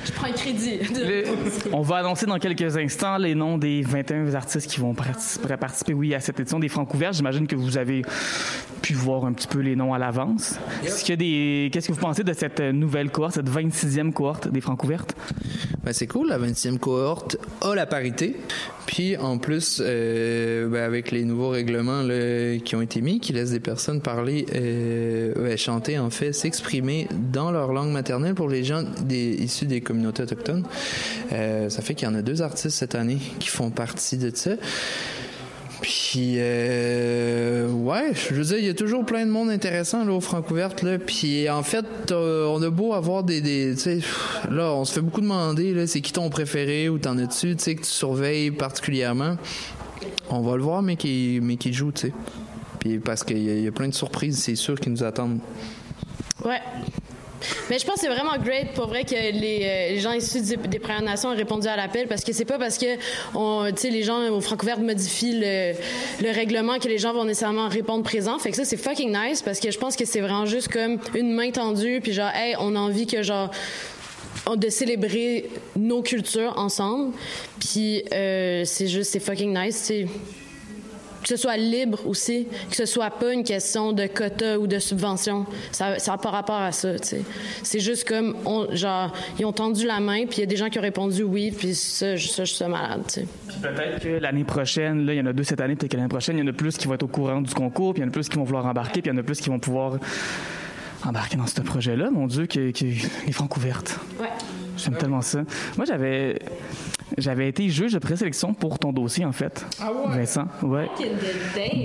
je 0.05 0.11
prends 0.13 0.27
un 0.27 0.31
crédit. 0.31 0.79
Le- 0.93 1.23
on 1.71 1.81
va 1.81 1.97
annoncer 1.97 2.25
dans 2.25 2.37
quelques 2.37 2.77
instants 2.77 3.17
les 3.17 3.35
noms 3.35 3.57
des 3.57 3.81
21 3.81 4.33
artistes 4.35 4.69
qui 4.69 4.79
vont 4.79 4.93
participer, 4.93 5.57
participer, 5.57 5.93
oui, 5.93 6.13
à 6.13 6.19
cette 6.19 6.39
édition 6.39 6.59
des 6.59 6.69
Francs 6.69 6.93
ouverts. 6.93 7.13
J'imagine 7.13 7.47
que 7.47 7.55
vous 7.55 7.77
avez 7.77 8.03
pu 8.81 8.93
voir 8.93 9.25
un 9.25 9.33
petit 9.33 9.47
peu 9.47 9.59
les 9.59 9.75
noms 9.75 9.93
à 9.93 9.97
l'avance. 9.97 10.55
Des... 11.09 11.69
Qu'est-ce 11.73 11.87
que 11.87 11.93
vous 11.93 11.99
pensez 11.99 12.23
de 12.23 12.33
cette 12.33 12.59
nouvelle 12.59 13.09
cohorte, 13.09 13.33
cette 13.35 13.49
26e 13.49 14.13
cohorte 14.13 14.47
des 14.47 14.61
Francs 14.61 14.81
ouvertes? 14.83 15.15
Ben, 15.83 15.93
c'est 15.93 16.07
cool, 16.07 16.27
la 16.29 16.37
20e 16.37 16.77
cohorte 16.77 17.37
a 17.61 17.73
la 17.75 17.85
parité. 17.85 18.37
Puis 18.89 19.17
en 19.17 19.37
plus, 19.37 19.83
euh, 19.85 20.67
ben, 20.67 20.81
avec 20.81 21.11
les 21.11 21.23
nouveaux 21.23 21.49
règlements 21.49 22.01
là, 22.01 22.57
qui 22.57 22.75
ont 22.75 22.81
été 22.81 23.01
mis, 23.01 23.19
qui 23.19 23.33
laissent 23.33 23.51
des 23.51 23.59
personnes 23.59 24.01
parler, 24.01 24.47
euh, 24.55 25.31
ben, 25.35 25.55
chanter 25.59 25.99
en 25.99 26.09
fait, 26.09 26.33
s'exprimer 26.33 27.07
dans 27.31 27.51
leur 27.51 27.71
langue 27.71 27.91
maternelle 27.91 28.33
pour 28.33 28.49
les 28.49 28.63
gens 28.63 28.81
des, 29.03 29.35
issus 29.43 29.67
des 29.67 29.81
communautés 29.81 30.23
autochtones. 30.23 30.63
Euh, 31.33 31.69
ça 31.69 31.83
fait 31.83 31.93
qu'il 31.93 32.07
y 32.07 32.11
en 32.11 32.15
a 32.15 32.23
deux 32.23 32.41
artistes 32.41 32.75
cette 32.75 32.95
année 32.95 33.19
qui 33.37 33.49
font 33.49 33.69
partie 33.69 34.17
de 34.17 34.31
ça. 34.33 34.53
Puis, 35.81 36.35
euh, 36.37 37.69
ouais, 37.69 38.11
je 38.13 38.33
veux 38.33 38.43
dire, 38.43 38.57
il 38.57 38.65
y 38.65 38.69
a 38.69 38.73
toujours 38.73 39.05
plein 39.05 39.25
de 39.25 39.31
monde 39.31 39.49
intéressant 39.49 40.03
là, 40.03 40.11
au 40.11 40.19
Francouverte. 40.19 40.81
Là. 40.83 40.99
Puis, 40.99 41.49
en 41.49 41.63
fait, 41.63 41.85
euh, 42.11 42.47
on 42.47 42.61
a 42.61 42.69
beau 42.69 42.93
avoir 42.93 43.23
des, 43.23 43.39
des 43.39 43.75
là, 44.49 44.73
on 44.73 44.83
se 44.83 44.93
fait 44.93 45.01
beaucoup 45.01 45.21
demander, 45.21 45.73
là, 45.73 45.87
c'est 45.87 46.01
qui 46.01 46.11
ton 46.11 46.29
préféré 46.29 46.89
ou 46.89 46.97
t'en 46.97 47.17
as-tu, 47.17 47.55
que 47.55 47.71
tu 47.71 47.77
surveilles 47.83 48.51
particulièrement. 48.51 49.37
On 50.29 50.41
va 50.41 50.57
le 50.57 50.63
voir, 50.63 50.81
mais 50.81 50.95
qui, 50.95 51.39
mais 51.41 51.55
qui 51.55 51.71
joue, 51.71 51.91
tu 51.91 52.07
sais. 52.07 52.13
Puis, 52.79 52.99
parce 52.99 53.23
qu'il 53.23 53.37
y, 53.37 53.63
y 53.63 53.67
a 53.67 53.71
plein 53.71 53.87
de 53.87 53.93
surprises, 53.93 54.37
c'est 54.37 54.55
sûr, 54.55 54.79
qui 54.79 54.89
nous 54.89 55.03
attendent. 55.03 55.39
Ouais. 56.43 56.59
Mais 57.69 57.79
je 57.79 57.85
pense 57.85 57.95
que 57.95 58.01
c'est 58.01 58.07
vraiment 58.07 58.37
great 58.37 58.73
pour 58.73 58.87
vrai 58.87 59.03
que 59.03 59.13
les, 59.13 59.97
euh, 59.97 59.99
gens 59.99 60.11
issus 60.11 60.41
des, 60.41 60.79
Premières 60.79 61.01
Nations 61.01 61.29
ont 61.29 61.35
répondu 61.35 61.67
à 61.67 61.75
l'appel 61.75 62.07
parce 62.07 62.23
que 62.23 62.33
c'est 62.33 62.45
pas 62.45 62.57
parce 62.57 62.77
que 62.77 62.85
on, 63.35 63.71
les 63.83 64.03
gens 64.03 64.29
au 64.29 64.41
Francouverte 64.41 64.79
modifient 64.79 65.39
le, 65.39 65.73
le 66.21 66.31
règlement 66.31 66.79
que 66.79 66.87
les 66.87 66.97
gens 66.97 67.13
vont 67.13 67.25
nécessairement 67.25 67.67
répondre 67.67 68.03
présent. 68.03 68.39
Fait 68.39 68.51
que 68.51 68.57
ça, 68.57 68.65
c'est 68.65 68.77
fucking 68.77 69.15
nice 69.15 69.41
parce 69.41 69.59
que 69.59 69.71
je 69.71 69.77
pense 69.77 69.95
que 69.95 70.05
c'est 70.05 70.21
vraiment 70.21 70.45
juste 70.45 70.69
comme 70.69 70.99
une 71.15 71.31
main 71.31 71.51
tendue 71.51 71.99
puis 72.01 72.13
genre, 72.13 72.31
hey, 72.33 72.55
on 72.59 72.75
a 72.75 72.79
envie 72.79 73.07
que 73.07 73.23
genre 73.23 73.51
de 74.55 74.69
célébrer 74.69 75.49
nos 75.75 76.01
cultures 76.01 76.53
ensemble. 76.57 77.13
Puis 77.59 78.03
euh, 78.13 78.63
c'est 78.65 78.87
juste, 78.87 79.11
c'est 79.11 79.19
fucking 79.19 79.57
nice, 79.57 79.79
tu 79.79 79.85
sais 79.85 80.07
que 81.21 81.27
ce 81.27 81.35
soit 81.35 81.57
libre 81.57 81.99
aussi, 82.07 82.47
que 82.69 82.75
ce 82.75 82.85
soit 82.85 83.09
pas 83.11 83.33
une 83.33 83.43
question 83.43 83.91
de 83.93 84.07
quota 84.07 84.57
ou 84.59 84.67
de 84.67 84.79
subvention. 84.79 85.45
Ça 85.71 85.97
n'a 86.05 86.17
pas 86.17 86.29
rapport 86.29 86.55
à 86.61 86.71
ça, 86.71 86.97
tu 86.99 87.07
sais. 87.07 87.21
C'est 87.63 87.79
juste 87.79 88.07
comme, 88.07 88.35
on, 88.45 88.73
genre, 88.75 89.11
ils 89.37 89.45
ont 89.45 89.51
tendu 89.51 89.85
la 89.85 89.99
main, 89.99 90.25
puis 90.25 90.37
il 90.37 90.39
y 90.41 90.43
a 90.43 90.45
des 90.47 90.55
gens 90.57 90.69
qui 90.69 90.79
ont 90.79 90.83
répondu 90.83 91.23
oui, 91.23 91.51
puis 91.51 91.75
ça, 91.75 92.15
je- 92.15 92.27
ça, 92.29 92.45
je 92.45 92.53
suis 92.53 92.65
malade, 92.65 93.01
tu 93.07 93.13
sais. 93.21 93.27
Peut-être 93.61 94.01
que 94.01 94.07
l'année 94.09 94.43
prochaine, 94.43 95.05
là, 95.05 95.13
il 95.13 95.17
y 95.17 95.21
en 95.21 95.25
a 95.25 95.33
deux 95.33 95.43
cette 95.43 95.59
année, 95.61 95.75
peut-être 95.75 95.91
que 95.91 95.97
l'année 95.97 96.09
prochaine, 96.09 96.37
il 96.37 96.41
y 96.45 96.47
en 96.47 96.51
a 96.51 96.53
plus 96.53 96.77
qui 96.77 96.87
vont 96.87 96.93
être 96.93 97.03
au 97.03 97.07
courant 97.07 97.41
du 97.41 97.53
concours, 97.53 97.93
puis 97.93 98.01
il 98.01 98.03
y 98.03 98.05
en 98.05 98.09
a 98.09 98.11
plus 98.13 98.29
qui 98.29 98.37
vont 98.37 98.43
vouloir 98.43 98.65
embarquer, 98.65 99.01
puis 99.01 99.11
il 99.11 99.13
y 99.13 99.17
en 99.17 99.19
a 99.19 99.23
plus 99.23 99.39
qui 99.41 99.49
vont 99.49 99.59
pouvoir 99.59 99.97
embarquer 101.05 101.37
dans 101.37 101.47
ce 101.47 101.61
projet-là. 101.61 102.09
Mon 102.11 102.27
Dieu, 102.27 102.45
que, 102.45 102.71
que 102.71 102.85
les 103.25 103.31
francs 103.31 103.55
ouvertes. 103.57 103.97
Ouais. 104.19 104.27
J'aime 104.77 104.95
tellement 104.97 105.21
ça. 105.21 105.43
Moi, 105.77 105.85
j'avais 105.85 106.39
j'avais 107.17 107.47
été 107.47 107.69
juge 107.69 107.93
de 107.93 107.99
présélection 107.99 108.53
pour 108.53 108.79
ton 108.79 108.91
dossier, 108.91 109.25
en 109.25 109.31
fait. 109.31 109.65
Ah 109.81 109.91
ouais? 109.91 110.17
Vincent, 110.17 110.47
ouais. 110.63 110.87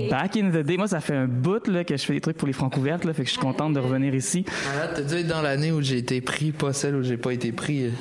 Back 0.09 0.37
in 0.37 0.49
the 0.49 0.63
day. 0.65 0.77
Moi, 0.77 0.87
ça 0.87 0.99
fait 0.99 1.15
un 1.15 1.27
bout 1.27 1.67
là, 1.67 1.83
que 1.83 1.95
je 1.97 2.03
fais 2.05 2.13
des 2.13 2.21
trucs 2.21 2.37
pour 2.37 2.47
les 2.47 2.53
francs 2.53 2.75
ouvertes, 2.77 3.05
là, 3.05 3.13
fait 3.13 3.23
que 3.23 3.27
je 3.27 3.33
suis 3.33 3.41
contente 3.41 3.73
de 3.73 3.79
revenir 3.79 4.13
ici. 4.13 4.45
Malade, 4.73 4.91
t'as 4.95 5.01
dû 5.01 5.15
être 5.21 5.27
dans 5.27 5.41
l'année 5.41 5.71
où 5.71 5.81
j'ai 5.81 5.97
été 5.97 6.21
pris, 6.21 6.51
pas 6.51 6.73
celle 6.73 6.95
où 6.95 7.03
j'ai 7.03 7.17
pas 7.17 7.33
été 7.33 7.51
pris. 7.51 7.91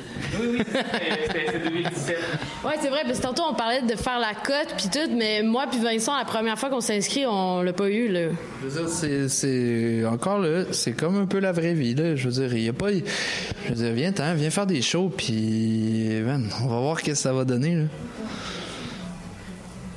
Oui, 0.40 0.46
oui, 0.52 0.62
c'était 0.66 1.58
2017. 1.58 2.16
Ouais, 2.64 2.72
c'est 2.80 2.88
vrai, 2.88 3.02
parce 3.04 3.18
que 3.18 3.22
tantôt, 3.22 3.42
on 3.50 3.54
parlait 3.54 3.82
de 3.82 3.96
faire 3.96 4.18
la 4.18 4.34
cote, 4.34 4.74
puis 4.76 4.88
tout, 4.92 5.14
mais 5.16 5.42
moi 5.42 5.66
puis 5.70 5.80
Vincent, 5.80 6.16
la 6.16 6.24
première 6.24 6.58
fois 6.58 6.70
qu'on 6.70 6.80
s'est 6.80 6.96
inscrit, 6.96 7.24
on 7.26 7.62
l'a 7.62 7.72
pas 7.72 7.88
eu, 7.88 8.08
là. 8.08 8.28
Je 8.62 8.68
veux 8.68 8.80
dire, 8.80 8.88
c'est, 8.88 9.28
c'est 9.28 10.04
encore 10.06 10.38
là, 10.38 10.64
c'est 10.72 10.92
comme 10.92 11.16
un 11.16 11.26
peu 11.26 11.38
la 11.38 11.52
vraie 11.52 11.74
vie 11.74 11.94
là. 11.94 12.16
Je 12.16 12.28
veux 12.28 12.42
dire, 12.42 12.54
il 12.56 12.64
y 12.64 12.68
a 12.68 12.72
pas, 12.72 12.88
je 12.90 13.68
veux 13.68 13.74
dire, 13.74 13.92
viens, 13.92 14.12
t'en, 14.12 14.34
viens 14.34 14.50
faire 14.50 14.66
des 14.66 14.82
shows, 14.82 15.12
puis 15.14 16.08
man, 16.24 16.48
on 16.62 16.68
va 16.68 16.80
voir 16.80 17.02
qu'est-ce 17.02 17.13
que 17.14 17.20
ça 17.20 17.32
va 17.32 17.44
donner 17.44 17.74
là? 17.74 17.84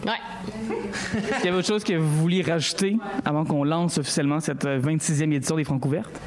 Ouais. 0.05 0.11
Est-ce 1.17 1.35
qu'il 1.37 1.45
y 1.45 1.47
avait 1.49 1.57
autre 1.57 1.67
chose 1.67 1.83
que 1.83 1.93
vous 1.93 2.21
vouliez 2.21 2.41
rajouter 2.41 2.97
avant 3.25 3.43
qu'on 3.43 3.63
lance 3.63 3.97
officiellement 3.97 4.39
cette 4.39 4.65
euh, 4.65 4.79
26e 4.79 5.33
édition 5.33 5.55
des 5.55 5.63
francs 5.63 5.83
ouvertes? 5.85 6.19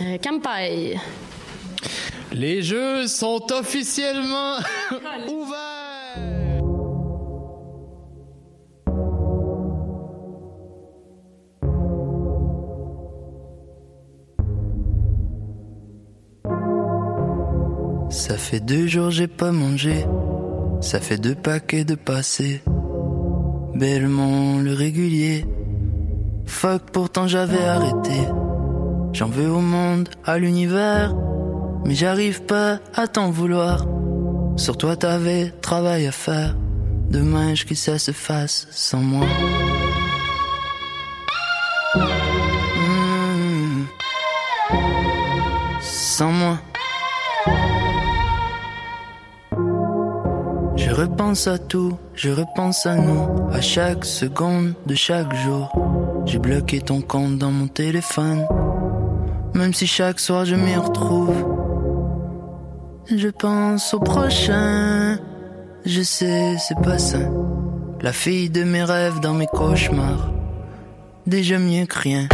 Euh, 0.00 0.18
Campagne. 0.18 1.00
Les 2.32 2.62
jeux 2.62 3.06
sont 3.06 3.40
officiellement 3.52 4.56
ouverts. 5.28 5.74
Ça 18.10 18.36
fait 18.38 18.60
deux 18.60 18.86
jours 18.86 19.10
j'ai 19.10 19.26
pas 19.26 19.50
mangé, 19.52 20.06
ça 20.84 21.00
fait 21.00 21.16
deux 21.16 21.34
paquets 21.34 21.84
de 21.84 21.94
passé. 21.94 22.62
Bellement 23.74 24.58
le 24.58 24.74
régulier. 24.74 25.46
Fuck 26.46 26.90
pourtant 26.92 27.26
j'avais 27.26 27.64
arrêté. 27.64 28.28
J'en 29.14 29.28
veux 29.28 29.50
au 29.50 29.60
monde, 29.60 30.10
à 30.24 30.38
l'univers, 30.38 31.14
mais 31.86 31.94
j'arrive 31.94 32.42
pas 32.42 32.80
à 32.94 33.08
t'en 33.08 33.30
vouloir. 33.30 33.86
Sur 34.56 34.76
toi 34.76 34.94
t'avais 34.94 35.52
travail 35.62 36.06
à 36.06 36.12
faire. 36.12 36.54
Dommage 37.08 37.64
que 37.64 37.74
ça 37.74 37.98
se 37.98 38.12
fasse 38.12 38.68
sans 38.70 39.00
moi. 39.00 39.26
Mmh. 41.96 43.84
Sans 45.80 46.30
moi. 46.30 46.58
Repense 51.04 51.46
à 51.46 51.58
tout, 51.58 51.98
je 52.14 52.30
repense 52.30 52.86
à 52.86 52.96
nous, 52.96 53.28
à 53.52 53.60
chaque 53.60 54.04
seconde 54.04 54.74
de 54.86 54.94
chaque 54.94 55.34
jour. 55.36 55.70
J'ai 56.24 56.38
bloqué 56.38 56.80
ton 56.80 57.02
compte 57.02 57.36
dans 57.36 57.50
mon 57.50 57.66
téléphone, 57.66 58.46
même 59.54 59.74
si 59.74 59.86
chaque 59.86 60.18
soir 60.18 60.46
je 60.46 60.54
m'y 60.54 60.74
retrouve. 60.74 61.36
Je 63.14 63.28
pense 63.28 63.92
au 63.92 64.00
prochain, 64.00 65.18
je 65.84 66.00
sais, 66.00 66.56
c'est 66.58 66.80
pas 66.82 66.98
ça. 66.98 67.18
La 68.00 68.12
fille 68.12 68.48
de 68.48 68.64
mes 68.64 68.84
rêves 68.84 69.20
dans 69.20 69.34
mes 69.34 69.46
cauchemars, 69.46 70.30
déjà 71.26 71.58
mieux 71.58 71.84
que 71.84 71.98
rien. 71.98 72.28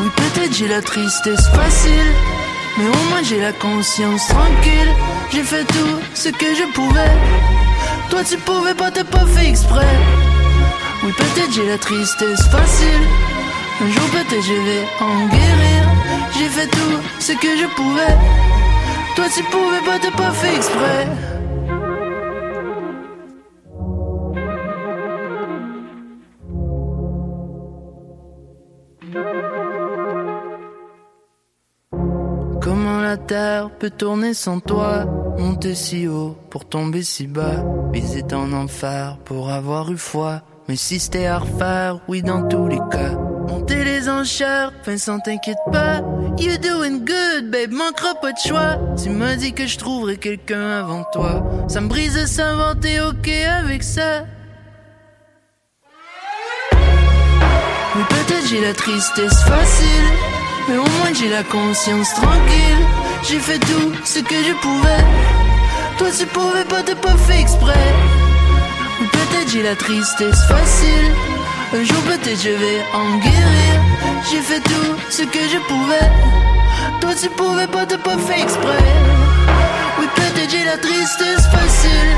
Oui, 0.00 0.06
peut-être 0.16 0.54
j'ai 0.54 0.68
la 0.68 0.80
tristesse 0.80 1.48
facile, 1.48 2.12
mais 2.78 2.86
au 2.86 3.10
moins 3.10 3.22
j'ai 3.22 3.40
la 3.40 3.52
conscience 3.52 4.26
tranquille. 4.28 4.92
J'ai 5.32 5.42
fait 5.44 5.64
tout 5.64 5.98
ce 6.12 6.28
que 6.28 6.54
je 6.54 6.64
pouvais. 6.74 7.10
Toi, 8.10 8.22
tu 8.22 8.36
pouvais 8.36 8.74
pas, 8.74 8.90
t'as 8.90 9.02
pas 9.02 9.24
fait 9.24 9.48
exprès. 9.48 9.96
Oui, 11.02 11.12
peut-être 11.16 11.50
j'ai 11.50 11.66
la 11.66 11.78
tristesse 11.78 12.42
facile. 12.48 13.02
Un 13.80 13.90
jour, 13.90 14.10
peut-être 14.10 14.42
je 14.42 14.52
vais 14.52 14.84
en 15.00 15.26
guérir. 15.28 15.82
J'ai 16.38 16.48
fait 16.48 16.66
tout 16.66 17.00
ce 17.18 17.32
que 17.32 17.56
je 17.56 17.66
pouvais. 17.74 18.14
Toi, 19.16 19.24
tu 19.34 19.42
pouvais 19.44 19.80
pas, 19.86 19.98
t'as 19.98 20.10
pas 20.10 20.32
fait 20.32 20.54
exprès. 20.54 21.08
La 33.12 33.18
terre 33.18 33.68
peut 33.78 33.90
tourner 33.90 34.32
sans 34.32 34.58
toi. 34.60 35.04
Monter 35.38 35.74
si 35.74 36.08
haut 36.08 36.34
pour 36.48 36.64
tomber 36.64 37.02
si 37.02 37.26
bas. 37.26 37.62
Baiser 37.92 38.24
en 38.32 38.54
enfer 38.54 39.18
pour 39.26 39.50
avoir 39.50 39.92
eu 39.92 39.98
foi. 39.98 40.40
Mais 40.66 40.76
si 40.76 40.98
c'était 40.98 41.26
à 41.26 41.40
refaire, 41.40 41.98
oui 42.08 42.22
dans 42.22 42.48
tous 42.48 42.68
les 42.68 42.80
cas. 42.90 43.12
Monter 43.48 43.84
les 43.84 44.08
enchères, 44.08 44.72
Vincent 44.86 45.18
t'inquiète 45.18 45.58
pas. 45.70 46.00
You 46.38 46.56
doing 46.56 47.04
good, 47.04 47.50
babe, 47.50 47.72
manquera 47.72 48.14
pas 48.14 48.32
de 48.32 48.38
choix. 48.38 48.78
Tu 49.02 49.10
m'as 49.10 49.36
dit 49.36 49.52
que 49.52 49.66
je 49.66 49.76
trouverais 49.76 50.16
quelqu'un 50.16 50.70
avant 50.82 51.04
toi. 51.12 51.44
Ça 51.68 51.82
me 51.82 51.88
brise 51.88 52.14
de 52.14 52.24
s'inventer, 52.24 52.98
ok 53.02 53.28
avec 53.28 53.82
ça. 53.82 54.24
Oui 57.94 58.02
peut-être 58.08 58.46
j'ai 58.48 58.62
la 58.62 58.72
tristesse 58.72 59.42
facile. 59.42 60.08
Mais 60.68 60.78
au 60.78 60.88
moins 60.96 61.12
j'ai 61.12 61.28
la 61.28 61.42
conscience 61.42 62.14
tranquille. 62.14 63.01
J'ai 63.24 63.38
fait 63.38 63.58
tout 63.60 63.92
ce 64.04 64.18
que 64.18 64.34
je 64.34 64.52
pouvais. 64.60 65.04
Toi 65.98 66.08
tu 66.18 66.26
pouvais 66.26 66.64
pas, 66.64 66.82
t'as 66.82 66.96
pas 66.96 67.16
fait 67.16 67.40
exprès. 67.40 67.86
Ou 69.00 69.04
peut-être 69.04 69.48
j'ai 69.52 69.62
la 69.62 69.76
tristesse 69.76 70.42
facile. 70.48 71.14
Un 71.74 71.84
jour 71.84 72.02
peut-être 72.02 72.42
je 72.42 72.50
vais 72.50 72.80
en 72.92 73.16
guérir. 73.18 73.74
J'ai 74.28 74.40
fait 74.40 74.60
tout 74.60 74.94
ce 75.08 75.22
que 75.22 75.38
je 75.52 75.58
pouvais. 75.68 76.10
Toi 77.00 77.10
tu 77.20 77.28
pouvais 77.30 77.68
pas, 77.68 77.86
t'as 77.86 77.98
pas 77.98 78.18
fait 78.18 78.40
exprès. 78.42 78.84
Oui 80.00 80.06
peut-être 80.16 80.50
j'ai 80.50 80.64
la 80.64 80.78
tristesse 80.78 81.46
facile. 81.46 82.10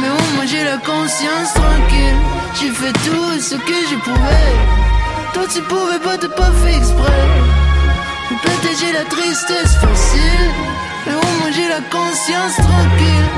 Mais 0.00 0.08
au 0.08 0.34
moins 0.34 0.46
j'ai 0.46 0.64
la 0.64 0.78
conscience 0.78 1.52
tranquille. 1.54 2.20
J'ai 2.58 2.70
fait 2.70 2.92
tout 2.92 3.40
ce 3.40 3.54
que 3.54 3.78
je 3.90 3.96
pouvais. 3.96 4.52
Toi 5.34 5.42
tu 5.52 5.60
pouvais 5.62 5.98
pas, 5.98 6.16
t'as 6.16 6.28
pas 6.28 6.50
fait 6.62 6.76
exprès. 6.76 7.57
Peut-être 8.28 8.78
j'ai 8.78 8.92
la 8.92 9.04
tristesse 9.04 9.74
facile, 9.76 10.50
au 11.06 11.10
moins 11.10 11.50
j'ai 11.50 11.66
la 11.66 11.80
conscience 11.80 12.56
tranquille. 12.56 13.28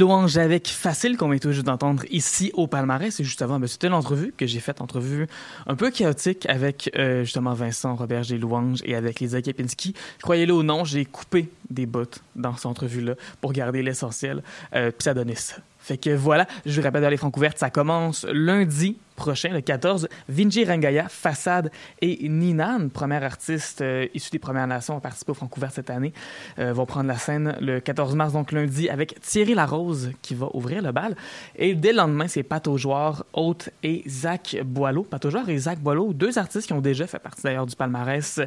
Louanges 0.00 0.38
avec 0.38 0.68
Facile 0.68 1.16
qu'on 1.16 1.28
vient 1.28 1.38
tout 1.38 1.62
d'entendre 1.62 2.02
ici 2.10 2.50
au 2.54 2.66
palmarès. 2.66 3.20
Et 3.20 3.24
juste 3.24 3.42
avant, 3.42 3.60
ben, 3.60 3.68
c'était 3.68 3.88
l'entrevue 3.88 4.34
que 4.36 4.46
j'ai 4.46 4.58
faite, 4.58 4.80
entrevue 4.80 5.28
un 5.66 5.76
peu 5.76 5.90
chaotique 5.90 6.46
avec 6.48 6.90
euh, 6.96 7.22
justement 7.24 7.54
Vincent 7.54 7.94
Robert 7.94 8.22
des 8.22 8.38
louanges 8.38 8.80
et 8.84 8.96
avec 8.96 9.20
Lisa 9.20 9.40
Kepinski. 9.40 9.94
Croyez-le 10.22 10.52
ou 10.52 10.62
non, 10.62 10.84
j'ai 10.84 11.04
coupé 11.04 11.48
des 11.68 11.86
bouts 11.86 12.20
dans 12.34 12.56
cette 12.56 12.66
entrevue-là 12.66 13.14
pour 13.40 13.52
garder 13.52 13.82
l'essentiel. 13.82 14.42
Euh, 14.74 14.90
Puis 14.90 15.04
ça 15.04 15.14
donnait 15.14 15.36
ça. 15.36 15.56
Fait 15.90 15.98
que 15.98 16.10
voilà, 16.10 16.46
je 16.66 16.80
vous 16.80 16.84
rappelle 16.86 17.02
les 17.02 17.16
francs 17.16 17.36
ouvertes, 17.36 17.58
ça 17.58 17.68
commence 17.68 18.24
lundi 18.32 18.96
prochain, 19.16 19.48
le 19.48 19.60
14. 19.60 20.08
Vinji 20.28 20.64
Rangaya, 20.64 21.08
Façade 21.08 21.72
et 22.00 22.28
Ninan, 22.28 22.90
première 22.90 23.24
artiste 23.24 23.80
euh, 23.80 24.06
issue 24.14 24.30
des 24.30 24.38
Premières 24.38 24.68
Nations, 24.68 24.98
ont 24.98 25.00
participé 25.00 25.32
au 25.32 25.34
francs 25.34 25.56
ouvertes 25.56 25.74
cette 25.74 25.90
année, 25.90 26.12
euh, 26.60 26.72
vont 26.72 26.86
prendre 26.86 27.08
la 27.08 27.18
scène 27.18 27.56
le 27.60 27.80
14 27.80 28.14
mars, 28.14 28.32
donc 28.34 28.52
lundi, 28.52 28.88
avec 28.88 29.20
Thierry 29.20 29.54
Larose 29.54 30.12
qui 30.22 30.36
va 30.36 30.46
ouvrir 30.54 30.80
le 30.80 30.92
bal. 30.92 31.16
Et 31.56 31.74
dès 31.74 31.90
le 31.90 31.96
lendemain, 31.96 32.28
c'est 32.28 32.44
Pat 32.44 32.64
Haute 32.68 33.70
et 33.82 34.04
Zach 34.06 34.56
Boileau. 34.64 35.02
Pat 35.02 35.26
et 35.48 35.58
Zach 35.58 35.80
Boileau, 35.80 36.12
deux 36.12 36.38
artistes 36.38 36.68
qui 36.68 36.72
ont 36.72 36.80
déjà 36.80 37.08
fait 37.08 37.18
partie 37.18 37.42
d'ailleurs 37.42 37.66
du 37.66 37.74
palmarès 37.74 38.40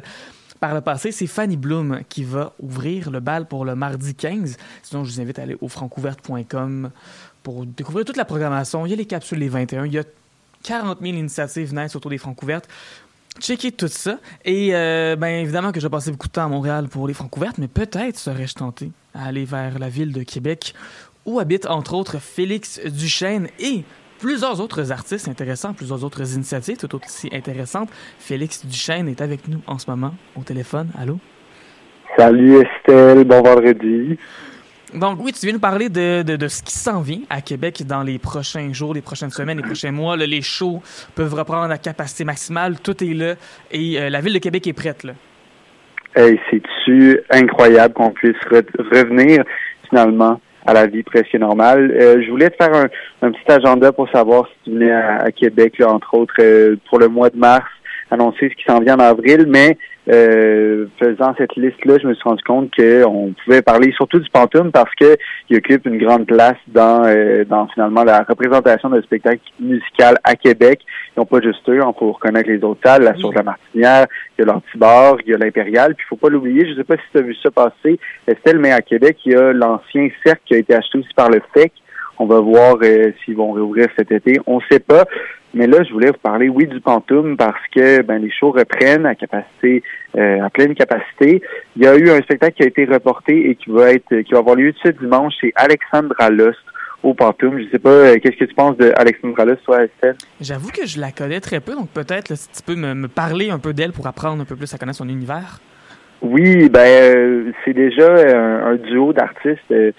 par 0.64 0.74
le 0.74 0.80
passé, 0.80 1.12
c'est 1.12 1.26
Fanny 1.26 1.58
Bloom 1.58 2.00
qui 2.08 2.24
va 2.24 2.54
ouvrir 2.58 3.10
le 3.10 3.20
bal 3.20 3.46
pour 3.46 3.66
le 3.66 3.74
mardi 3.74 4.14
15. 4.14 4.56
Sinon, 4.82 5.04
je 5.04 5.12
vous 5.12 5.20
invite 5.20 5.38
à 5.38 5.42
aller 5.42 5.56
au 5.60 5.68
francouverte.com 5.68 6.90
pour 7.44 7.64
découvrir 7.64 8.04
toute 8.04 8.16
la 8.16 8.24
programmation. 8.24 8.84
Il 8.86 8.90
y 8.90 8.92
a 8.94 8.96
les 8.96 9.04
capsules 9.04 9.38
les 9.38 9.48
21. 9.48 9.86
Il 9.86 9.92
y 9.92 9.98
a 9.98 10.04
40 10.64 10.98
000 11.00 11.14
initiatives 11.14 11.72
nice 11.72 11.94
autour 11.94 12.10
des 12.10 12.18
Francouvertes. 12.18 12.68
Checkez 13.38 13.70
tout 13.70 13.88
ça. 13.88 14.18
Et 14.44 14.74
euh, 14.74 15.14
bien 15.14 15.38
évidemment 15.38 15.70
que 15.70 15.78
j'ai 15.78 15.88
passé 15.88 16.10
beaucoup 16.10 16.26
de 16.26 16.32
temps 16.32 16.46
à 16.46 16.48
Montréal 16.48 16.88
pour 16.88 17.06
les 17.06 17.14
Francouvertes, 17.14 17.58
mais 17.58 17.68
peut-être 17.68 18.16
serais-je 18.18 18.54
tenté 18.54 18.90
à 19.14 19.26
aller 19.26 19.44
vers 19.44 19.78
la 19.78 19.88
ville 19.88 20.12
de 20.12 20.22
Québec 20.22 20.74
où 21.26 21.38
habite 21.38 21.66
entre 21.66 21.94
autres 21.94 22.18
Félix 22.18 22.80
Duchesne 22.84 23.48
et 23.58 23.84
plusieurs 24.18 24.60
autres 24.60 24.90
artistes 24.90 25.28
intéressants, 25.28 25.74
plusieurs 25.74 26.02
autres 26.04 26.34
initiatives 26.34 26.76
tout 26.78 26.94
aussi 26.96 27.28
intéressantes. 27.32 27.90
Félix 28.18 28.64
Duchesne 28.64 29.08
est 29.08 29.20
avec 29.20 29.48
nous 29.48 29.60
en 29.66 29.78
ce 29.78 29.90
moment 29.90 30.14
au 30.36 30.42
téléphone. 30.42 30.88
Allô? 30.98 31.18
Salut 32.16 32.62
Estelle, 32.62 33.24
bon 33.24 33.42
vendredi. 33.42 34.16
Donc 34.94 35.18
oui, 35.20 35.32
tu 35.32 35.44
viens 35.44 35.54
nous 35.54 35.60
parler 35.60 35.88
de, 35.88 36.22
de, 36.22 36.36
de 36.36 36.48
ce 36.48 36.62
qui 36.62 36.72
s'en 36.72 37.00
vient 37.00 37.20
à 37.28 37.40
Québec 37.40 37.82
dans 37.84 38.04
les 38.04 38.18
prochains 38.18 38.72
jours, 38.72 38.94
les 38.94 39.02
prochaines 39.02 39.30
semaines, 39.30 39.56
les 39.56 39.64
prochains 39.64 39.90
mois. 39.90 40.16
Les 40.16 40.40
shows 40.40 40.80
peuvent 41.16 41.34
reprendre 41.34 41.72
à 41.72 41.78
capacité 41.78 42.24
maximale, 42.24 42.78
tout 42.80 43.02
est 43.02 43.14
là 43.14 43.34
et 43.72 44.00
euh, 44.00 44.08
la 44.08 44.20
ville 44.20 44.34
de 44.34 44.38
Québec 44.38 44.66
est 44.68 44.72
prête. 44.72 45.02
Là. 45.02 45.14
Hey, 46.14 46.38
c'est-tu 46.48 47.20
incroyable 47.30 47.92
qu'on 47.92 48.10
puisse 48.10 48.36
re- 48.48 48.64
revenir 48.78 49.42
finalement 49.88 50.40
à 50.64 50.72
la 50.72 50.86
vie 50.86 51.02
presque 51.02 51.34
normale? 51.34 51.90
Euh, 52.00 52.22
je 52.24 52.30
voulais 52.30 52.50
te 52.50 52.62
faire 52.62 52.88
un, 53.20 53.30
petit 53.32 53.52
agenda 53.52 53.90
pour 53.90 54.08
savoir 54.10 54.46
si 54.46 54.52
tu 54.64 54.78
venais 54.78 54.92
à, 54.92 55.32
Québec, 55.32 55.74
entre 55.84 56.14
autres, 56.14 56.34
euh, 56.38 56.76
pour 56.88 57.00
le 57.00 57.08
mois 57.08 57.30
de 57.30 57.36
mars, 57.36 57.66
annoncer 58.12 58.48
ce 58.48 58.54
qui 58.54 58.64
s'en 58.64 58.78
vient 58.78 58.94
en 58.94 59.00
avril, 59.00 59.46
mais 59.48 59.76
euh, 60.12 60.86
faisant 60.98 61.34
cette 61.38 61.56
liste-là, 61.56 61.96
je 62.02 62.06
me 62.06 62.14
suis 62.14 62.28
rendu 62.28 62.42
compte 62.42 62.70
qu'on 62.76 63.34
pouvait 63.42 63.62
parler 63.62 63.90
surtout 63.92 64.18
du 64.18 64.28
Pantoum 64.28 64.70
parce 64.70 64.94
que 64.96 65.16
il 65.48 65.56
occupe 65.56 65.86
une 65.86 65.98
grande 65.98 66.26
place 66.26 66.58
dans, 66.68 67.04
euh, 67.06 67.44
dans 67.44 67.66
finalement 67.68 68.04
la 68.04 68.22
représentation 68.22 68.90
d'un 68.90 69.00
spectacle 69.00 69.40
musical 69.58 70.16
à 70.22 70.34
Québec. 70.34 70.80
Ils 71.16 71.20
n'ont 71.20 71.26
pas 71.26 71.40
juste 71.40 71.66
eux, 71.70 71.82
on 71.82 71.94
peut 71.94 72.06
reconnaître 72.06 72.50
les 72.50 72.62
autres 72.62 72.80
salles, 72.84 73.02
la 73.02 73.14
Source 73.14 73.32
de 73.32 73.38
la 73.38 73.44
Martinière, 73.44 74.06
il 74.36 74.44
y 74.44 74.48
a 74.48 74.52
l'Antibar, 74.52 75.16
il 75.24 75.30
y 75.30 75.34
a 75.34 75.38
l'Impérial, 75.38 75.94
puis 75.94 76.04
il 76.06 76.08
faut 76.08 76.16
pas 76.16 76.28
l'oublier, 76.28 76.66
je 76.66 76.72
ne 76.72 76.76
sais 76.76 76.84
pas 76.84 76.96
si 76.96 77.02
tu 77.10 77.18
as 77.18 77.22
vu 77.22 77.34
ça 77.42 77.50
passer, 77.50 77.98
Estelle, 78.26 78.58
mais 78.58 78.72
à 78.72 78.82
Québec, 78.82 79.16
il 79.24 79.32
y 79.32 79.36
a 79.36 79.52
l'ancien 79.52 80.08
cercle 80.24 80.42
qui 80.44 80.54
a 80.54 80.58
été 80.58 80.74
acheté 80.74 80.98
aussi 80.98 81.14
par 81.16 81.30
le 81.30 81.40
FEC. 81.54 81.72
On 82.18 82.26
va 82.26 82.40
voir 82.40 82.76
euh, 82.82 83.12
s'ils 83.24 83.36
vont 83.36 83.52
réouvrir 83.52 83.88
cet 83.96 84.12
été. 84.12 84.38
On 84.46 84.56
ne 84.56 84.62
sait 84.70 84.78
pas. 84.78 85.04
Mais 85.54 85.68
là, 85.68 85.84
je 85.84 85.92
voulais 85.92 86.08
vous 86.10 86.18
parler, 86.20 86.48
oui, 86.48 86.66
du 86.66 86.80
Pantoum 86.80 87.36
parce 87.36 87.60
que 87.74 88.02
ben, 88.02 88.18
les 88.18 88.30
shows 88.30 88.50
reprennent 88.50 89.06
à 89.06 89.14
capacité, 89.14 89.82
euh, 90.16 90.42
à 90.42 90.50
pleine 90.50 90.74
capacité. 90.74 91.42
Il 91.76 91.84
y 91.84 91.86
a 91.86 91.96
eu 91.96 92.10
un 92.10 92.20
spectacle 92.22 92.56
qui 92.56 92.64
a 92.64 92.66
été 92.66 92.84
reporté 92.84 93.50
et 93.50 93.54
qui 93.54 93.70
va 93.70 93.92
être, 93.92 94.22
qui 94.22 94.32
va 94.32 94.40
avoir 94.40 94.56
lieu 94.56 94.74
ce 94.82 94.88
dimanche. 94.88 95.34
C'est 95.40 95.52
Alexandra 95.54 96.28
Lost 96.30 96.58
au 97.04 97.14
Pantoum. 97.14 97.60
Je 97.60 97.70
sais 97.70 97.78
pas, 97.78 97.90
euh, 97.90 98.16
qu'est-ce 98.20 98.36
que 98.36 98.46
tu 98.46 98.54
penses 98.54 98.76
de 98.78 98.92
Alexandra 98.96 99.44
Lost, 99.44 99.62
toi, 99.64 99.84
Estelle? 99.84 100.16
J'avoue 100.40 100.70
que 100.70 100.86
je 100.86 101.00
la 101.00 101.12
connais 101.12 101.40
très 101.40 101.60
peu, 101.60 101.74
donc 101.74 101.88
peut-être 101.90 102.30
là, 102.30 102.36
si 102.36 102.48
tu 102.50 102.62
peux 102.62 102.74
me, 102.74 102.94
me 102.94 103.08
parler 103.08 103.50
un 103.50 103.60
peu 103.60 103.72
d'elle 103.72 103.92
pour 103.92 104.08
apprendre 104.08 104.42
un 104.42 104.44
peu 104.44 104.56
plus 104.56 104.74
à 104.74 104.78
connaître 104.78 104.98
son 104.98 105.08
univers. 105.08 105.60
Oui, 106.22 106.70
ben 106.70 106.80
euh, 106.80 107.52
c'est 107.64 107.74
déjà 107.74 108.10
un, 108.34 108.72
un 108.72 108.76
duo 108.76 109.12
d'artistes. 109.12 109.70
Euh, 109.70 109.92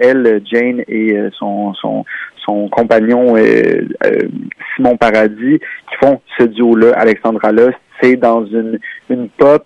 elle, 0.00 0.40
Jane 0.44 0.84
et 0.86 1.16
euh, 1.16 1.30
son 1.32 1.74
son 1.74 2.04
son 2.44 2.68
compagnon 2.68 3.34
Simon 4.74 4.96
Paradis 4.96 5.58
qui 5.58 5.96
font 6.00 6.20
ce 6.38 6.44
duo-là, 6.44 6.92
Alexandra 6.96 7.52
Lost. 7.52 7.78
C'est 8.00 8.16
dans 8.16 8.44
une 8.46 8.78
une 9.10 9.28
pop 9.28 9.64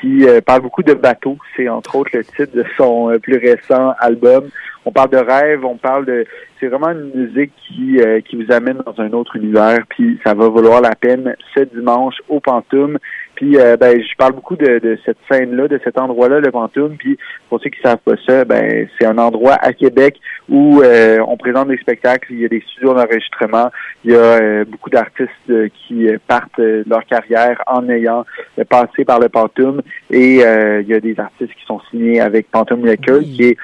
qui 0.00 0.24
parle 0.46 0.62
beaucoup 0.62 0.82
de 0.82 0.94
bateaux. 0.94 1.36
C'est 1.56 1.68
entre 1.68 1.96
autres 1.96 2.10
le 2.14 2.24
titre 2.24 2.54
de 2.54 2.64
son 2.76 3.12
plus 3.22 3.36
récent 3.36 3.94
album. 3.98 4.48
On 4.86 4.92
parle 4.92 5.10
de 5.10 5.18
rêve, 5.18 5.64
on 5.64 5.76
parle 5.76 6.06
de 6.06 6.26
c'est 6.60 6.68
vraiment 6.68 6.90
une 6.90 7.10
musique 7.14 7.52
qui 7.66 7.98
qui 8.26 8.36
vous 8.36 8.52
amène 8.52 8.78
dans 8.86 8.98
un 9.02 9.12
autre 9.12 9.36
univers. 9.36 9.80
Puis 9.90 10.18
ça 10.24 10.32
va 10.34 10.48
valoir 10.48 10.80
la 10.80 10.94
peine 10.94 11.36
ce 11.54 11.60
dimanche 11.60 12.16
au 12.28 12.40
Pantoum. 12.40 12.98
Puis 13.34 13.58
euh, 13.58 13.76
ben 13.76 14.00
je 14.00 14.16
parle 14.16 14.32
beaucoup 14.32 14.56
de, 14.56 14.78
de 14.78 14.98
cette 15.04 15.18
scène-là, 15.30 15.68
de 15.68 15.80
cet 15.82 15.98
endroit-là, 15.98 16.40
le 16.40 16.50
Pantoum. 16.50 16.96
Puis 16.96 17.18
pour 17.48 17.60
ceux 17.60 17.70
qui 17.70 17.80
savent 17.80 17.98
pas 17.98 18.14
ça, 18.26 18.44
ben 18.44 18.88
c'est 18.98 19.06
un 19.06 19.18
endroit 19.18 19.54
à 19.54 19.72
Québec 19.72 20.20
où 20.48 20.82
euh, 20.82 21.18
on 21.26 21.36
présente 21.36 21.68
des 21.68 21.78
spectacles. 21.78 22.32
Il 22.32 22.40
y 22.40 22.44
a 22.44 22.48
des 22.48 22.62
studios 22.68 22.94
d'enregistrement. 22.94 23.70
Il 24.04 24.12
y 24.12 24.14
a 24.14 24.18
euh, 24.18 24.64
beaucoup 24.64 24.90
d'artistes 24.90 25.30
qui 25.74 26.06
partent 26.26 26.58
leur 26.58 27.04
carrière 27.06 27.62
en 27.66 27.88
ayant 27.88 28.24
passé 28.68 29.04
par 29.04 29.20
le 29.20 29.28
Pantoum. 29.28 29.82
Et 30.10 30.36
il 30.36 30.88
y 30.88 30.94
a 30.94 31.00
des 31.00 31.18
artistes 31.18 31.52
qui 31.54 31.64
sont 31.66 31.80
signés 31.90 32.20
avec 32.20 32.50
Pantoum 32.50 32.88
Records, 32.88 33.18
oui. 33.18 33.32
qui 33.32 33.42
est 33.44 33.56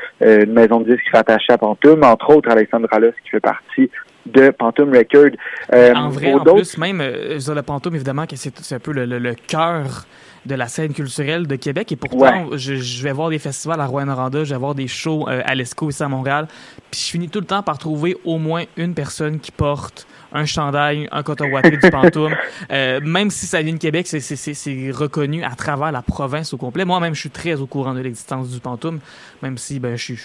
une 0.45 0.53
maison 0.53 0.81
de 0.81 0.95
disques 0.95 1.09
rattachée 1.13 1.53
à 1.53 1.59
Pantoum, 1.59 2.03
entre 2.05 2.35
autres 2.37 2.51
Alexandre 2.51 2.89
Rallos 2.91 3.13
qui 3.23 3.31
fait 3.31 3.41
partie 3.41 3.91
de 4.27 4.51
Pantoum 4.51 4.95
Record. 4.95 5.31
Euh, 5.73 5.95
en 5.95 6.09
vrai, 6.09 6.35
en 6.35 6.41
plus, 6.41 6.79
même, 6.79 7.01
euh, 7.01 7.39
le 7.39 7.95
évidemment, 7.95 8.27
que 8.27 8.37
c'est 8.37 8.75
un 8.75 8.79
peu 8.79 8.93
le, 8.93 9.07
le, 9.07 9.19
le 9.19 9.35
cœur 9.35 10.07
de 10.47 10.55
la 10.55 10.69
scène 10.69 10.93
culturelle 10.93 11.47
de 11.47 11.57
Québec. 11.57 11.93
Et 11.93 11.97
pourtant, 11.97 12.47
ouais. 12.47 12.59
je, 12.59 12.77
je, 12.77 13.03
vais 13.03 13.13
voir 13.13 13.31
des 13.31 13.39
festivals 13.39 13.81
à 13.81 13.87
Rouen-Noranda, 13.87 14.45
je 14.45 14.55
vais 14.55 14.59
voir 14.59 14.75
des 14.75 14.89
shows 14.89 15.27
euh, 15.29 15.43
à 15.45 15.55
l'ESCO 15.55 15.91
ici 15.91 16.03
à 16.03 16.09
Montréal. 16.09 16.49
Puis 16.91 17.01
je 17.01 17.11
finis 17.11 17.29
tout 17.29 17.41
le 17.41 17.47
temps 17.47 17.63
par 17.63 17.79
trouver 17.79 18.17
au 18.25 18.39
moins 18.39 18.65
une 18.77 18.95
personne 18.95 19.39
qui 19.39 19.53
porte 19.53 20.07
un 20.33 20.47
chandail, 20.47 21.09
un 21.11 21.23
coton 21.23 21.51
ouaté 21.51 21.77
du 21.77 21.91
Pantoum. 21.91 22.35
Euh, 22.71 23.01
même 23.03 23.31
si 23.31 23.47
ça 23.47 23.63
vient 23.63 23.73
de 23.73 23.79
Québec, 23.79 24.07
c'est 24.07 24.91
reconnu 24.93 25.43
à 25.43 25.51
travers 25.51 25.91
la 25.91 26.03
province 26.03 26.53
au 26.53 26.57
complet. 26.57 26.85
Moi-même, 26.85 27.15
je 27.15 27.21
suis 27.21 27.31
très 27.31 27.61
au 27.61 27.67
courant 27.67 27.95
de 27.95 28.01
l'existence 28.01 28.49
du 28.51 28.61
Pantoum, 28.61 29.01
même 29.43 29.59
si 29.59 29.81
ben, 29.81 29.97
je 29.97 30.03
suis 30.03 30.19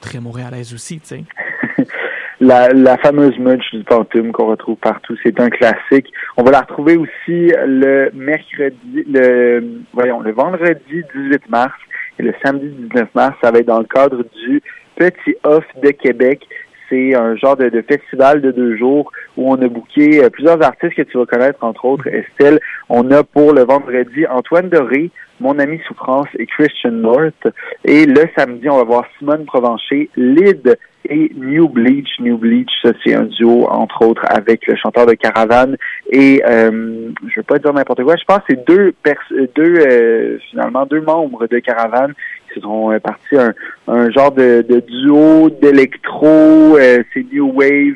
très 0.00 0.18
montréalaise 0.18 0.74
aussi, 0.74 1.00
tu 1.00 1.08
sais. 1.08 1.24
La, 2.44 2.70
la, 2.70 2.98
fameuse 2.98 3.38
mudge 3.38 3.70
du 3.72 3.84
Pantoum 3.84 4.32
qu'on 4.32 4.48
retrouve 4.48 4.76
partout, 4.76 5.14
c'est 5.22 5.38
un 5.38 5.48
classique. 5.48 6.12
On 6.36 6.42
va 6.42 6.50
la 6.50 6.62
retrouver 6.62 6.96
aussi 6.96 7.52
le 7.66 8.10
mercredi, 8.14 9.04
le 9.06 9.84
voyons, 9.92 10.18
le 10.18 10.32
vendredi 10.32 11.04
18 11.14 11.48
mars. 11.48 11.72
Et 12.18 12.24
le 12.24 12.34
samedi 12.44 12.66
19 12.66 13.10
mars, 13.14 13.36
ça 13.40 13.52
va 13.52 13.60
être 13.60 13.66
dans 13.66 13.78
le 13.78 13.84
cadre 13.84 14.24
du 14.44 14.60
Petit 14.96 15.36
Off 15.44 15.64
de 15.84 15.90
Québec. 15.90 16.40
C'est 16.92 17.14
un 17.14 17.36
genre 17.36 17.56
de, 17.56 17.70
festival 17.88 18.42
de 18.42 18.50
deux 18.50 18.76
jours 18.76 19.10
où 19.38 19.50
on 19.50 19.54
a 19.62 19.66
booké 19.66 20.22
euh, 20.22 20.28
plusieurs 20.28 20.62
artistes 20.62 20.94
que 20.94 21.02
tu 21.02 21.16
vas 21.16 21.24
connaître, 21.24 21.64
entre 21.64 21.86
autres 21.86 22.06
Estelle. 22.06 22.60
On 22.90 23.10
a 23.10 23.24
pour 23.24 23.54
le 23.54 23.62
vendredi 23.62 24.26
Antoine 24.26 24.68
Doré, 24.68 25.10
Mon 25.40 25.58
ami 25.58 25.80
Souffrance 25.88 26.28
et 26.38 26.44
Christian 26.44 26.92
North. 26.92 27.48
Et 27.86 28.04
le 28.04 28.28
samedi, 28.36 28.68
on 28.68 28.76
va 28.76 28.84
voir 28.84 29.04
Simone 29.18 29.46
Provencher, 29.46 30.10
Lyd 30.16 30.76
et 31.08 31.32
New 31.34 31.66
Bleach. 31.66 32.20
New 32.20 32.36
Bleach, 32.36 32.70
c'est 33.02 33.14
un 33.14 33.24
duo, 33.24 33.66
entre 33.70 34.06
autres, 34.06 34.26
avec 34.28 34.66
le 34.66 34.76
chanteur 34.76 35.06
de 35.06 35.14
Caravane 35.14 35.78
et, 36.10 36.42
euh, 36.46 37.10
je 37.26 37.36
veux 37.36 37.42
pas 37.42 37.58
dire 37.58 37.72
n'importe 37.72 38.02
quoi, 38.04 38.16
je 38.16 38.24
pense 38.24 38.40
que 38.40 38.44
c'est 38.50 38.66
deux, 38.66 38.92
deux 39.56 39.78
euh, 39.78 40.38
finalement, 40.50 40.84
deux 40.84 41.00
membres 41.00 41.46
de 41.46 41.58
Caravane 41.58 42.12
qui 42.52 42.60
sont 42.60 42.92
euh, 42.92 42.98
partis 42.98 43.36
un, 43.36 43.54
un 43.88 44.10
genre 44.10 44.32
de, 44.32 44.62
de 44.62 44.80
duo 44.80 45.50
d'électro, 45.50 46.76
euh, 46.78 47.02
c'est 47.12 47.24
New 47.32 47.52
Wave, 47.54 47.94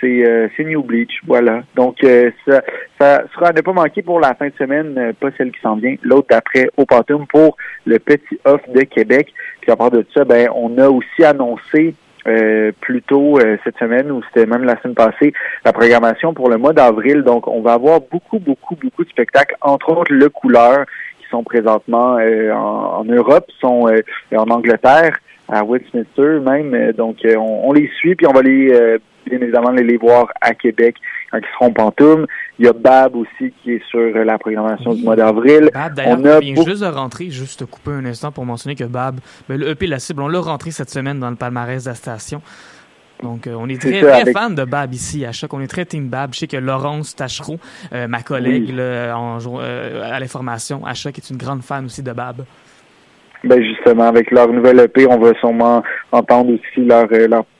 c'est 0.00 0.50
c'est 0.54 0.64
New 0.64 0.82
Bleach, 0.82 1.20
voilà. 1.26 1.62
Donc 1.74 1.96
ça, 2.46 2.62
ça 3.00 3.22
sera 3.32 3.48
à 3.48 3.52
ne 3.54 3.62
pas 3.62 3.72
manquer 3.72 4.02
pour 4.02 4.20
la 4.20 4.34
fin 4.34 4.48
de 4.48 4.54
semaine, 4.58 5.14
pas 5.18 5.28
celle 5.38 5.50
qui 5.52 5.60
s'en 5.62 5.76
vient, 5.76 5.94
l'autre 6.02 6.28
d'après 6.28 6.68
au 6.76 6.84
Pantoum 6.84 7.26
pour 7.26 7.56
le 7.86 7.98
petit 7.98 8.38
off 8.44 8.60
de 8.68 8.82
Québec. 8.82 9.32
Puis 9.62 9.70
à 9.70 9.76
part 9.76 9.90
de 9.90 10.04
ça, 10.14 10.26
ben 10.26 10.50
on 10.54 10.76
a 10.76 10.90
aussi 10.90 11.24
annoncé 11.24 11.94
euh, 12.26 12.72
plus 12.80 13.02
tôt 13.02 13.38
euh, 13.38 13.56
cette 13.62 13.78
semaine 13.78 14.10
ou 14.10 14.20
c'était 14.24 14.46
même 14.46 14.64
la 14.64 14.76
semaine 14.80 14.96
passée 14.96 15.32
la 15.64 15.72
programmation 15.72 16.34
pour 16.34 16.50
le 16.50 16.56
mois 16.56 16.72
d'avril. 16.72 17.22
Donc, 17.22 17.46
on 17.46 17.60
va 17.60 17.74
avoir 17.74 18.00
beaucoup, 18.00 18.40
beaucoup, 18.40 18.74
beaucoup 18.74 19.04
de 19.04 19.10
spectacles, 19.10 19.54
entre 19.60 19.90
autres 19.90 20.12
le 20.12 20.28
Couleur, 20.28 20.86
qui 21.26 21.30
sont 21.30 21.44
présentement 21.44 22.16
euh, 22.18 22.52
en, 22.52 23.04
Europe, 23.04 23.46
sont 23.60 23.88
en 24.34 24.50
Angleterre, 24.50 25.18
à 25.48 25.64
Westminster 25.64 26.40
même. 26.40 26.92
donc, 26.92 27.18
on, 27.36 27.72
les 27.72 27.88
suit, 27.98 28.14
puis 28.14 28.26
on 28.26 28.32
va 28.32 28.42
les 28.42 28.98
bien 29.26 29.40
évidemment 29.40 29.70
les 29.70 29.96
voir 29.96 30.32
à 30.40 30.54
Québec 30.54 30.96
quand 31.30 31.38
ils 31.38 31.52
seront 31.58 31.72
pantoum. 31.72 32.26
Il 32.58 32.64
y 32.64 32.68
a 32.68 32.72
Bab 32.72 33.16
aussi 33.16 33.52
qui 33.62 33.72
est 33.72 33.82
sur 33.90 34.00
la 34.00 34.38
programmation 34.38 34.94
du 34.94 35.02
mois 35.02 35.16
d'avril. 35.16 35.70
Bab, 35.74 35.94
d'ailleurs, 35.94 36.18
on 36.18 36.40
vient 36.40 36.64
juste 36.64 36.82
de 36.82 36.86
rentrer, 36.86 37.30
juste 37.30 37.66
couper 37.66 37.90
un 37.90 38.04
instant 38.04 38.32
pour 38.32 38.46
mentionner 38.46 38.76
que 38.76 38.84
Bab, 38.84 39.20
ben, 39.48 39.58
le 39.58 39.68
EP 39.68 39.86
La 39.86 39.98
Cible, 39.98 40.22
on 40.22 40.28
l'a 40.28 40.40
rentré 40.40 40.70
cette 40.70 40.90
semaine 40.90 41.18
dans 41.18 41.30
le 41.30 41.36
palmarès 41.36 41.84
de 41.84 41.90
la 41.90 41.94
station. 41.94 42.40
Donc, 43.22 43.46
euh, 43.46 43.54
on 43.58 43.68
est 43.68 43.80
très, 43.80 44.00
très 44.00 44.32
fan 44.32 44.54
de 44.54 44.64
Bab 44.64 44.92
ici 44.92 45.24
à 45.24 45.32
Choc. 45.32 45.52
On 45.54 45.60
est 45.60 45.66
très 45.66 45.84
team 45.84 46.08
Bab. 46.08 46.34
Je 46.34 46.40
sais 46.40 46.46
que 46.46 46.56
Laurence 46.56 47.16
Tachereau, 47.16 47.58
euh, 47.92 48.06
ma 48.08 48.22
collègue 48.22 48.70
en, 48.70 49.38
euh, 49.58 50.12
à 50.12 50.20
l'information 50.20 50.84
à 50.84 50.94
Choc, 50.94 51.16
est 51.18 51.30
une 51.30 51.36
grande 51.36 51.62
fan 51.62 51.86
aussi 51.86 52.02
de 52.02 52.12
Bab. 52.12 52.44
Ben 53.44 53.62
justement, 53.62 54.04
avec 54.04 54.30
leur 54.30 54.48
nouvelle 54.48 54.80
EP, 54.80 55.06
on 55.06 55.18
va 55.18 55.32
sûrement 55.38 55.82
entendre 56.10 56.54
aussi 56.54 56.84
leur, 56.84 57.06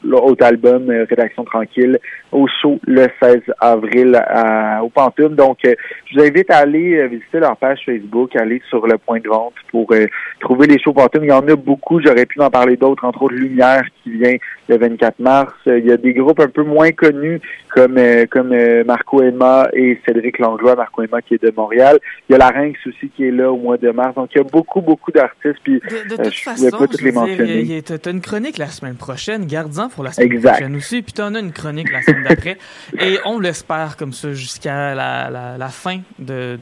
leur, 0.06 0.24
autre 0.24 0.44
album, 0.44 0.90
euh, 0.90 1.06
Rédaction 1.08 1.44
Tranquille, 1.44 1.98
au 2.32 2.46
show 2.60 2.78
le 2.86 3.06
16 3.22 3.40
avril 3.60 4.20
à, 4.26 4.82
au 4.84 4.88
Pantoum. 4.88 5.34
Donc, 5.34 5.58
euh, 5.64 5.74
je 6.06 6.18
vous 6.18 6.24
invite 6.24 6.50
à 6.50 6.58
aller 6.58 7.06
visiter 7.08 7.40
leur 7.40 7.56
page 7.56 7.80
Facebook, 7.84 8.34
aller 8.36 8.60
sur 8.68 8.86
le 8.86 8.98
point 8.98 9.20
de 9.20 9.28
vente 9.28 9.54
pour 9.70 9.92
trouver 10.40 10.66
les 10.66 10.78
shows 10.78 10.92
Pantoum. 10.92 11.24
Il 11.24 11.30
y 11.30 11.32
en 11.32 11.46
a 11.48 11.56
beaucoup, 11.56 12.00
j'aurais 12.00 12.26
pu 12.26 12.40
en 12.40 12.50
parler 12.50 12.76
d'autres, 12.76 13.04
entre 13.04 13.22
autres 13.22 13.34
Lumière 13.34 13.84
qui 14.02 14.10
vient 14.10 14.36
le 14.68 14.78
24 14.78 15.18
mars. 15.20 15.52
Il 15.66 15.86
y 15.86 15.92
a 15.92 15.96
des 15.96 16.14
groupes 16.14 16.40
un 16.40 16.48
peu 16.48 16.62
moins 16.62 16.90
connus 16.92 17.40
comme 17.70 18.00
comme 18.30 18.54
Marco 18.86 19.22
Emma 19.22 19.68
et 19.72 20.00
Cédric 20.06 20.38
Langlois, 20.38 20.76
Marco 20.76 21.02
Emma 21.02 21.20
qui 21.20 21.34
est 21.34 21.42
de 21.42 21.52
Montréal. 21.54 21.98
Il 22.28 22.32
y 22.32 22.34
a 22.34 22.38
Larynx 22.38 22.78
aussi 22.86 23.10
qui 23.10 23.24
est 23.24 23.30
là 23.30 23.52
au 23.52 23.56
mois 23.56 23.76
de 23.76 23.90
mars. 23.90 24.14
Donc, 24.14 24.30
il 24.34 24.38
y 24.38 24.40
a 24.40 24.44
beaucoup, 24.44 24.80
beaucoup 24.80 25.12
d'artistes. 25.12 25.58
Puis, 25.62 25.80
de, 25.80 26.16
toute 26.16 26.34
façon, 26.34 26.70
pas 26.70 26.86
toutes 26.86 27.02
les 27.02 27.12
mentionner. 27.12 27.82
Tu 27.82 27.92
as 27.92 28.10
une 28.10 28.20
chronique 28.20 28.58
la 28.58 28.68
semaine 28.68 28.96
prochaine, 28.96 29.46
garde-en 29.46 29.88
pour 29.96 30.04
la 30.04 30.12
semaine 30.12 30.40
prochaine 30.40 30.76
aussi, 30.76 31.02
puis 31.02 31.12
tu 31.12 31.22
en 31.22 31.34
as 31.34 31.40
une 31.40 31.52
chronique 31.52 31.90
la 31.90 32.02
semaine 32.02 32.24
d'après. 32.28 32.58
Et 33.00 33.18
on 33.24 33.40
l'espère 33.40 33.96
comme 33.96 34.12
ça 34.12 34.32
jusqu'à 34.32 34.94
la, 34.94 35.56
la, 35.58 35.68
fin 35.68 36.00
de 36.18 36.58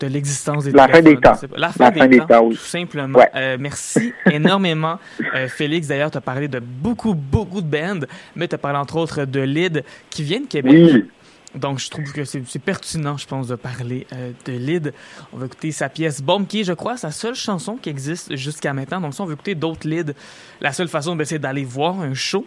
de 0.00 0.06
l'existence 0.06 0.64
des 0.64 0.72
la 0.72 0.88
fin 0.88 1.02
des 1.02 1.16
temps. 1.18 1.36
La 1.56 1.68
fin, 1.68 1.90
des, 1.90 2.20
temps, 2.20 2.48
tout 2.48 2.56
simplement. 2.56 3.18
Euh, 3.34 3.58
merci 3.60 4.14
énormément, 4.30 4.98
euh, 5.34 5.46
Félix. 5.46 5.88
D'ailleurs, 5.88 6.10
tu 6.10 6.16
as 6.16 6.22
parlé 6.22 6.48
de 6.48 6.58
beaucoup, 6.58 7.12
beaucoup 7.14 7.60
de 7.60 7.66
bands, 7.66 8.06
mais 8.34 8.48
tu 8.48 8.54
as 8.54 8.58
parlé 8.58 8.78
entre 8.78 8.96
autres 8.96 9.26
de 9.26 9.40
Lid 9.40 9.84
qui 10.08 10.22
vient 10.22 10.40
de 10.40 10.46
Québec. 10.46 10.72
Oui. 10.74 11.04
Donc, 11.54 11.80
je 11.80 11.90
trouve 11.90 12.12
que 12.12 12.24
c'est 12.24 12.58
pertinent, 12.58 13.16
je 13.16 13.26
pense, 13.26 13.48
de 13.48 13.56
parler 13.56 14.06
euh, 14.12 14.30
de 14.44 14.52
Lyd. 14.52 14.94
On 15.32 15.38
va 15.38 15.46
écouter 15.46 15.72
sa 15.72 15.88
pièce 15.88 16.22
Bomb, 16.22 16.46
qui 16.46 16.60
est, 16.60 16.64
je 16.64 16.72
crois, 16.72 16.96
sa 16.96 17.10
seule 17.10 17.34
chanson 17.34 17.76
qui 17.76 17.90
existe 17.90 18.36
jusqu'à 18.36 18.72
maintenant. 18.72 19.00
Donc, 19.00 19.14
si 19.14 19.20
on 19.20 19.26
veut 19.26 19.34
écouter 19.34 19.56
d'autres 19.56 19.88
Lyd, 19.88 20.14
la 20.60 20.72
seule 20.72 20.88
façon, 20.88 21.16
ben, 21.16 21.24
c'est 21.24 21.40
d'aller 21.40 21.64
voir 21.64 22.00
un 22.00 22.14
show. 22.14 22.46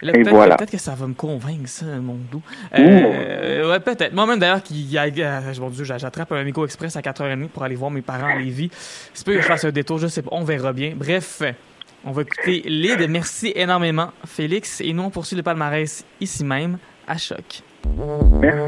Peut-être 0.00 0.70
que 0.70 0.78
ça 0.78 0.94
va 0.94 1.06
me 1.06 1.12
convaincre, 1.12 1.68
ça, 1.68 1.84
mon 1.84 2.14
doux. 2.14 2.42
Euh, 2.78 3.70
ouais, 3.70 3.80
peut-être. 3.80 4.14
Moi-même, 4.14 4.38
d'ailleurs, 4.38 4.62
qui, 4.62 4.96
euh, 4.96 5.54
mon 5.60 5.68
Dieu, 5.68 5.84
j'attrape 5.84 6.32
un 6.32 6.36
Amigo 6.36 6.64
Express 6.64 6.96
à 6.96 7.02
4h30 7.02 7.48
pour 7.48 7.62
aller 7.62 7.74
voir 7.74 7.90
mes 7.90 8.00
parents 8.00 8.28
à 8.28 8.36
Lévis. 8.36 8.70
C'est 9.12 9.26
peut 9.26 9.34
que 9.34 9.42
je 9.42 9.46
fasse 9.46 9.64
un 9.64 9.70
détour, 9.70 9.98
je 9.98 10.06
sais 10.06 10.22
pas. 10.22 10.30
On 10.32 10.44
verra 10.44 10.72
bien. 10.72 10.94
Bref, 10.96 11.42
on 12.04 12.12
va 12.12 12.22
écouter 12.22 12.62
Lyd. 12.64 13.06
Merci 13.10 13.52
énormément, 13.54 14.12
Félix. 14.24 14.80
Et 14.80 14.94
nous, 14.94 15.02
on 15.02 15.10
poursuit 15.10 15.36
le 15.36 15.42
palmarès 15.42 16.04
ici 16.20 16.44
même, 16.44 16.78
à 17.06 17.18
Choc. 17.18 17.62
Né? 17.86 18.60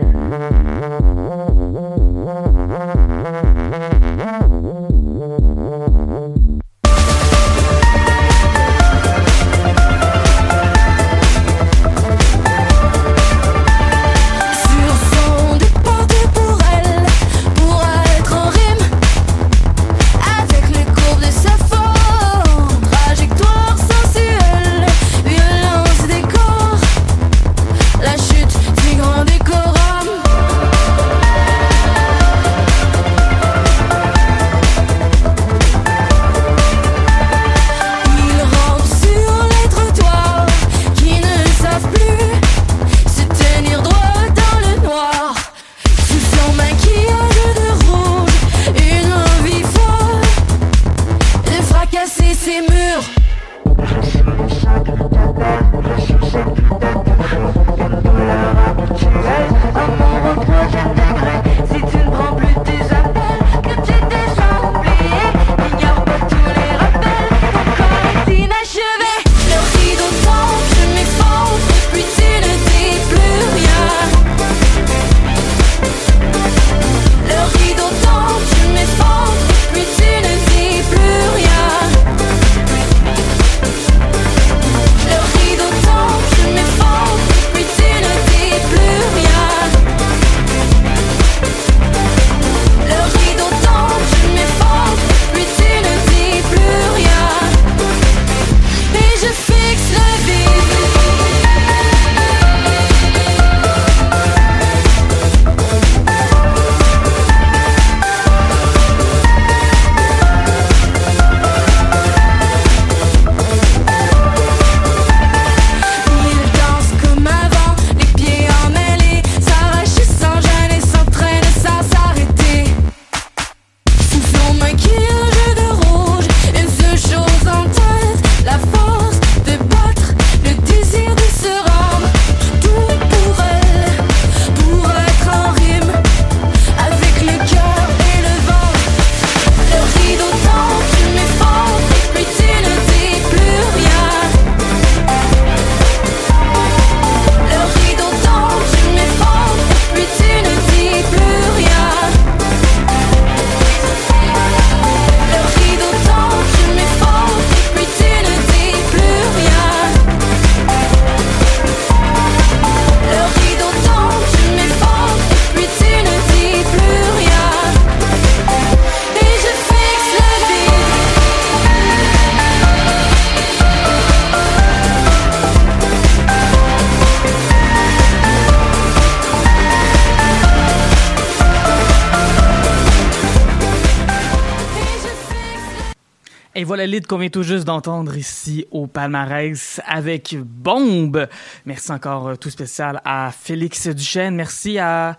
Et 186.62 186.64
voilà 186.64 186.86
l'id 186.86 187.08
qu'on 187.08 187.18
vient 187.18 187.28
tout 187.28 187.42
juste 187.42 187.64
d'entendre 187.64 188.16
ici 188.16 188.66
au 188.70 188.86
palmarès 188.86 189.80
avec 189.84 190.36
Bombe. 190.40 191.26
Merci 191.66 191.90
encore 191.90 192.28
euh, 192.28 192.36
tout 192.36 192.50
spécial 192.50 193.00
à 193.04 193.32
Félix 193.32 193.88
Duchesne. 193.88 194.36
Merci 194.36 194.78
à 194.78 195.18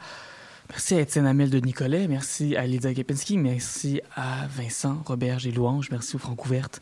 Merci 0.69 0.95
à 0.95 1.01
Étienne 1.01 1.27
Amel 1.27 1.49
de 1.49 1.59
Nicolet, 1.59 2.07
merci 2.07 2.55
à 2.55 2.65
Lydia 2.65 2.93
Kepinski, 2.93 3.37
merci 3.37 4.01
à 4.15 4.47
Vincent, 4.49 5.03
Robert 5.05 5.45
et 5.45 5.51
Louange, 5.51 5.91
merci 5.91 6.15
aux 6.15 6.19
Francouvertes. 6.19 6.79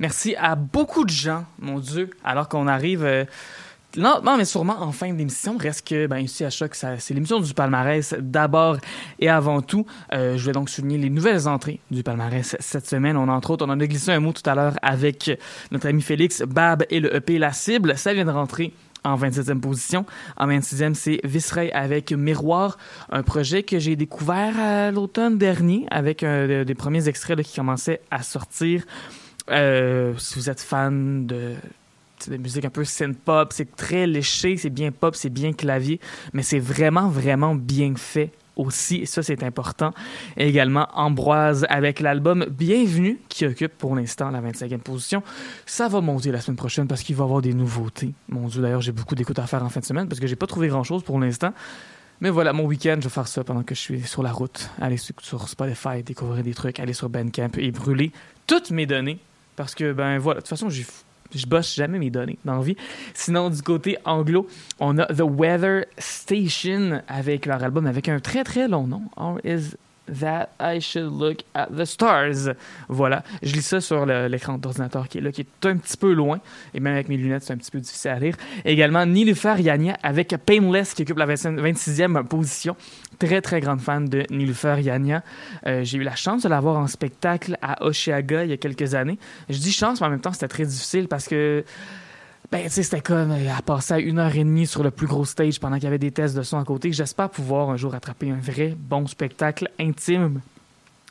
Merci 0.00 0.34
à 0.34 0.56
beaucoup 0.56 1.04
de 1.04 1.10
gens, 1.10 1.46
mon 1.58 1.78
Dieu, 1.78 2.10
alors 2.24 2.48
qu'on 2.48 2.66
arrive 2.66 3.04
euh, 3.04 3.24
lentement 3.96 4.36
mais 4.36 4.44
sûrement 4.44 4.80
en 4.80 4.92
fin 4.92 5.12
d'émission. 5.12 5.56
Reste 5.56 5.86
que, 5.88 6.06
ben, 6.06 6.18
ici 6.18 6.44
à 6.44 6.50
Choc, 6.50 6.74
c'est 6.74 7.14
l'émission 7.14 7.40
du 7.40 7.54
palmarès 7.54 8.14
d'abord 8.18 8.78
et 9.18 9.28
avant 9.28 9.62
tout. 9.62 9.86
Euh, 10.12 10.36
je 10.36 10.46
vais 10.46 10.52
donc 10.52 10.68
souligner 10.70 10.98
les 10.98 11.10
nouvelles 11.10 11.48
entrées 11.48 11.80
du 11.90 12.02
palmarès 12.02 12.56
cette 12.60 12.86
semaine. 12.86 13.16
On, 13.16 13.28
entre 13.28 13.50
autres, 13.50 13.66
on 13.66 13.70
en 13.70 13.80
a 13.80 13.86
glissé 13.86 14.12
un 14.12 14.20
mot 14.20 14.32
tout 14.32 14.48
à 14.48 14.54
l'heure 14.54 14.74
avec 14.82 15.30
notre 15.70 15.88
ami 15.88 16.02
Félix, 16.02 16.42
Bab 16.42 16.84
et 16.90 17.00
le 17.00 17.14
EP 17.14 17.38
La 17.38 17.52
Cible. 17.52 17.96
Ça 17.96 18.14
vient 18.14 18.24
de 18.24 18.30
rentrer 18.30 18.72
en 19.04 19.16
27e 19.16 19.60
position. 19.60 20.06
En 20.36 20.48
26e, 20.48 20.94
c'est 20.94 21.20
Visray 21.24 21.70
avec 21.72 22.12
Miroir, 22.12 22.78
un 23.10 23.22
projet 23.22 23.62
que 23.62 23.78
j'ai 23.78 23.96
découvert 23.96 24.58
à 24.58 24.90
l'automne 24.90 25.38
dernier 25.38 25.86
avec 25.90 26.22
un, 26.22 26.64
des 26.64 26.74
premiers 26.74 27.08
extraits 27.08 27.40
qui 27.42 27.56
commençaient 27.56 28.00
à 28.10 28.22
sortir. 28.22 28.84
Euh, 29.50 30.14
si 30.18 30.36
vous 30.36 30.50
êtes 30.50 30.60
fan 30.60 31.26
de 31.26 31.54
de 32.30 32.36
musique 32.36 32.64
un 32.64 32.70
peu 32.70 32.84
synth-pop. 32.84 33.52
C'est 33.52 33.76
très 33.76 34.06
léché, 34.06 34.56
c'est 34.56 34.70
bien 34.70 34.92
pop, 34.92 35.14
c'est 35.14 35.30
bien 35.30 35.52
clavier, 35.52 36.00
mais 36.32 36.42
c'est 36.42 36.58
vraiment, 36.58 37.08
vraiment 37.08 37.54
bien 37.54 37.94
fait 37.96 38.30
aussi, 38.56 38.96
et 38.96 39.06
ça 39.06 39.22
c'est 39.22 39.42
important. 39.42 39.92
Également 40.36 40.88
Ambroise 40.94 41.66
avec 41.68 42.00
l'album 42.00 42.46
Bienvenue 42.50 43.18
qui 43.28 43.46
occupe 43.46 43.72
pour 43.78 43.96
l'instant 43.96 44.30
la 44.30 44.40
25e 44.40 44.78
position. 44.78 45.22
Ça 45.66 45.88
va 45.88 46.00
monter 46.00 46.30
la 46.30 46.40
semaine 46.40 46.56
prochaine 46.56 46.86
parce 46.86 47.02
qu'il 47.02 47.16
va 47.16 47.24
y 47.24 47.26
avoir 47.26 47.42
des 47.42 47.54
nouveautés. 47.54 48.12
Mon 48.28 48.48
Dieu, 48.48 48.62
d'ailleurs, 48.62 48.82
j'ai 48.82 48.92
beaucoup 48.92 49.14
d'écoutes 49.14 49.38
à 49.38 49.46
faire 49.46 49.62
en 49.64 49.68
fin 49.68 49.80
de 49.80 49.84
semaine 49.84 50.08
parce 50.08 50.20
que 50.20 50.26
j'ai 50.26 50.36
pas 50.36 50.46
trouvé 50.46 50.68
grand-chose 50.68 51.02
pour 51.02 51.18
l'instant. 51.18 51.52
Mais 52.20 52.30
voilà, 52.30 52.52
mon 52.52 52.64
week-end, 52.66 52.96
je 52.98 53.08
vais 53.08 53.14
faire 53.14 53.26
ça 53.26 53.42
pendant 53.42 53.64
que 53.64 53.74
je 53.74 53.80
suis 53.80 54.02
sur 54.02 54.22
la 54.22 54.30
route. 54.30 54.70
Aller 54.80 54.96
sur 54.96 55.48
Spotify, 55.48 56.02
découvrir 56.04 56.44
des 56.44 56.54
trucs, 56.54 56.78
aller 56.78 56.92
sur 56.92 57.08
Bandcamp 57.08 57.50
et 57.58 57.72
brûler 57.72 58.12
toutes 58.46 58.70
mes 58.70 58.86
données. 58.86 59.18
Parce 59.56 59.74
que, 59.74 59.92
ben 59.92 60.18
voilà, 60.18 60.38
de 60.38 60.42
toute 60.42 60.50
façon, 60.50 60.70
j'ai 60.70 60.86
je 61.34 61.46
bosse 61.46 61.74
jamais 61.74 61.98
mes 61.98 62.10
données 62.10 62.38
dans 62.44 62.60
vie. 62.60 62.76
Sinon, 63.14 63.50
du 63.50 63.62
côté 63.62 63.98
anglo, 64.04 64.46
on 64.80 64.98
a 64.98 65.06
The 65.06 65.22
Weather 65.22 65.86
Station 65.98 67.02
avec 67.08 67.46
leur 67.46 67.62
album 67.62 67.86
avec 67.86 68.08
un 68.08 68.20
très 68.20 68.44
très 68.44 68.68
long 68.68 68.86
nom. 68.86 69.02
Or 69.16 69.38
is 69.44 69.76
that 70.20 70.50
I 70.60 70.80
should 70.80 71.12
look 71.12 71.38
at 71.54 71.68
the 71.76 71.84
stars. 71.84 72.50
Voilà. 72.88 73.22
Je 73.42 73.54
lis 73.54 73.62
ça 73.62 73.80
sur 73.80 74.06
l'écran 74.06 74.58
d'ordinateur 74.58 75.08
qui 75.08 75.18
est 75.18 75.20
là, 75.20 75.32
qui 75.32 75.42
est 75.42 75.66
un 75.66 75.76
petit 75.76 75.96
peu 75.96 76.12
loin. 76.12 76.40
Et 76.74 76.80
même 76.80 76.94
avec 76.94 77.08
mes 77.08 77.16
lunettes, 77.16 77.44
c'est 77.44 77.52
un 77.52 77.56
petit 77.56 77.70
peu 77.70 77.80
difficile 77.80 78.10
à 78.10 78.18
lire. 78.18 78.36
également, 78.64 79.04
Nilufer 79.06 79.54
Yania 79.58 79.96
avec 80.02 80.34
Painless 80.44 80.94
qui 80.94 81.02
occupe 81.02 81.18
la 81.18 81.26
26e 81.26 82.24
position. 82.24 82.76
Très, 83.18 83.40
très 83.40 83.60
grande 83.60 83.80
fan 83.80 84.08
de 84.08 84.24
Nilufer 84.30 84.76
Yania. 84.80 85.22
Euh, 85.66 85.84
j'ai 85.84 85.98
eu 85.98 86.02
la 86.02 86.16
chance 86.16 86.42
de 86.42 86.48
la 86.48 86.60
voir 86.60 86.76
en 86.76 86.86
spectacle 86.86 87.56
à 87.62 87.84
Oshiaga 87.84 88.44
il 88.44 88.50
y 88.50 88.52
a 88.52 88.56
quelques 88.56 88.94
années. 88.94 89.18
Je 89.48 89.58
dis 89.58 89.72
chance, 89.72 90.00
mais 90.00 90.06
en 90.06 90.10
même 90.10 90.20
temps, 90.20 90.32
c'était 90.32 90.48
très 90.48 90.64
difficile 90.64 91.08
parce 91.08 91.28
que 91.28 91.64
ben, 92.52 92.64
tu 92.64 92.68
sais, 92.68 92.82
c'était 92.82 93.00
comme 93.00 93.30
euh, 93.30 93.50
à 93.56 93.62
passer 93.62 93.94
à 93.94 93.98
une 93.98 94.18
heure 94.18 94.36
et 94.36 94.44
demie 94.44 94.66
sur 94.66 94.82
le 94.82 94.90
plus 94.90 95.06
gros 95.06 95.24
stage 95.24 95.58
pendant 95.58 95.76
qu'il 95.76 95.84
y 95.84 95.86
avait 95.86 95.98
des 95.98 96.10
tests 96.10 96.36
de 96.36 96.42
son 96.42 96.58
à 96.58 96.64
côté. 96.64 96.92
J'espère 96.92 97.30
pouvoir 97.30 97.70
un 97.70 97.78
jour 97.78 97.94
attraper 97.94 98.30
un 98.30 98.36
vrai 98.36 98.76
bon 98.78 99.06
spectacle 99.06 99.70
intime 99.80 100.42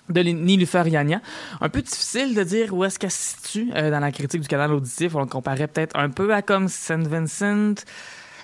de 0.08 0.22
Nilufer 0.22 0.84
Yania. 0.86 1.20
Un 1.60 1.70
peu 1.70 1.82
difficile 1.82 2.36
de 2.36 2.44
dire 2.44 2.76
où 2.76 2.84
est-ce 2.84 3.00
qu'elle 3.00 3.10
se 3.10 3.38
situe 3.38 3.72
euh, 3.76 3.90
dans 3.90 4.02
la 4.02 4.12
critique 4.12 4.42
du 4.42 4.48
canal 4.48 4.72
auditif. 4.72 5.16
On 5.16 5.22
le 5.22 5.26
comparait 5.26 5.68
peut-être 5.68 5.98
un 5.98 6.12
peu 6.12 6.32
à 6.32 6.44
comme 6.44 6.68
St. 6.68 7.08
Vincent, 7.08 7.74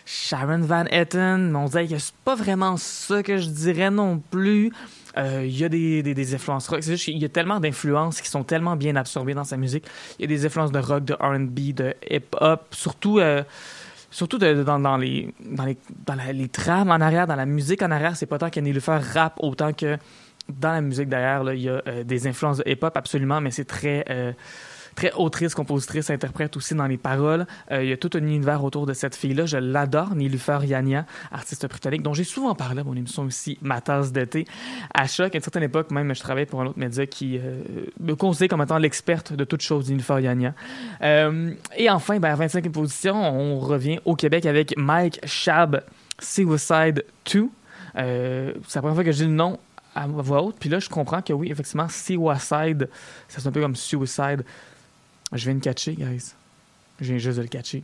Sharon 0.08 0.62
Van 0.62 0.86
Etten. 0.86 1.52
Mais 1.52 1.58
on 1.60 1.66
dirait 1.66 1.88
que 1.88 2.00
c'est 2.00 2.16
pas 2.26 2.34
vraiment 2.34 2.78
ça 2.78 3.22
que 3.22 3.38
je 3.38 3.50
dirais 3.50 3.92
non 3.92 4.18
plus. 4.32 4.72
Euh, 5.18 5.44
il 5.46 5.58
y 5.58 5.64
a 5.64 5.70
des, 5.70 6.04
des, 6.04 6.36
influences 6.36 6.68
rock. 6.68 6.82
Qu'il 6.82 7.18
y 7.18 7.26
a 7.26 7.30
tellement 7.30 7.60
d'influences 7.60 8.22
qui 8.22 8.30
sont 8.30 8.44
tellement 8.44 8.76
bien 8.76 8.96
absorbées 8.96 9.34
dans 9.34 9.44
sa 9.44 9.58
musique. 9.58 9.86
Il 10.20 10.24
y 10.24 10.26
a 10.26 10.28
des 10.28 10.46
influences 10.46 10.72
de 10.72 10.80
rock, 10.80 11.06
de 11.06 11.14
R&B, 11.14 11.74
de 11.74 11.94
hip-hop, 12.10 12.62
surtout... 12.72 13.20
Euh, 13.20 13.44
surtout 14.10 14.38
dans, 14.38 14.80
dans, 14.80 14.98
les, 14.98 15.34
dans, 15.42 15.66
les, 15.66 15.78
dans 16.06 16.16
les 16.16 16.48
trames 16.48 16.90
en 16.90 17.02
arrière, 17.02 17.28
dans 17.28 17.36
la 17.36 17.46
musique 17.46 17.82
en 17.82 17.92
arrière, 17.92 18.16
c'est 18.16 18.26
pas 18.26 18.38
tant 18.38 18.50
qu'Annie 18.50 18.74
faire 18.80 19.04
rap 19.14 19.34
autant 19.40 19.74
que 19.74 19.98
dans 20.48 20.72
la 20.72 20.82
musique 20.82 21.10
derrière, 21.10 21.44
il 21.54 21.62
y 21.62 21.70
a 21.70 21.82
euh, 21.88 22.04
des 22.06 22.26
influences 22.26 22.60
de 22.60 22.64
hip-hop 22.66 22.96
absolument, 22.96 23.42
mais 23.42 23.52
c'est 23.52 23.66
très 23.66 24.06
très 24.98 25.14
autrice, 25.14 25.54
compositrice, 25.54 26.10
interprète 26.10 26.58
aussi 26.58 26.74
dans 26.74 26.88
les 26.88 26.98
paroles. 26.98 27.46
Euh, 27.72 27.84
il 27.84 27.90
y 27.90 27.94
a 27.94 27.98
tout 27.98 28.10
un 28.16 28.18
univers 28.18 28.64
autour 28.64 28.88
de 28.88 28.94
cette 28.94 29.16
fille-là. 29.16 29.46
Je 29.46 29.58
l'adore, 29.58 30.16
Nilufer 30.16 30.58
Yania, 30.64 31.06
artiste 31.32 31.68
britannique, 31.68 32.02
dont 32.02 32.16
j'ai 32.16 32.24
souvent 32.24 32.56
parlé 32.56 32.82
à 32.82 32.84
mon 32.84 32.96
émission 32.96 33.24
aussi, 33.24 33.60
Ma 33.62 33.80
tasse 33.80 34.12
d'été. 34.12 34.46
À 34.92 35.06
Choc, 35.06 35.36
à 35.36 35.38
une 35.38 35.44
certaine 35.44 35.64
époque, 35.64 35.92
même, 35.92 36.16
je 36.16 36.20
travaillais 36.20 36.48
pour 36.48 36.62
un 36.62 36.66
autre 36.66 36.80
média 36.80 37.06
qui 37.06 37.38
euh, 37.38 37.62
me 38.00 38.16
considère 38.16 38.50
comme 38.50 38.64
étant 38.64 38.80
l'experte 38.80 39.34
de 39.34 39.44
toutes 39.44 39.62
choses, 39.62 39.88
Nilufer 39.88 40.20
Yania. 40.20 40.56
Euh, 41.04 41.52
et 41.78 41.92
enfin, 41.92 42.20
ben, 42.20 42.34
à 42.34 42.48
25e 42.48 42.72
position, 42.72 43.16
on 43.16 43.60
revient 43.60 44.00
au 44.04 44.16
Québec 44.16 44.48
avec 44.48 44.76
Mike 44.78 45.20
Shab, 45.26 45.84
Suicide 46.18 47.06
2. 47.32 47.50
c'est 47.94 48.76
la 48.76 48.82
première 48.82 48.96
fois 48.96 49.04
que 49.04 49.12
je 49.12 49.18
dis 49.18 49.26
le 49.26 49.36
nom 49.36 49.60
à 49.94 50.08
voix 50.08 50.42
haute. 50.42 50.56
Puis 50.60 50.70
là, 50.70 50.80
je 50.80 50.90
comprends 50.90 51.22
que 51.22 51.34
oui, 51.34 51.52
effectivement, 51.52 51.88
Suicide, 51.88 52.90
c'est 53.28 53.46
un 53.46 53.52
peu 53.52 53.62
comme 53.62 53.76
Suicide. 53.76 54.44
Je 55.34 55.44
viens 55.44 55.56
de 55.56 55.64
catcher, 55.64 55.94
guys. 55.94 56.34
Je 57.00 57.06
viens 57.06 57.18
juste 57.20 57.38
de 57.38 57.44
le 57.44 57.48
catcher. 57.48 57.84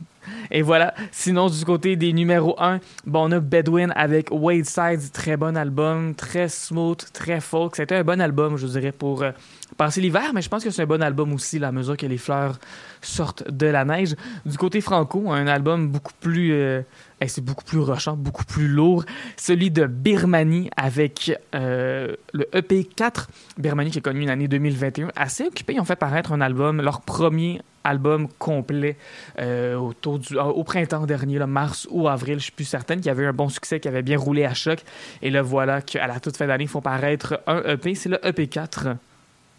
Et 0.50 0.62
voilà. 0.62 0.92
Sinon, 1.12 1.48
du 1.48 1.64
côté 1.64 1.94
des 1.94 2.12
numéros 2.12 2.56
1, 2.58 2.80
bon, 3.06 3.28
on 3.28 3.32
a 3.32 3.38
Bedouin 3.38 3.90
avec 3.90 4.28
Wade 4.32 4.64
Sides. 4.64 5.12
Très 5.12 5.36
bon 5.36 5.56
album. 5.56 6.14
Très 6.16 6.48
smooth, 6.48 7.00
très 7.12 7.40
folk. 7.40 7.76
C'était 7.76 7.94
un 7.94 8.02
bon 8.02 8.20
album, 8.20 8.56
je 8.56 8.66
dirais, 8.66 8.90
pour 8.90 9.22
euh, 9.22 9.30
passer 9.76 10.00
l'hiver, 10.00 10.32
mais 10.34 10.42
je 10.42 10.48
pense 10.48 10.64
que 10.64 10.70
c'est 10.70 10.82
un 10.82 10.86
bon 10.86 11.02
album 11.02 11.32
aussi, 11.32 11.60
la 11.60 11.70
mesure 11.70 11.96
que 11.96 12.06
les 12.06 12.18
fleurs 12.18 12.58
sortent 13.02 13.48
de 13.48 13.66
la 13.66 13.84
neige. 13.84 14.16
Du 14.44 14.58
côté 14.58 14.80
franco, 14.80 15.30
un 15.30 15.46
album 15.46 15.88
beaucoup 15.88 16.14
plus. 16.20 16.52
Euh, 16.52 16.82
c'est 17.26 17.44
beaucoup 17.44 17.64
plus 17.64 17.78
rochant, 17.78 18.16
beaucoup 18.16 18.44
plus 18.44 18.68
lourd. 18.68 19.04
Celui 19.36 19.70
de 19.70 19.86
Birmanie 19.86 20.70
avec 20.76 21.32
euh, 21.54 22.14
le 22.32 22.44
EP4. 22.52 23.26
Birmanie 23.58 23.90
qui 23.90 23.98
a 23.98 24.00
connu 24.00 24.22
une 24.22 24.30
année 24.30 24.48
2021 24.48 25.08
assez 25.16 25.44
occupée. 25.44 25.74
Ils 25.74 25.80
ont 25.80 25.84
fait 25.84 25.96
paraître 25.96 26.32
un 26.32 26.40
album, 26.40 26.82
leur 26.82 27.00
premier 27.00 27.60
album 27.84 28.28
complet 28.38 28.96
euh, 29.38 29.76
autour 29.76 30.18
du, 30.18 30.36
au 30.38 30.64
printemps 30.64 31.04
dernier, 31.06 31.38
là, 31.38 31.46
mars 31.46 31.86
ou 31.90 32.08
avril, 32.08 32.38
je 32.38 32.44
suis 32.44 32.52
plus 32.52 32.64
certaine, 32.64 33.00
qui 33.00 33.10
avait 33.10 33.26
un 33.26 33.32
bon 33.32 33.50
succès, 33.50 33.78
qui 33.78 33.88
avait 33.88 34.02
bien 34.02 34.18
roulé 34.18 34.44
à 34.44 34.54
choc. 34.54 34.80
Et 35.22 35.30
là, 35.30 35.42
voilà 35.42 35.82
qu'à 35.82 36.06
la 36.06 36.18
toute 36.18 36.36
fin 36.36 36.46
d'année, 36.46 36.64
ils 36.64 36.68
font 36.68 36.80
paraître 36.80 37.40
un 37.46 37.62
EP. 37.62 37.94
C'est 37.94 38.08
le 38.08 38.16
EP4. 38.16 38.96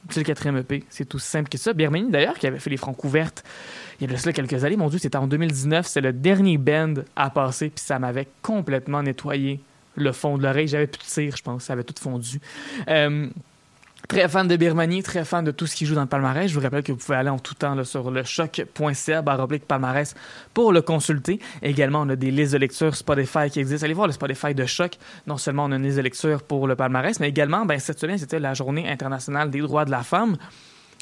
C'est 0.09 0.19
le 0.19 0.25
quatrième 0.25 0.57
EP. 0.57 0.83
C'est 0.89 1.05
tout 1.05 1.19
simple 1.19 1.49
que 1.49 1.57
ça. 1.57 1.73
Birmanie, 1.73 2.11
d'ailleurs, 2.11 2.37
qui 2.37 2.47
avait 2.47 2.59
fait 2.59 2.69
les 2.69 2.77
francs 2.77 2.95
couvertes 2.95 3.43
il 3.99 4.07
y 4.07 4.11
a 4.11 4.13
de 4.13 4.19
cela 4.19 4.33
quelques 4.33 4.63
années. 4.63 4.75
Mon 4.75 4.89
Dieu, 4.89 4.99
c'était 4.99 5.17
en 5.17 5.27
2019. 5.27 5.85
C'est 5.87 6.01
le 6.01 6.13
dernier 6.13 6.57
band 6.57 6.95
à 7.15 7.29
passer. 7.29 7.69
Puis 7.69 7.83
ça 7.83 7.97
m'avait 7.97 8.27
complètement 8.41 9.01
nettoyé 9.01 9.61
le 9.95 10.11
fond 10.11 10.37
de 10.37 10.43
l'oreille. 10.43 10.67
J'avais 10.67 10.87
plus 10.87 10.99
de 10.99 11.05
cire, 11.05 11.35
je 11.37 11.43
pense. 11.43 11.63
Ça 11.63 11.73
avait 11.73 11.83
tout 11.83 11.95
fondu. 11.99 12.39
Euh, 12.87 13.27
Très 14.07 14.29
fan 14.29 14.47
de 14.47 14.55
Birmanie, 14.55 15.01
très 15.01 15.25
fan 15.25 15.43
de 15.43 15.51
tout 15.51 15.65
ce 15.65 15.75
qui 15.75 15.85
joue 15.85 15.95
dans 15.95 16.01
le 16.01 16.07
palmarès. 16.07 16.47
Je 16.47 16.53
vous 16.53 16.61
rappelle 16.61 16.83
que 16.83 16.91
vous 16.91 16.97
pouvez 16.97 17.17
aller 17.17 17.29
en 17.29 17.39
tout 17.39 17.55
temps 17.55 17.83
sur 17.83 18.11
le 18.11 18.23
choc.ca 18.23 19.23
palmarès 19.67 20.13
pour 20.53 20.71
le 20.71 20.81
consulter. 20.81 21.39
également, 21.63 22.01
on 22.01 22.09
a 22.09 22.15
des 22.15 22.29
listes 22.29 22.53
de 22.53 22.59
lecture 22.59 22.95
Spotify 22.95 23.49
qui 23.49 23.59
existent. 23.59 23.83
Allez 23.83 23.95
voir 23.95 24.07
le 24.07 24.13
Spotify 24.13 24.53
de 24.53 24.65
choc. 24.65 24.97
Non 25.25 25.37
seulement 25.37 25.65
on 25.65 25.71
a 25.71 25.77
une 25.77 25.83
liste 25.83 25.97
de 25.97 26.03
lecture 26.03 26.43
pour 26.43 26.67
le 26.67 26.75
palmarès, 26.75 27.19
mais 27.19 27.29
également, 27.29 27.65
ben, 27.65 27.79
cette 27.79 27.99
semaine, 27.99 28.19
c'était 28.19 28.39
la 28.39 28.53
journée 28.53 28.87
internationale 28.87 29.49
des 29.49 29.61
droits 29.61 29.85
de 29.85 29.91
la 29.91 30.03
femme. 30.03 30.37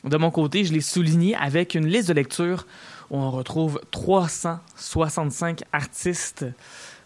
De 0.05 0.17
mon 0.17 0.31
côté, 0.31 0.63
je 0.63 0.71
l'ai 0.73 0.81
souligné 0.81 1.35
avec 1.35 1.75
une 1.75 1.87
liste 1.87 2.09
de 2.09 2.13
lecture 2.13 2.65
où 3.09 3.17
on 3.17 3.31
retrouve 3.31 3.81
365 3.91 5.63
artistes 5.71 6.45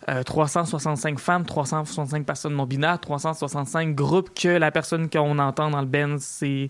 365 0.07 1.15
euh, 1.15 1.17
femmes, 1.17 1.45
365 1.45 2.25
personnes 2.25 2.55
non 2.55 2.65
binaires, 2.65 2.99
365 2.99 3.93
groupes 3.93 4.33
que 4.33 4.47
la 4.47 4.71
personne 4.71 5.09
qu'on 5.09 5.37
entend 5.37 5.69
dans 5.69 5.81
le 5.81 5.87
band, 5.87 6.15
c'est 6.19 6.69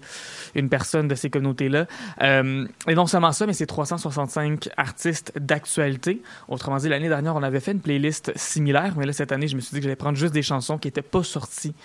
une 0.55 0.69
personne 0.69 1.07
de 1.07 1.13
ces 1.13 1.29
communautés-là. 1.29 1.85
Euh, 2.21 2.67
et 2.87 2.95
non 2.95 3.05
seulement 3.05 3.31
ça, 3.31 3.45
mais 3.45 3.53
c'est 3.53 3.67
365 3.67 4.69
artistes 4.75 5.33
d'actualité. 5.39 6.23
Autrement 6.47 6.77
dit, 6.77 6.89
l'année 6.89 7.09
dernière, 7.09 7.35
on 7.35 7.43
avait 7.43 7.59
fait 7.59 7.73
une 7.73 7.81
playlist 7.81 8.31
similaire, 8.35 8.93
mais 8.97 9.05
là, 9.05 9.13
cette 9.13 9.31
année, 9.31 9.47
je 9.47 9.55
me 9.55 9.61
suis 9.61 9.75
dit 9.75 9.79
que 9.79 9.83
j'allais 9.83 9.95
prendre 9.95 10.17
juste 10.17 10.33
des 10.33 10.41
chansons 10.41 10.79
qui 10.79 10.87
n'étaient 10.87 11.03
pas 11.03 11.21
sorties 11.21 11.75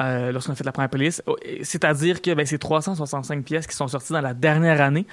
euh, 0.00 0.30
lorsqu'on 0.30 0.52
a 0.52 0.54
fait 0.56 0.64
la 0.64 0.70
première 0.70 0.90
playlist. 0.90 1.24
Oh, 1.26 1.36
c'est-à-dire 1.62 2.22
que 2.22 2.32
ben, 2.34 2.46
c'est 2.46 2.58
365 2.58 3.42
pièces 3.42 3.66
qui 3.66 3.74
sont 3.74 3.88
sorties 3.88 4.12
dans 4.12 4.20
la 4.20 4.34
dernière 4.34 4.80
année. 4.80 5.06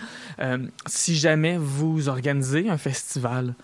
si 0.86 1.16
jamais 1.16 1.58
vous 1.58 2.08
organisez 2.08 2.70
un 2.70 2.78
festival, 2.78 3.56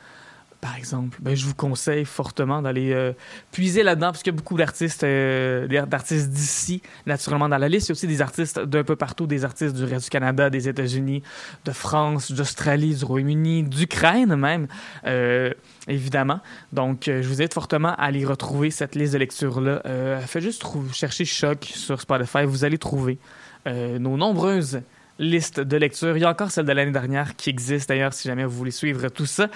par 0.61 0.77
exemple, 0.77 1.17
ben, 1.19 1.35
je 1.35 1.43
vous 1.47 1.55
conseille 1.55 2.05
fortement 2.05 2.61
d'aller 2.61 2.93
euh, 2.93 3.13
puiser 3.51 3.81
là-dedans, 3.81 4.11
parce 4.11 4.21
qu'il 4.21 4.31
y 4.31 4.35
a 4.35 4.37
beaucoup 4.37 4.57
d'artistes 4.57 5.03
euh, 5.03 5.67
d'artistes 5.87 6.29
d'ici, 6.29 6.83
naturellement, 7.07 7.49
dans 7.49 7.57
la 7.57 7.67
liste. 7.67 7.87
Il 7.87 7.89
y 7.89 7.93
a 7.93 7.93
aussi 7.93 8.07
des 8.07 8.21
artistes 8.21 8.59
d'un 8.59 8.83
peu 8.83 8.95
partout, 8.95 9.25
des 9.25 9.43
artistes 9.43 9.75
du 9.75 9.83
reste 9.83 10.05
du 10.05 10.09
Canada, 10.11 10.51
des 10.51 10.69
États-Unis, 10.69 11.23
de 11.65 11.71
France, 11.71 12.31
d'Australie, 12.31 12.93
du 12.93 13.03
Royaume-Uni, 13.03 13.63
d'Ukraine 13.63 14.35
même, 14.35 14.67
euh, 15.07 15.51
évidemment. 15.87 16.41
Donc, 16.73 17.05
je 17.07 17.27
vous 17.27 17.41
invite 17.41 17.55
fortement 17.55 17.95
à 17.95 18.03
aller 18.03 18.23
retrouver 18.23 18.69
cette 18.69 18.93
liste 18.93 19.13
de 19.13 19.17
lecture-là. 19.17 19.81
faites 20.27 20.43
juste 20.43 20.63
chercher 20.93 21.25
Choc 21.25 21.65
sur 21.73 21.99
Spotify, 21.99 22.45
vous 22.45 22.63
allez 22.63 22.77
trouver 22.77 23.17
nos 23.65 24.17
nombreuses 24.17 24.81
listes 25.19 25.59
de 25.59 25.77
lecture. 25.77 26.17
Il 26.17 26.21
y 26.21 26.25
a 26.25 26.29
encore 26.29 26.51
celle 26.51 26.65
de 26.65 26.71
l'année 26.71 26.91
dernière 26.91 27.35
qui 27.35 27.49
existe 27.49 27.89
d'ailleurs 27.89 28.13
si 28.13 28.27
jamais 28.27 28.43
vous 28.43 28.57
voulez 28.57 28.71
suivre 28.71 29.07
tout 29.09 29.25
ça. 29.25 29.47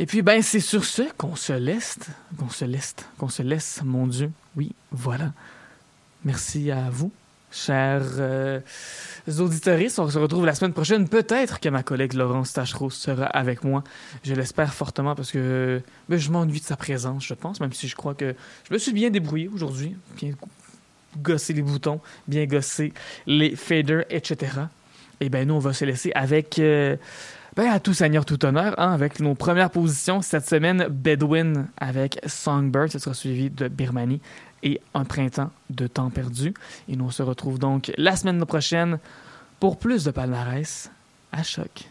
Et 0.00 0.06
puis, 0.06 0.22
ben, 0.22 0.40
c'est 0.42 0.60
sur 0.60 0.84
ce 0.84 1.02
qu'on 1.18 1.34
se 1.34 1.52
laisse, 1.52 1.98
qu'on 2.38 2.48
se 2.48 2.64
laisse, 2.64 2.94
qu'on 3.18 3.28
se 3.28 3.42
laisse, 3.42 3.80
mon 3.84 4.06
Dieu. 4.06 4.30
Oui, 4.56 4.70
voilà. 4.92 5.32
Merci 6.24 6.70
à 6.70 6.88
vous, 6.88 7.10
chers 7.50 8.04
euh, 8.18 8.60
auditeurs. 9.40 9.80
On 9.98 10.08
se 10.08 10.18
retrouve 10.20 10.46
la 10.46 10.54
semaine 10.54 10.72
prochaine. 10.72 11.08
Peut-être 11.08 11.58
que 11.58 11.68
ma 11.68 11.82
collègue 11.82 12.12
Laurence 12.12 12.52
Tachereau 12.52 12.90
sera 12.90 13.24
avec 13.24 13.64
moi. 13.64 13.82
Je 14.22 14.34
l'espère 14.34 14.72
fortement 14.72 15.16
parce 15.16 15.32
que 15.32 15.82
ben, 16.08 16.16
je 16.16 16.30
m'ennuie 16.30 16.60
de 16.60 16.64
sa 16.64 16.76
présence, 16.76 17.26
je 17.26 17.34
pense, 17.34 17.58
même 17.58 17.72
si 17.72 17.88
je 17.88 17.96
crois 17.96 18.14
que 18.14 18.36
je 18.68 18.72
me 18.72 18.78
suis 18.78 18.92
bien 18.92 19.10
débrouillé 19.10 19.48
aujourd'hui. 19.48 19.96
Bien 20.16 20.30
gossé 21.20 21.54
les 21.54 21.62
boutons, 21.62 22.00
bien 22.28 22.46
gossé 22.46 22.92
les 23.26 23.56
faders, 23.56 24.04
etc. 24.10 24.52
Et 25.20 25.26
eh 25.26 25.28
ben 25.28 25.48
nous, 25.48 25.54
on 25.54 25.58
va 25.58 25.72
se 25.72 25.84
laisser 25.84 26.12
avec... 26.14 26.60
Euh, 26.60 26.96
ben, 27.58 27.72
à 27.72 27.80
tout 27.80 27.92
seigneur, 27.92 28.24
tout 28.24 28.44
honneur, 28.44 28.78
hein, 28.78 28.92
avec 28.92 29.18
nos 29.18 29.34
premières 29.34 29.70
positions 29.70 30.22
cette 30.22 30.46
semaine, 30.46 30.86
Bedouin 30.88 31.66
avec 31.76 32.20
Songbird, 32.24 32.92
ce 32.92 33.00
sera 33.00 33.16
suivi 33.16 33.50
de 33.50 33.66
Birmanie 33.66 34.20
et 34.62 34.80
Un 34.94 35.04
printemps 35.04 35.50
de 35.68 35.88
temps 35.88 36.08
perdu. 36.08 36.54
Et 36.88 36.94
nous 36.94 37.06
on 37.06 37.10
se 37.10 37.24
retrouve 37.24 37.58
donc 37.58 37.90
la 37.98 38.14
semaine 38.14 38.46
prochaine 38.46 39.00
pour 39.58 39.76
plus 39.76 40.04
de 40.04 40.12
palmarès 40.12 40.88
à 41.32 41.42
choc. 41.42 41.88